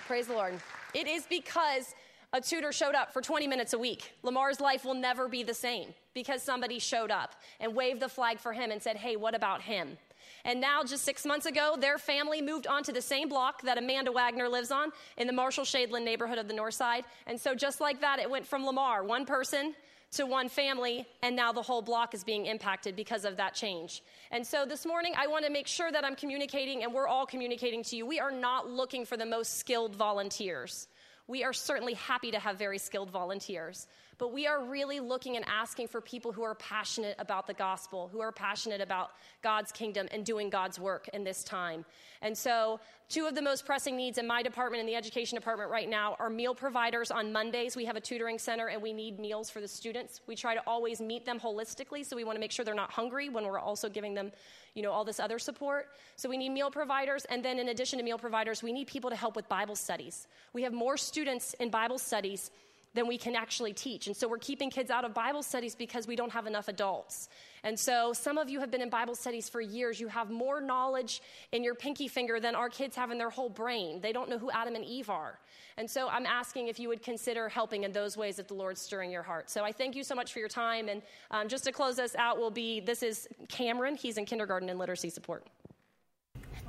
praise 0.07 0.27
the 0.27 0.33
Lord, 0.33 0.55
it 0.95 1.07
is 1.07 1.27
because 1.29 1.95
a 2.33 2.41
tutor 2.41 2.73
showed 2.73 2.95
up 2.95 3.13
for 3.13 3.21
20 3.21 3.47
minutes 3.47 3.73
a 3.73 3.79
week. 3.79 4.13
Lamar's 4.23 4.61
life 4.61 4.85
will 4.85 4.95
never 4.95 5.29
be 5.29 5.43
the 5.43 5.55
same 5.55 5.95
because 6.15 6.43
somebody 6.43 6.79
showed 6.79 7.11
up 7.11 7.35
and 7.61 7.75
waved 7.75 8.01
the 8.01 8.09
flag 8.09 8.39
for 8.39 8.53
him 8.53 8.71
and 8.71 8.83
said, 8.83 8.97
Hey, 8.97 9.17
what 9.17 9.35
about 9.35 9.63
him? 9.63 9.99
And 10.45 10.61
now, 10.61 10.83
just 10.85 11.05
six 11.05 11.27
months 11.27 11.47
ago, 11.47 11.77
their 11.79 11.99
family 11.99 12.41
moved 12.41 12.67
onto 12.67 12.93
the 12.93 13.03
same 13.03 13.29
block 13.29 13.63
that 13.63 13.79
Amanda 13.79 14.13
Wagner 14.13 14.49
lives 14.49 14.71
on 14.71 14.91
in 15.17 15.27
the 15.27 15.33
Marshall 15.33 15.65
Shadeland 15.65 16.05
neighborhood 16.05 16.39
of 16.39 16.49
the 16.49 16.55
North 16.55 16.75
Side. 16.75 17.05
And 17.27 17.39
so, 17.39 17.55
just 17.55 17.81
like 17.81 18.01
that, 18.01 18.19
it 18.19 18.31
went 18.31 18.47
from 18.47 18.65
Lamar, 18.65 19.05
one 19.05 19.27
person, 19.27 19.75
to 20.13 20.27
one 20.27 20.49
family, 20.49 21.07
and 21.23 21.37
now 21.37 21.53
the 21.53 21.63
whole 21.63 21.83
block 21.83 22.15
is 22.15 22.25
being 22.25 22.47
impacted 22.47 22.97
because 22.97 23.25
of 23.25 23.37
that 23.37 23.55
change. 23.55 24.03
And 24.33 24.45
so 24.45 24.67
this 24.67 24.85
morning, 24.85 25.15
I 25.17 25.29
want 25.29 25.45
to 25.45 25.53
make 25.53 25.69
sure 25.69 25.93
that 25.93 26.05
I'm 26.05 26.17
communicating, 26.17 26.83
and 26.83 26.93
we're 26.93 27.07
all 27.07 27.27
communicating 27.27 27.85
to 27.85 27.97
you. 27.97 28.07
We 28.07 28.19
are 28.19 28.33
not 28.33 28.69
looking 28.69 29.05
for 29.05 29.17
the 29.17 29.27
most 29.27 29.59
skilled 29.59 29.95
volunteers. 29.95 30.89
We 31.31 31.45
are 31.45 31.53
certainly 31.53 31.95
happy 31.95 32.33
to 32.33 32.41
have 32.41 32.59
very 32.59 32.79
skilled 32.79 33.11
volunteers 33.11 33.87
but 34.21 34.35
we 34.35 34.47
are 34.47 34.63
really 34.63 35.01
looking 35.01 35.37
and 35.37 35.47
asking 35.49 35.89
for 35.89 36.03
people 36.03 36.31
who 36.31 36.43
are 36.43 36.55
passionate 36.55 37.17
about 37.19 37.47
the 37.47 37.55
gospel, 37.55 38.11
who 38.13 38.21
are 38.21 38.31
passionate 38.31 38.83
about 38.83 39.13
God's 39.41 39.73
kingdom 39.73 40.09
and 40.13 40.27
doing 40.27 40.51
God's 40.51 40.79
work 40.79 41.09
in 41.15 41.25
this 41.25 41.43
time. 41.43 41.87
And 42.21 42.37
so, 42.37 42.81
two 43.11 43.27
of 43.27 43.35
the 43.35 43.43
most 43.43 43.67
pressing 43.67 43.97
needs 43.97 44.19
in 44.19 44.27
my 44.27 44.41
department, 44.41 44.81
in 44.81 44.87
the 44.87 44.95
education 44.95 45.35
department 45.35 45.69
right 45.69 45.91
now, 45.91 46.17
are 46.21 46.31
meal 46.31 46.55
providers 46.55 47.11
on 47.11 47.33
Mondays. 47.33 47.75
We 47.75 47.85
have 47.85 47.97
a 47.97 48.01
tutoring 48.01 48.39
center 48.39 48.69
and 48.69 48.81
we 48.81 48.93
need 48.93 49.19
meals 49.19 49.51
for 49.51 49.61
the 49.61 49.67
students. 49.67 50.21
We 50.29 50.37
try 50.37 50.55
to 50.55 50.63
always 50.65 51.01
meet 51.01 51.27
them 51.27 51.41
holistically, 51.41 52.07
so 52.07 52.15
we 52.15 52.23
want 52.23 52.37
to 52.37 52.41
make 52.41 52.53
sure 52.53 52.65
they're 52.65 52.73
not 52.73 52.93
hungry 52.93 53.29
when 53.29 53.45
we're 53.45 53.59
also 53.59 53.89
giving 53.89 54.15
them, 54.15 54.31
you 54.75 54.83
know, 54.83 54.93
all 54.93 55.05
this 55.05 55.19
other 55.19 55.41
support. 55.41 55.89
So 56.15 56.29
we 56.29 56.39
need 56.39 56.51
meal 56.51 56.71
providers, 56.71 57.25
and 57.25 57.45
then 57.45 57.59
in 57.59 57.71
addition 57.71 57.99
to 57.99 58.05
meal 58.05 58.19
providers, 58.19 58.63
we 58.63 58.73
need 58.73 58.87
people 58.87 59.11
to 59.11 59.17
help 59.17 59.35
with 59.35 59.49
Bible 59.49 59.75
studies. 59.75 60.29
We 60.53 60.63
have 60.63 60.73
more 60.73 60.97
students 60.97 61.55
in 61.55 61.69
Bible 61.69 61.99
studies 61.99 62.53
than 62.95 63.09
we 63.09 63.19
can 63.19 63.35
actually 63.35 63.73
teach. 63.73 64.07
And 64.07 64.17
so 64.17 64.29
we're 64.29 64.39
keeping 64.39 64.71
kids 64.71 64.91
out 64.91 65.05
of 65.05 65.15
Bible 65.15 65.43
studies 65.43 65.75
because 65.75 66.07
we 66.07 66.17
don't 66.17 66.33
have 66.33 66.47
enough 66.47 66.69
adults. 66.69 67.29
And 67.65 67.79
so 67.79 68.13
some 68.13 68.39
of 68.39 68.49
you 68.49 68.61
have 68.61 68.71
been 68.71 68.81
in 68.81 68.91
Bible 68.91 69.15
studies 69.15 69.49
for 69.49 69.61
years. 69.61 70.01
You 70.01 70.09
have 70.09 70.31
more 70.31 70.61
knowledge 70.61 71.23
in 71.53 71.63
your 71.63 71.75
pinky 71.75 72.09
finger 72.09 72.41
than 72.41 72.55
our 72.55 72.69
kids 72.69 72.97
have 72.97 73.11
in 73.11 73.19
their 73.19 73.31
whole 73.31 73.49
brain. 73.49 74.01
They 74.01 74.13
don't 74.13 74.29
know 74.29 74.39
who 74.39 74.51
Adam 74.51 74.75
and 74.75 74.85
Eve 74.85 75.11
are. 75.11 75.39
And 75.77 75.91
so 75.91 76.09
I'm 76.09 76.27
asking 76.27 76.69
if 76.69 76.79
you 76.79 76.89
would 76.89 77.03
consider 77.03 77.49
helping 77.49 77.85
in 77.85 77.93
those 77.93 78.17
ways 78.17 78.39
if 78.39 78.49
the 78.49 78.55
Lord's 78.55 78.83
stirring 78.83 79.11
your 79.11 79.23
heart. 79.23 79.51
So 79.51 79.65
I 79.65 79.73
thank 79.73 79.95
you 79.95 80.05
so 80.05 80.15
much 80.15 80.33
for 80.33 80.39
your 80.39 80.49
time. 80.49 80.89
And 80.89 81.03
um, 81.31 81.49
just 81.49 81.65
to 81.65 81.73
close 81.73 81.99
us 81.99 82.15
out, 82.17 82.39
will 82.39 82.51
be 82.51 82.81
this 82.81 83.03
is 83.03 83.29
Cameron. 83.49 83.97
He's 83.97 84.17
in 84.19 84.25
kindergarten 84.25 84.69
and 84.69 84.79
literacy 84.79 85.11
support. 85.11 85.47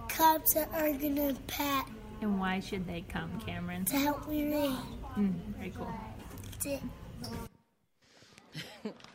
Cops 0.10 0.56
are 0.56 0.92
going 0.94 1.16
to 1.16 1.36
pat. 1.48 1.88
And 2.22 2.40
why 2.40 2.60
should 2.60 2.88
they 2.88 3.02
come, 3.02 3.32
Cameron? 3.46 3.86
To 3.86 3.98
help 3.98 4.28
me 4.28 4.44
read. 4.54 4.76
Mm, 5.18 5.34
very 5.58 5.72
cool. 5.72 5.92
To 6.62 6.80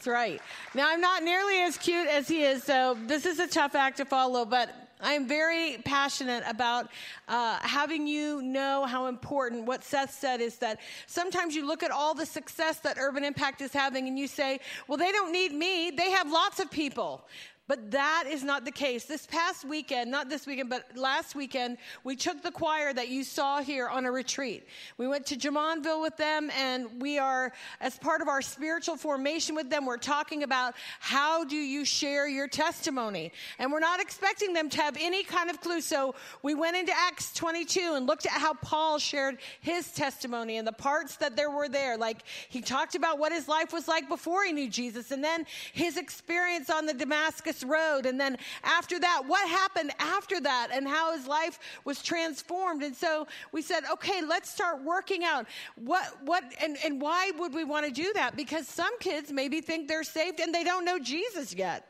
That's 0.00 0.08
right. 0.08 0.40
Now, 0.74 0.88
I'm 0.88 1.02
not 1.02 1.24
nearly 1.24 1.60
as 1.60 1.76
cute 1.76 2.08
as 2.08 2.26
he 2.26 2.42
is, 2.42 2.64
so 2.64 2.96
this 3.06 3.26
is 3.26 3.38
a 3.38 3.46
tough 3.46 3.74
act 3.74 3.98
to 3.98 4.06
follow, 4.06 4.46
but 4.46 4.74
I 4.98 5.12
am 5.12 5.28
very 5.28 5.76
passionate 5.84 6.42
about 6.46 6.88
uh, 7.28 7.58
having 7.60 8.06
you 8.06 8.40
know 8.40 8.86
how 8.86 9.08
important 9.08 9.66
what 9.66 9.84
Seth 9.84 10.14
said 10.14 10.40
is 10.40 10.56
that 10.56 10.80
sometimes 11.06 11.54
you 11.54 11.66
look 11.66 11.82
at 11.82 11.90
all 11.90 12.14
the 12.14 12.24
success 12.24 12.78
that 12.78 12.96
Urban 12.98 13.24
Impact 13.24 13.60
is 13.60 13.74
having 13.74 14.08
and 14.08 14.18
you 14.18 14.26
say, 14.26 14.60
well, 14.88 14.96
they 14.96 15.12
don't 15.12 15.32
need 15.32 15.52
me. 15.52 15.90
They 15.90 16.10
have 16.12 16.32
lots 16.32 16.60
of 16.60 16.70
people. 16.70 17.26
But 17.70 17.92
that 17.92 18.24
is 18.28 18.42
not 18.42 18.64
the 18.64 18.72
case. 18.72 19.04
This 19.04 19.28
past 19.28 19.64
weekend, 19.64 20.10
not 20.10 20.28
this 20.28 20.44
weekend, 20.44 20.70
but 20.70 20.96
last 20.96 21.36
weekend, 21.36 21.78
we 22.02 22.16
took 22.16 22.42
the 22.42 22.50
choir 22.50 22.92
that 22.92 23.10
you 23.10 23.22
saw 23.22 23.62
here 23.62 23.86
on 23.86 24.06
a 24.06 24.10
retreat. 24.10 24.66
We 24.98 25.06
went 25.06 25.26
to 25.26 25.36
Jumonville 25.36 26.02
with 26.02 26.16
them, 26.16 26.50
and 26.58 27.00
we 27.00 27.18
are, 27.18 27.52
as 27.80 27.96
part 27.96 28.22
of 28.22 28.26
our 28.26 28.42
spiritual 28.42 28.96
formation 28.96 29.54
with 29.54 29.70
them, 29.70 29.86
we're 29.86 29.98
talking 29.98 30.42
about 30.42 30.74
how 30.98 31.44
do 31.44 31.54
you 31.54 31.84
share 31.84 32.26
your 32.26 32.48
testimony. 32.48 33.30
And 33.60 33.70
we're 33.70 33.78
not 33.78 34.00
expecting 34.00 34.52
them 34.52 34.68
to 34.70 34.78
have 34.78 34.96
any 34.98 35.22
kind 35.22 35.48
of 35.48 35.60
clue. 35.60 35.80
So 35.80 36.16
we 36.42 36.56
went 36.56 36.76
into 36.76 36.92
Acts 36.92 37.32
22 37.34 37.92
and 37.94 38.04
looked 38.04 38.26
at 38.26 38.32
how 38.32 38.54
Paul 38.54 38.98
shared 38.98 39.38
his 39.60 39.92
testimony 39.92 40.56
and 40.56 40.66
the 40.66 40.72
parts 40.72 41.18
that 41.18 41.36
there 41.36 41.50
were 41.52 41.68
there. 41.68 41.96
Like 41.96 42.24
he 42.48 42.62
talked 42.62 42.96
about 42.96 43.20
what 43.20 43.30
his 43.30 43.46
life 43.46 43.72
was 43.72 43.86
like 43.86 44.08
before 44.08 44.44
he 44.44 44.50
knew 44.50 44.68
Jesus, 44.68 45.12
and 45.12 45.22
then 45.22 45.46
his 45.72 45.96
experience 45.96 46.68
on 46.68 46.86
the 46.86 46.94
Damascus 46.94 47.59
road. 47.64 48.06
And 48.06 48.20
then 48.20 48.36
after 48.62 48.98
that, 48.98 49.22
what 49.26 49.48
happened 49.48 49.92
after 49.98 50.40
that 50.40 50.68
and 50.72 50.86
how 50.86 51.16
his 51.16 51.26
life 51.26 51.58
was 51.84 52.02
transformed. 52.02 52.82
And 52.82 52.94
so 52.94 53.26
we 53.52 53.62
said, 53.62 53.84
okay, 53.92 54.22
let's 54.22 54.50
start 54.50 54.82
working 54.82 55.24
out 55.24 55.46
what, 55.76 56.04
what, 56.24 56.44
and, 56.62 56.76
and 56.84 57.00
why 57.00 57.30
would 57.38 57.54
we 57.54 57.64
want 57.64 57.86
to 57.86 57.92
do 57.92 58.12
that? 58.14 58.36
Because 58.36 58.68
some 58.68 58.98
kids 58.98 59.32
maybe 59.32 59.60
think 59.60 59.88
they're 59.88 60.04
saved 60.04 60.40
and 60.40 60.54
they 60.54 60.64
don't 60.64 60.84
know 60.84 60.98
Jesus 60.98 61.54
yet. 61.54 61.86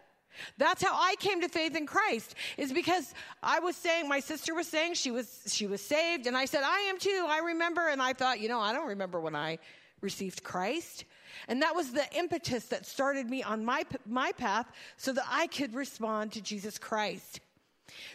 That's 0.58 0.82
how 0.82 0.94
I 0.94 1.16
came 1.16 1.40
to 1.40 1.48
faith 1.48 1.76
in 1.76 1.86
Christ 1.86 2.34
is 2.56 2.72
because 2.72 3.14
I 3.42 3.60
was 3.60 3.76
saying 3.76 4.08
my 4.08 4.20
sister 4.20 4.54
was 4.54 4.66
saying 4.66 4.94
she 4.94 5.10
was 5.10 5.42
she 5.48 5.66
was 5.66 5.80
saved 5.80 6.26
and 6.26 6.36
I 6.36 6.44
said 6.44 6.62
I 6.64 6.80
am 6.82 6.98
too. 6.98 7.26
I 7.28 7.38
remember 7.38 7.88
and 7.88 8.00
I 8.00 8.12
thought, 8.12 8.40
you 8.40 8.48
know, 8.48 8.60
I 8.60 8.72
don't 8.72 8.88
remember 8.88 9.20
when 9.20 9.34
I 9.34 9.58
received 10.00 10.42
Christ. 10.42 11.04
And 11.48 11.62
that 11.62 11.74
was 11.74 11.92
the 11.92 12.06
impetus 12.16 12.66
that 12.66 12.86
started 12.86 13.28
me 13.28 13.42
on 13.42 13.64
my, 13.64 13.84
my 14.06 14.32
path 14.32 14.66
so 14.96 15.12
that 15.12 15.24
I 15.28 15.46
could 15.46 15.74
respond 15.74 16.32
to 16.32 16.40
Jesus 16.40 16.78
Christ. 16.78 17.40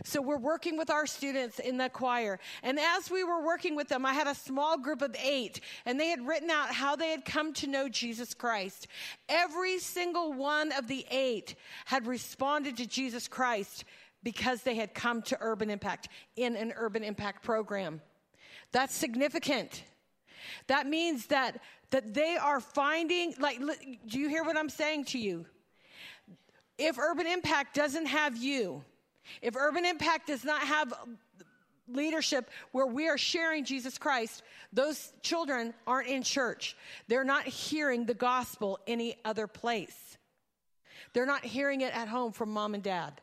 So 0.04 0.22
we're 0.22 0.38
working 0.38 0.78
with 0.78 0.90
our 0.90 1.06
students 1.06 1.60
in 1.60 1.78
the 1.78 1.90
choir. 1.90 2.40
And 2.64 2.80
as 2.80 3.12
we 3.12 3.24
were 3.24 3.44
working 3.44 3.76
with 3.76 3.88
them, 3.88 4.06
I 4.06 4.14
had 4.14 4.28
a 4.28 4.36
small 4.36 4.78
group 4.78 5.02
of 5.02 5.16
eight, 5.22 5.62
and 5.86 6.00
they 6.00 6.08
had 6.08 6.26
written 6.26 6.50
out 6.50 6.74
how 6.74 6.96
they 6.96 7.10
had 7.10 7.26
come 7.26 7.54
to 7.56 7.68
know 7.68 7.90
Jesus 7.90 8.34
Christ. 8.34 8.88
Every 9.28 9.80
single 9.80 10.34
one 10.34 10.72
of 10.72 10.88
the 10.88 11.06
eight 11.12 11.56
had 11.86 12.08
responded 12.08 12.78
to 12.78 12.88
Jesus 12.88 13.28
Christ 13.28 13.86
because 14.24 14.64
they 14.64 14.76
had 14.76 14.94
come 14.94 15.22
to 15.24 15.38
Urban 15.40 15.70
Impact 15.70 16.10
in 16.36 16.56
an 16.56 16.74
Urban 16.76 17.04
Impact 17.04 17.44
program. 17.44 18.02
That's 18.72 18.94
significant. 18.94 19.84
That 20.68 20.88
means 20.88 21.28
that 21.28 21.60
that 21.92 22.14
they 22.14 22.38
are 22.38 22.60
finding 22.60 23.34
like 23.40 23.60
do 24.08 24.20
you 24.20 24.30
hear 24.30 24.44
what 24.44 24.58
I'm 24.58 24.70
saying 24.70 25.06
to 25.06 25.20
you? 25.20 25.46
If 26.78 26.98
Urban 26.98 27.28
Impact 27.28 27.74
doesn't 27.76 28.08
have 28.08 28.36
you, 28.36 28.84
if 29.42 29.56
Urban 29.56 29.86
Impact 29.86 30.28
does 30.28 30.44
not 30.44 30.62
have 30.62 30.94
leadership 31.88 32.50
where 32.72 32.86
we 32.86 33.08
are 33.08 33.18
sharing 33.18 33.64
Jesus 33.64 33.98
Christ, 33.98 34.44
those 34.74 35.14
children 35.22 35.74
aren't 35.86 36.10
in 36.10 36.24
church. 36.24 36.76
They're 37.08 37.24
not 37.24 37.44
hearing 37.44 38.06
the 38.06 38.14
gospel 38.14 38.80
any 38.88 39.18
other 39.24 39.48
place. 39.48 40.18
They're 41.14 41.26
not 41.26 41.46
hearing 41.46 41.82
it 41.82 41.96
at 41.96 42.08
home 42.08 42.32
from 42.32 42.50
mom 42.50 42.74
and 42.74 42.84
dad. 42.84 43.22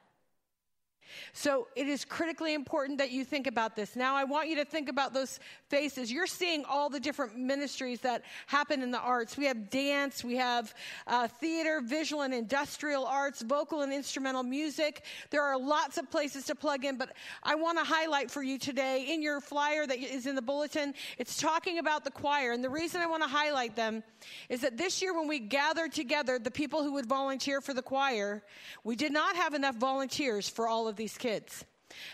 So 1.33 1.68
it 1.77 1.88
is 1.88 2.05
critically 2.05 2.55
important 2.55 2.98
that 2.98 3.11
you 3.11 3.25
think 3.25 3.46
about 3.46 3.77
this. 3.77 3.96
Now, 3.96 4.14
I 4.14 4.25
want 4.25 4.48
you 4.48 4.57
to 4.57 4.64
think 4.64 4.88
about 4.88 5.12
those 5.12 5.40
faces. 5.73 6.13
You're 6.13 6.27
seeing 6.27 6.67
all 6.67 6.91
the 6.91 7.01
different 7.01 7.35
ministries 7.35 8.03
that 8.03 8.25
happen 8.47 8.83
in 8.83 8.91
the 8.91 9.01
arts. 9.01 9.39
We 9.39 9.47
have 9.47 9.71
dance, 9.71 10.23
we 10.23 10.37
have 10.37 10.75
uh, 11.07 11.29
theater, 11.29 11.81
visual 11.83 12.21
and 12.21 12.35
industrial 12.35 13.07
arts, 13.07 13.41
vocal 13.41 13.81
and 13.81 13.91
instrumental 13.91 14.43
music. 14.43 15.03
There 15.31 15.43
are 15.43 15.59
lots 15.59 15.97
of 15.97 16.11
places 16.11 16.45
to 16.45 16.55
plug 16.55 16.85
in, 16.85 16.99
but 16.99 17.15
I 17.43 17.55
want 17.55 17.79
to 17.79 17.85
highlight 17.85 18.31
for 18.31 18.43
you 18.43 18.59
today 18.59 19.07
in 19.15 19.23
your 19.23 19.41
flyer 19.41 19.87
that 19.87 19.97
is 19.99 20.27
in 20.27 20.35
the 20.35 20.43
bulletin, 20.43 20.93
it's 21.17 21.39
talking 21.39 21.79
about 21.79 22.05
the 22.05 22.11
choir. 22.11 22.53
And 22.53 22.63
the 22.63 22.69
reason 22.69 23.01
I 23.01 23.07
want 23.07 23.23
to 23.23 23.29
highlight 23.31 23.75
them 23.75 24.03
is 24.51 24.61
that 24.61 24.77
this 24.77 25.01
year 25.01 25.15
when 25.15 25.27
we 25.27 25.39
gathered 25.39 25.93
together 25.93 26.39
the 26.39 26.51
people 26.51 26.83
who 26.83 26.93
would 26.93 27.07
volunteer 27.07 27.63
for 27.63 27.73
the 27.73 27.81
choir, 27.81 28.43
we 28.85 28.95
did 28.95 29.11
not 29.11 29.37
have 29.37 29.55
enough 29.55 29.77
volunteers 29.77 30.51
for 30.51 30.69
all 30.69 30.87
of 30.87 30.97
these 30.97 31.17
kids. 31.17 31.65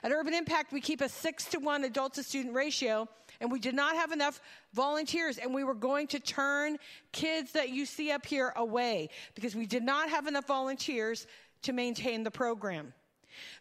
At 0.02 0.12
Urban 0.12 0.34
Impact, 0.34 0.72
we 0.72 0.80
keep 0.80 1.00
a 1.00 1.08
six 1.08 1.44
to 1.46 1.58
one 1.58 1.84
adult 1.84 2.14
to 2.14 2.22
student 2.22 2.54
ratio, 2.54 3.08
and 3.40 3.52
we 3.52 3.60
did 3.60 3.74
not 3.74 3.94
have 3.94 4.12
enough 4.12 4.40
volunteers, 4.72 5.38
and 5.38 5.54
we 5.54 5.64
were 5.64 5.74
going 5.74 6.08
to 6.08 6.20
turn 6.20 6.76
kids 7.12 7.52
that 7.52 7.70
you 7.70 7.86
see 7.86 8.10
up 8.10 8.26
here 8.26 8.52
away 8.56 9.10
because 9.34 9.54
we 9.54 9.66
did 9.66 9.82
not 9.82 10.08
have 10.10 10.26
enough 10.26 10.46
volunteers 10.46 11.26
to 11.62 11.72
maintain 11.72 12.24
the 12.24 12.30
program. 12.30 12.92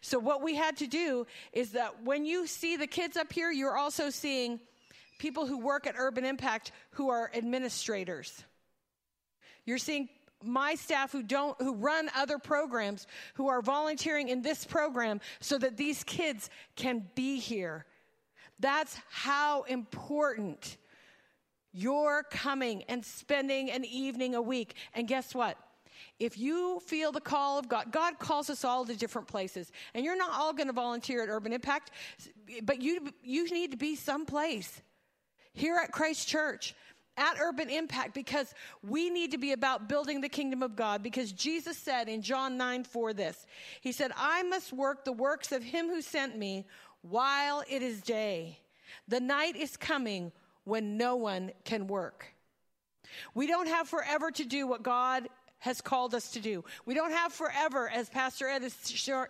So, 0.00 0.18
what 0.18 0.42
we 0.42 0.56
had 0.56 0.76
to 0.78 0.86
do 0.86 1.26
is 1.52 1.72
that 1.72 2.02
when 2.02 2.24
you 2.24 2.46
see 2.46 2.76
the 2.76 2.86
kids 2.86 3.16
up 3.16 3.32
here, 3.32 3.52
you're 3.52 3.76
also 3.76 4.10
seeing 4.10 4.58
people 5.18 5.46
who 5.46 5.58
work 5.58 5.86
at 5.86 5.94
Urban 5.96 6.24
Impact 6.24 6.72
who 6.92 7.10
are 7.10 7.30
administrators. 7.34 8.44
You're 9.64 9.78
seeing 9.78 10.08
my 10.42 10.74
staff 10.74 11.12
who 11.12 11.22
don't 11.22 11.60
who 11.60 11.74
run 11.74 12.10
other 12.16 12.38
programs 12.38 13.06
who 13.34 13.48
are 13.48 13.60
volunteering 13.60 14.28
in 14.28 14.42
this 14.42 14.64
program 14.64 15.20
so 15.40 15.58
that 15.58 15.76
these 15.76 16.02
kids 16.04 16.48
can 16.76 17.04
be 17.14 17.38
here 17.38 17.84
that's 18.58 18.98
how 19.10 19.62
important 19.62 20.76
you're 21.72 22.24
coming 22.30 22.82
and 22.88 23.04
spending 23.04 23.70
an 23.70 23.84
evening 23.84 24.34
a 24.34 24.42
week. 24.42 24.74
And 24.94 25.06
guess 25.06 25.34
what? 25.34 25.56
If 26.18 26.38
you 26.38 26.80
feel 26.80 27.12
the 27.12 27.20
call 27.20 27.58
of 27.58 27.68
God, 27.68 27.92
God 27.92 28.18
calls 28.18 28.50
us 28.50 28.64
all 28.64 28.84
to 28.84 28.96
different 28.96 29.28
places, 29.28 29.70
and 29.94 30.04
you're 30.04 30.16
not 30.16 30.30
all 30.32 30.52
going 30.52 30.66
to 30.66 30.72
volunteer 30.72 31.22
at 31.22 31.28
Urban 31.28 31.52
Impact, 31.52 31.90
but 32.62 32.82
you 32.82 33.10
you 33.22 33.48
need 33.50 33.72
to 33.72 33.76
be 33.76 33.94
someplace 33.94 34.80
here 35.52 35.76
at 35.76 35.92
Christ 35.92 36.28
Church 36.28 36.74
at 37.18 37.36
Urban 37.40 37.68
Impact 37.68 38.14
because 38.14 38.54
we 38.82 39.10
need 39.10 39.32
to 39.32 39.38
be 39.38 39.52
about 39.52 39.88
building 39.88 40.20
the 40.20 40.28
kingdom 40.28 40.62
of 40.62 40.76
God. 40.76 41.02
Because 41.02 41.32
Jesus 41.32 41.76
said 41.76 42.08
in 42.08 42.22
John 42.22 42.56
9 42.56 42.84
4 42.84 43.12
this 43.12 43.44
He 43.80 43.92
said, 43.92 44.12
I 44.16 44.42
must 44.44 44.72
work 44.72 45.04
the 45.04 45.12
works 45.12 45.52
of 45.52 45.62
him 45.62 45.88
who 45.88 46.00
sent 46.00 46.38
me 46.38 46.64
while 47.08 47.62
it 47.68 47.82
is 47.82 48.00
day. 48.00 48.58
The 49.06 49.20
night 49.20 49.56
is 49.56 49.76
coming 49.76 50.32
when 50.64 50.96
no 50.96 51.16
one 51.16 51.52
can 51.64 51.86
work. 51.86 52.26
We 53.34 53.46
don't 53.46 53.68
have 53.68 53.88
forever 53.88 54.30
to 54.32 54.44
do 54.44 54.66
what 54.66 54.82
God 54.82 55.28
has 55.60 55.80
called 55.80 56.14
us 56.14 56.30
to 56.32 56.40
do. 56.40 56.62
We 56.86 56.94
don't 56.94 57.10
have 57.10 57.32
forever, 57.32 57.90
as 57.90 58.08
Pastor 58.08 58.46
Ed 58.48 58.62
is 58.62 58.76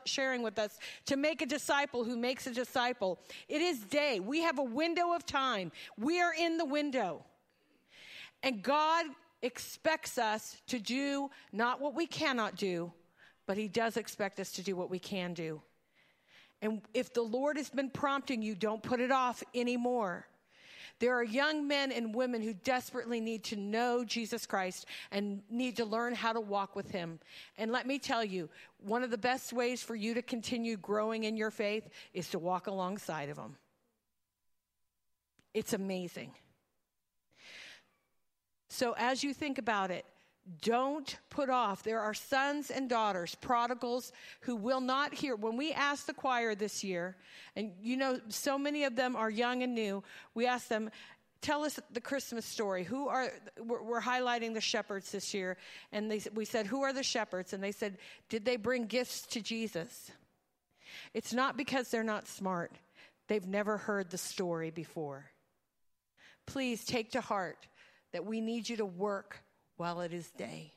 sharing 0.04 0.42
with 0.42 0.58
us, 0.58 0.78
to 1.06 1.16
make 1.16 1.40
a 1.40 1.46
disciple 1.46 2.04
who 2.04 2.16
makes 2.16 2.46
a 2.46 2.52
disciple. 2.52 3.18
It 3.48 3.62
is 3.62 3.78
day. 3.80 4.20
We 4.20 4.42
have 4.42 4.58
a 4.58 4.64
window 4.64 5.12
of 5.14 5.24
time. 5.24 5.72
We 5.96 6.20
are 6.20 6.34
in 6.34 6.58
the 6.58 6.66
window. 6.66 7.24
And 8.42 8.62
God 8.62 9.06
expects 9.42 10.18
us 10.18 10.58
to 10.66 10.78
do 10.78 11.30
not 11.52 11.80
what 11.80 11.94
we 11.94 12.06
cannot 12.06 12.56
do, 12.56 12.92
but 13.46 13.56
He 13.56 13.68
does 13.68 13.96
expect 13.96 14.38
us 14.38 14.52
to 14.52 14.62
do 14.62 14.76
what 14.76 14.90
we 14.90 14.98
can 14.98 15.32
do. 15.32 15.62
And 16.60 16.82
if 16.92 17.12
the 17.12 17.22
Lord 17.22 17.56
has 17.56 17.70
been 17.70 17.90
prompting 17.90 18.42
you, 18.42 18.54
don't 18.54 18.82
put 18.82 19.00
it 19.00 19.12
off 19.12 19.42
anymore. 19.54 20.26
There 21.00 21.14
are 21.14 21.22
young 21.22 21.68
men 21.68 21.92
and 21.92 22.12
women 22.12 22.42
who 22.42 22.52
desperately 22.52 23.20
need 23.20 23.44
to 23.44 23.56
know 23.56 24.04
Jesus 24.04 24.46
Christ 24.46 24.86
and 25.12 25.42
need 25.48 25.76
to 25.76 25.84
learn 25.84 26.14
how 26.14 26.32
to 26.32 26.40
walk 26.40 26.74
with 26.74 26.90
Him. 26.90 27.20
And 27.56 27.70
let 27.70 27.86
me 27.86 28.00
tell 28.00 28.24
you, 28.24 28.48
one 28.82 29.04
of 29.04 29.10
the 29.10 29.18
best 29.18 29.52
ways 29.52 29.80
for 29.80 29.94
you 29.94 30.14
to 30.14 30.22
continue 30.22 30.76
growing 30.76 31.24
in 31.24 31.36
your 31.36 31.52
faith 31.52 31.88
is 32.14 32.28
to 32.30 32.38
walk 32.40 32.66
alongside 32.66 33.28
of 33.28 33.38
Him. 33.38 33.56
It's 35.54 35.72
amazing. 35.72 36.32
So 38.68 38.94
as 38.98 39.22
you 39.22 39.32
think 39.32 39.58
about 39.58 39.92
it, 39.92 40.04
don't 40.62 41.18
put 41.30 41.50
off. 41.50 41.82
There 41.82 42.00
are 42.00 42.14
sons 42.14 42.70
and 42.70 42.88
daughters, 42.88 43.34
prodigals, 43.34 44.12
who 44.40 44.56
will 44.56 44.80
not 44.80 45.14
hear. 45.14 45.36
When 45.36 45.56
we 45.56 45.72
asked 45.72 46.06
the 46.06 46.14
choir 46.14 46.54
this 46.54 46.82
year, 46.82 47.16
and 47.56 47.72
you 47.82 47.96
know, 47.96 48.20
so 48.28 48.58
many 48.58 48.84
of 48.84 48.96
them 48.96 49.16
are 49.16 49.30
young 49.30 49.62
and 49.62 49.74
new, 49.74 50.02
we 50.34 50.46
asked 50.46 50.68
them, 50.68 50.90
tell 51.40 51.64
us 51.64 51.78
the 51.92 52.00
Christmas 52.00 52.44
story. 52.44 52.84
Who 52.84 53.08
are, 53.08 53.30
we're, 53.60 54.00
highlighting 54.00 54.54
the 54.54 54.60
shepherds 54.60 55.12
this 55.12 55.34
year. 55.34 55.56
And 55.92 56.10
they, 56.10 56.20
we 56.34 56.44
said, 56.44 56.66
who 56.66 56.82
are 56.82 56.92
the 56.92 57.02
shepherds? 57.02 57.52
And 57.52 57.62
they 57.62 57.72
said, 57.72 57.98
did 58.28 58.44
they 58.44 58.56
bring 58.56 58.86
gifts 58.86 59.22
to 59.28 59.40
Jesus? 59.40 60.10
It's 61.14 61.32
not 61.32 61.56
because 61.56 61.90
they're 61.90 62.02
not 62.02 62.26
smart. 62.28 62.72
They've 63.28 63.46
never 63.46 63.76
heard 63.76 64.10
the 64.10 64.18
story 64.18 64.70
before. 64.70 65.30
Please 66.46 66.84
take 66.84 67.12
to 67.12 67.20
heart 67.20 67.66
that 68.12 68.24
we 68.24 68.40
need 68.40 68.68
you 68.68 68.78
to 68.78 68.86
work 68.86 69.42
while 69.78 70.00
it 70.00 70.12
is 70.12 70.30
day. 70.32 70.72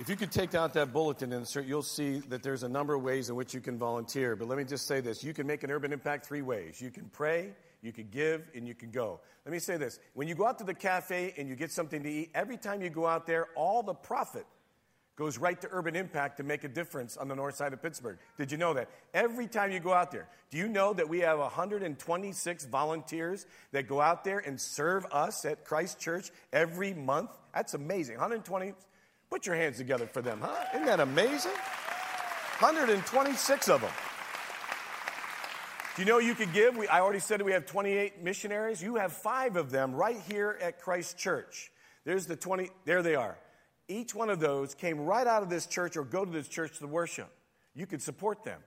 If 0.00 0.10
you 0.10 0.16
could 0.16 0.32
take 0.32 0.54
out 0.54 0.74
that 0.74 0.92
bulletin 0.92 1.32
insert, 1.32 1.64
you'll 1.66 1.82
see 1.82 2.18
that 2.28 2.42
there's 2.42 2.62
a 2.62 2.68
number 2.68 2.94
of 2.94 3.02
ways 3.02 3.30
in 3.30 3.36
which 3.36 3.54
you 3.54 3.60
can 3.60 3.78
volunteer. 3.78 4.36
But 4.36 4.48
let 4.48 4.58
me 4.58 4.64
just 4.64 4.86
say 4.86 5.00
this 5.00 5.24
you 5.24 5.32
can 5.32 5.46
make 5.46 5.62
an 5.64 5.70
urban 5.70 5.92
impact 5.92 6.26
three 6.26 6.42
ways 6.42 6.80
you 6.80 6.90
can 6.90 7.08
pray, 7.08 7.54
you 7.80 7.92
can 7.92 8.08
give, 8.10 8.42
and 8.54 8.68
you 8.68 8.74
can 8.74 8.90
go. 8.90 9.20
Let 9.46 9.52
me 9.52 9.58
say 9.58 9.78
this 9.78 9.98
when 10.12 10.28
you 10.28 10.34
go 10.34 10.46
out 10.46 10.58
to 10.58 10.64
the 10.64 10.74
cafe 10.74 11.32
and 11.38 11.48
you 11.48 11.56
get 11.56 11.72
something 11.72 12.02
to 12.02 12.10
eat, 12.10 12.30
every 12.34 12.58
time 12.58 12.82
you 12.82 12.90
go 12.90 13.06
out 13.06 13.26
there, 13.26 13.46
all 13.54 13.82
the 13.82 13.94
profit 13.94 14.46
goes 15.16 15.38
right 15.38 15.60
to 15.60 15.68
urban 15.70 15.94
impact 15.94 16.38
to 16.38 16.42
make 16.42 16.64
a 16.64 16.68
difference 16.68 17.16
on 17.16 17.28
the 17.28 17.36
north 17.36 17.54
side 17.54 17.72
of 17.72 17.80
Pittsburgh. 17.80 18.18
Did 18.36 18.50
you 18.50 18.58
know 18.58 18.74
that? 18.74 18.88
Every 19.12 19.46
time 19.46 19.70
you 19.70 19.80
go 19.80 19.92
out 19.92 20.10
there, 20.10 20.28
do 20.50 20.58
you 20.58 20.68
know 20.68 20.92
that 20.92 21.08
we 21.08 21.20
have 21.20 21.38
126 21.38 22.64
volunteers 22.66 23.46
that 23.72 23.86
go 23.86 24.00
out 24.00 24.24
there 24.24 24.40
and 24.40 24.60
serve 24.60 25.06
us 25.12 25.44
at 25.44 25.64
Christ 25.64 26.00
Church 26.00 26.30
every 26.52 26.94
month? 26.94 27.30
That's 27.52 27.74
amazing. 27.74 28.16
120 28.16 28.74
Put 29.34 29.46
your 29.46 29.56
hands 29.56 29.78
together 29.78 30.06
for 30.06 30.22
them, 30.22 30.40
huh? 30.40 30.54
Isn't 30.74 30.86
that 30.86 31.00
amazing? 31.00 31.50
126 32.60 33.68
of 33.68 33.80
them. 33.80 33.90
Do 35.96 36.02
you 36.02 36.06
know 36.06 36.18
you 36.18 36.36
could 36.36 36.52
give? 36.52 36.76
We, 36.76 36.86
I 36.86 37.00
already 37.00 37.18
said 37.18 37.42
we 37.42 37.50
have 37.50 37.66
28 37.66 38.22
missionaries. 38.22 38.80
You 38.80 38.94
have 38.94 39.12
five 39.12 39.56
of 39.56 39.72
them 39.72 39.92
right 39.92 40.20
here 40.28 40.56
at 40.62 40.80
Christ 40.80 41.18
Church. 41.18 41.72
There's 42.04 42.26
the 42.26 42.36
20, 42.36 42.70
there 42.84 43.02
they 43.02 43.16
are. 43.16 43.36
Each 43.88 44.14
one 44.14 44.30
of 44.30 44.40
those 44.40 44.74
came 44.74 45.00
right 45.00 45.26
out 45.26 45.42
of 45.42 45.50
this 45.50 45.66
church 45.66 45.96
or 45.96 46.04
go 46.04 46.24
to 46.24 46.30
this 46.30 46.48
church 46.48 46.78
to 46.78 46.86
worship. 46.86 47.30
You 47.74 47.86
could 47.86 48.02
support 48.02 48.44
them. 48.44 48.60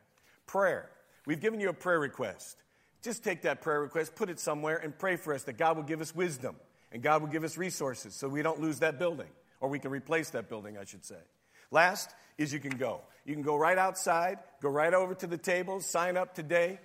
Prayer. 0.45 0.89
We've 1.25 1.41
given 1.41 1.59
you 1.59 1.69
a 1.69 1.73
prayer 1.73 1.99
request. 1.99 2.57
Just 3.01 3.23
take 3.23 3.43
that 3.43 3.61
prayer 3.61 3.81
request, 3.81 4.15
put 4.15 4.29
it 4.29 4.39
somewhere, 4.39 4.77
and 4.77 4.97
pray 4.97 5.15
for 5.15 5.33
us 5.33 5.43
that 5.43 5.57
God 5.57 5.77
will 5.77 5.83
give 5.83 6.01
us 6.01 6.15
wisdom 6.15 6.55
and 6.91 7.01
God 7.01 7.21
will 7.21 7.29
give 7.29 7.43
us 7.43 7.57
resources 7.57 8.13
so 8.13 8.27
we 8.27 8.41
don't 8.41 8.61
lose 8.61 8.79
that 8.79 8.99
building. 8.99 9.27
Or 9.59 9.69
we 9.69 9.79
can 9.79 9.91
replace 9.91 10.29
that 10.31 10.49
building, 10.49 10.77
I 10.77 10.85
should 10.85 11.03
say. 11.03 11.19
Last 11.71 12.11
is 12.37 12.53
you 12.53 12.59
can 12.59 12.77
go. 12.77 13.01
You 13.25 13.33
can 13.33 13.43
go 13.43 13.57
right 13.57 13.77
outside, 13.77 14.37
go 14.61 14.69
right 14.69 14.93
over 14.93 15.15
to 15.15 15.27
the 15.27 15.37
tables, 15.37 15.85
sign 15.85 16.15
up 16.15 16.35
today. 16.35 16.79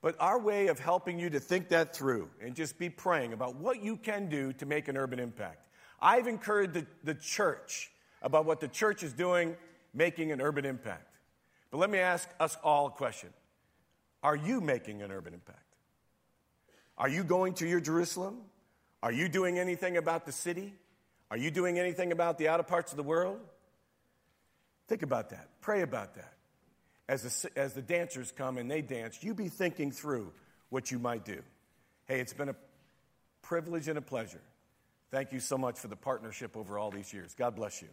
But 0.00 0.16
our 0.20 0.38
way 0.38 0.66
of 0.66 0.78
helping 0.78 1.18
you 1.18 1.30
to 1.30 1.40
think 1.40 1.68
that 1.68 1.94
through 1.94 2.28
and 2.42 2.54
just 2.54 2.78
be 2.78 2.90
praying 2.90 3.32
about 3.32 3.56
what 3.56 3.82
you 3.82 3.96
can 3.96 4.28
do 4.28 4.52
to 4.54 4.66
make 4.66 4.88
an 4.88 4.96
urban 4.96 5.18
impact. 5.18 5.66
I've 6.04 6.26
encouraged 6.26 6.74
the, 6.74 6.86
the 7.02 7.14
church 7.14 7.90
about 8.20 8.44
what 8.44 8.60
the 8.60 8.68
church 8.68 9.02
is 9.02 9.14
doing, 9.14 9.56
making 9.94 10.32
an 10.32 10.40
urban 10.42 10.66
impact. 10.66 11.16
But 11.70 11.78
let 11.78 11.88
me 11.88 11.98
ask 11.98 12.28
us 12.38 12.58
all 12.62 12.86
a 12.88 12.90
question 12.90 13.30
Are 14.22 14.36
you 14.36 14.60
making 14.60 15.00
an 15.00 15.10
urban 15.10 15.32
impact? 15.32 15.58
Are 16.98 17.08
you 17.08 17.24
going 17.24 17.54
to 17.54 17.66
your 17.66 17.80
Jerusalem? 17.80 18.36
Are 19.02 19.12
you 19.12 19.28
doing 19.28 19.58
anything 19.58 19.96
about 19.96 20.26
the 20.26 20.32
city? 20.32 20.74
Are 21.30 21.38
you 21.38 21.50
doing 21.50 21.78
anything 21.78 22.12
about 22.12 22.38
the 22.38 22.48
outer 22.48 22.62
parts 22.62 22.92
of 22.92 22.96
the 22.96 23.02
world? 23.02 23.40
Think 24.88 25.02
about 25.02 25.30
that. 25.30 25.48
Pray 25.62 25.80
about 25.80 26.14
that. 26.14 26.34
As 27.08 27.22
the, 27.22 27.58
as 27.58 27.72
the 27.72 27.82
dancers 27.82 28.30
come 28.30 28.58
and 28.58 28.70
they 28.70 28.82
dance, 28.82 29.22
you 29.22 29.34
be 29.34 29.48
thinking 29.48 29.90
through 29.90 30.32
what 30.68 30.90
you 30.90 30.98
might 30.98 31.24
do. 31.24 31.42
Hey, 32.06 32.20
it's 32.20 32.32
been 32.32 32.50
a 32.50 32.56
privilege 33.42 33.88
and 33.88 33.98
a 33.98 34.02
pleasure. 34.02 34.40
Thank 35.14 35.30
you 35.30 35.38
so 35.38 35.56
much 35.56 35.78
for 35.78 35.86
the 35.86 35.94
partnership 35.94 36.56
over 36.56 36.76
all 36.76 36.90
these 36.90 37.12
years. 37.12 37.36
God 37.38 37.54
bless 37.54 37.80
you. 37.80 37.88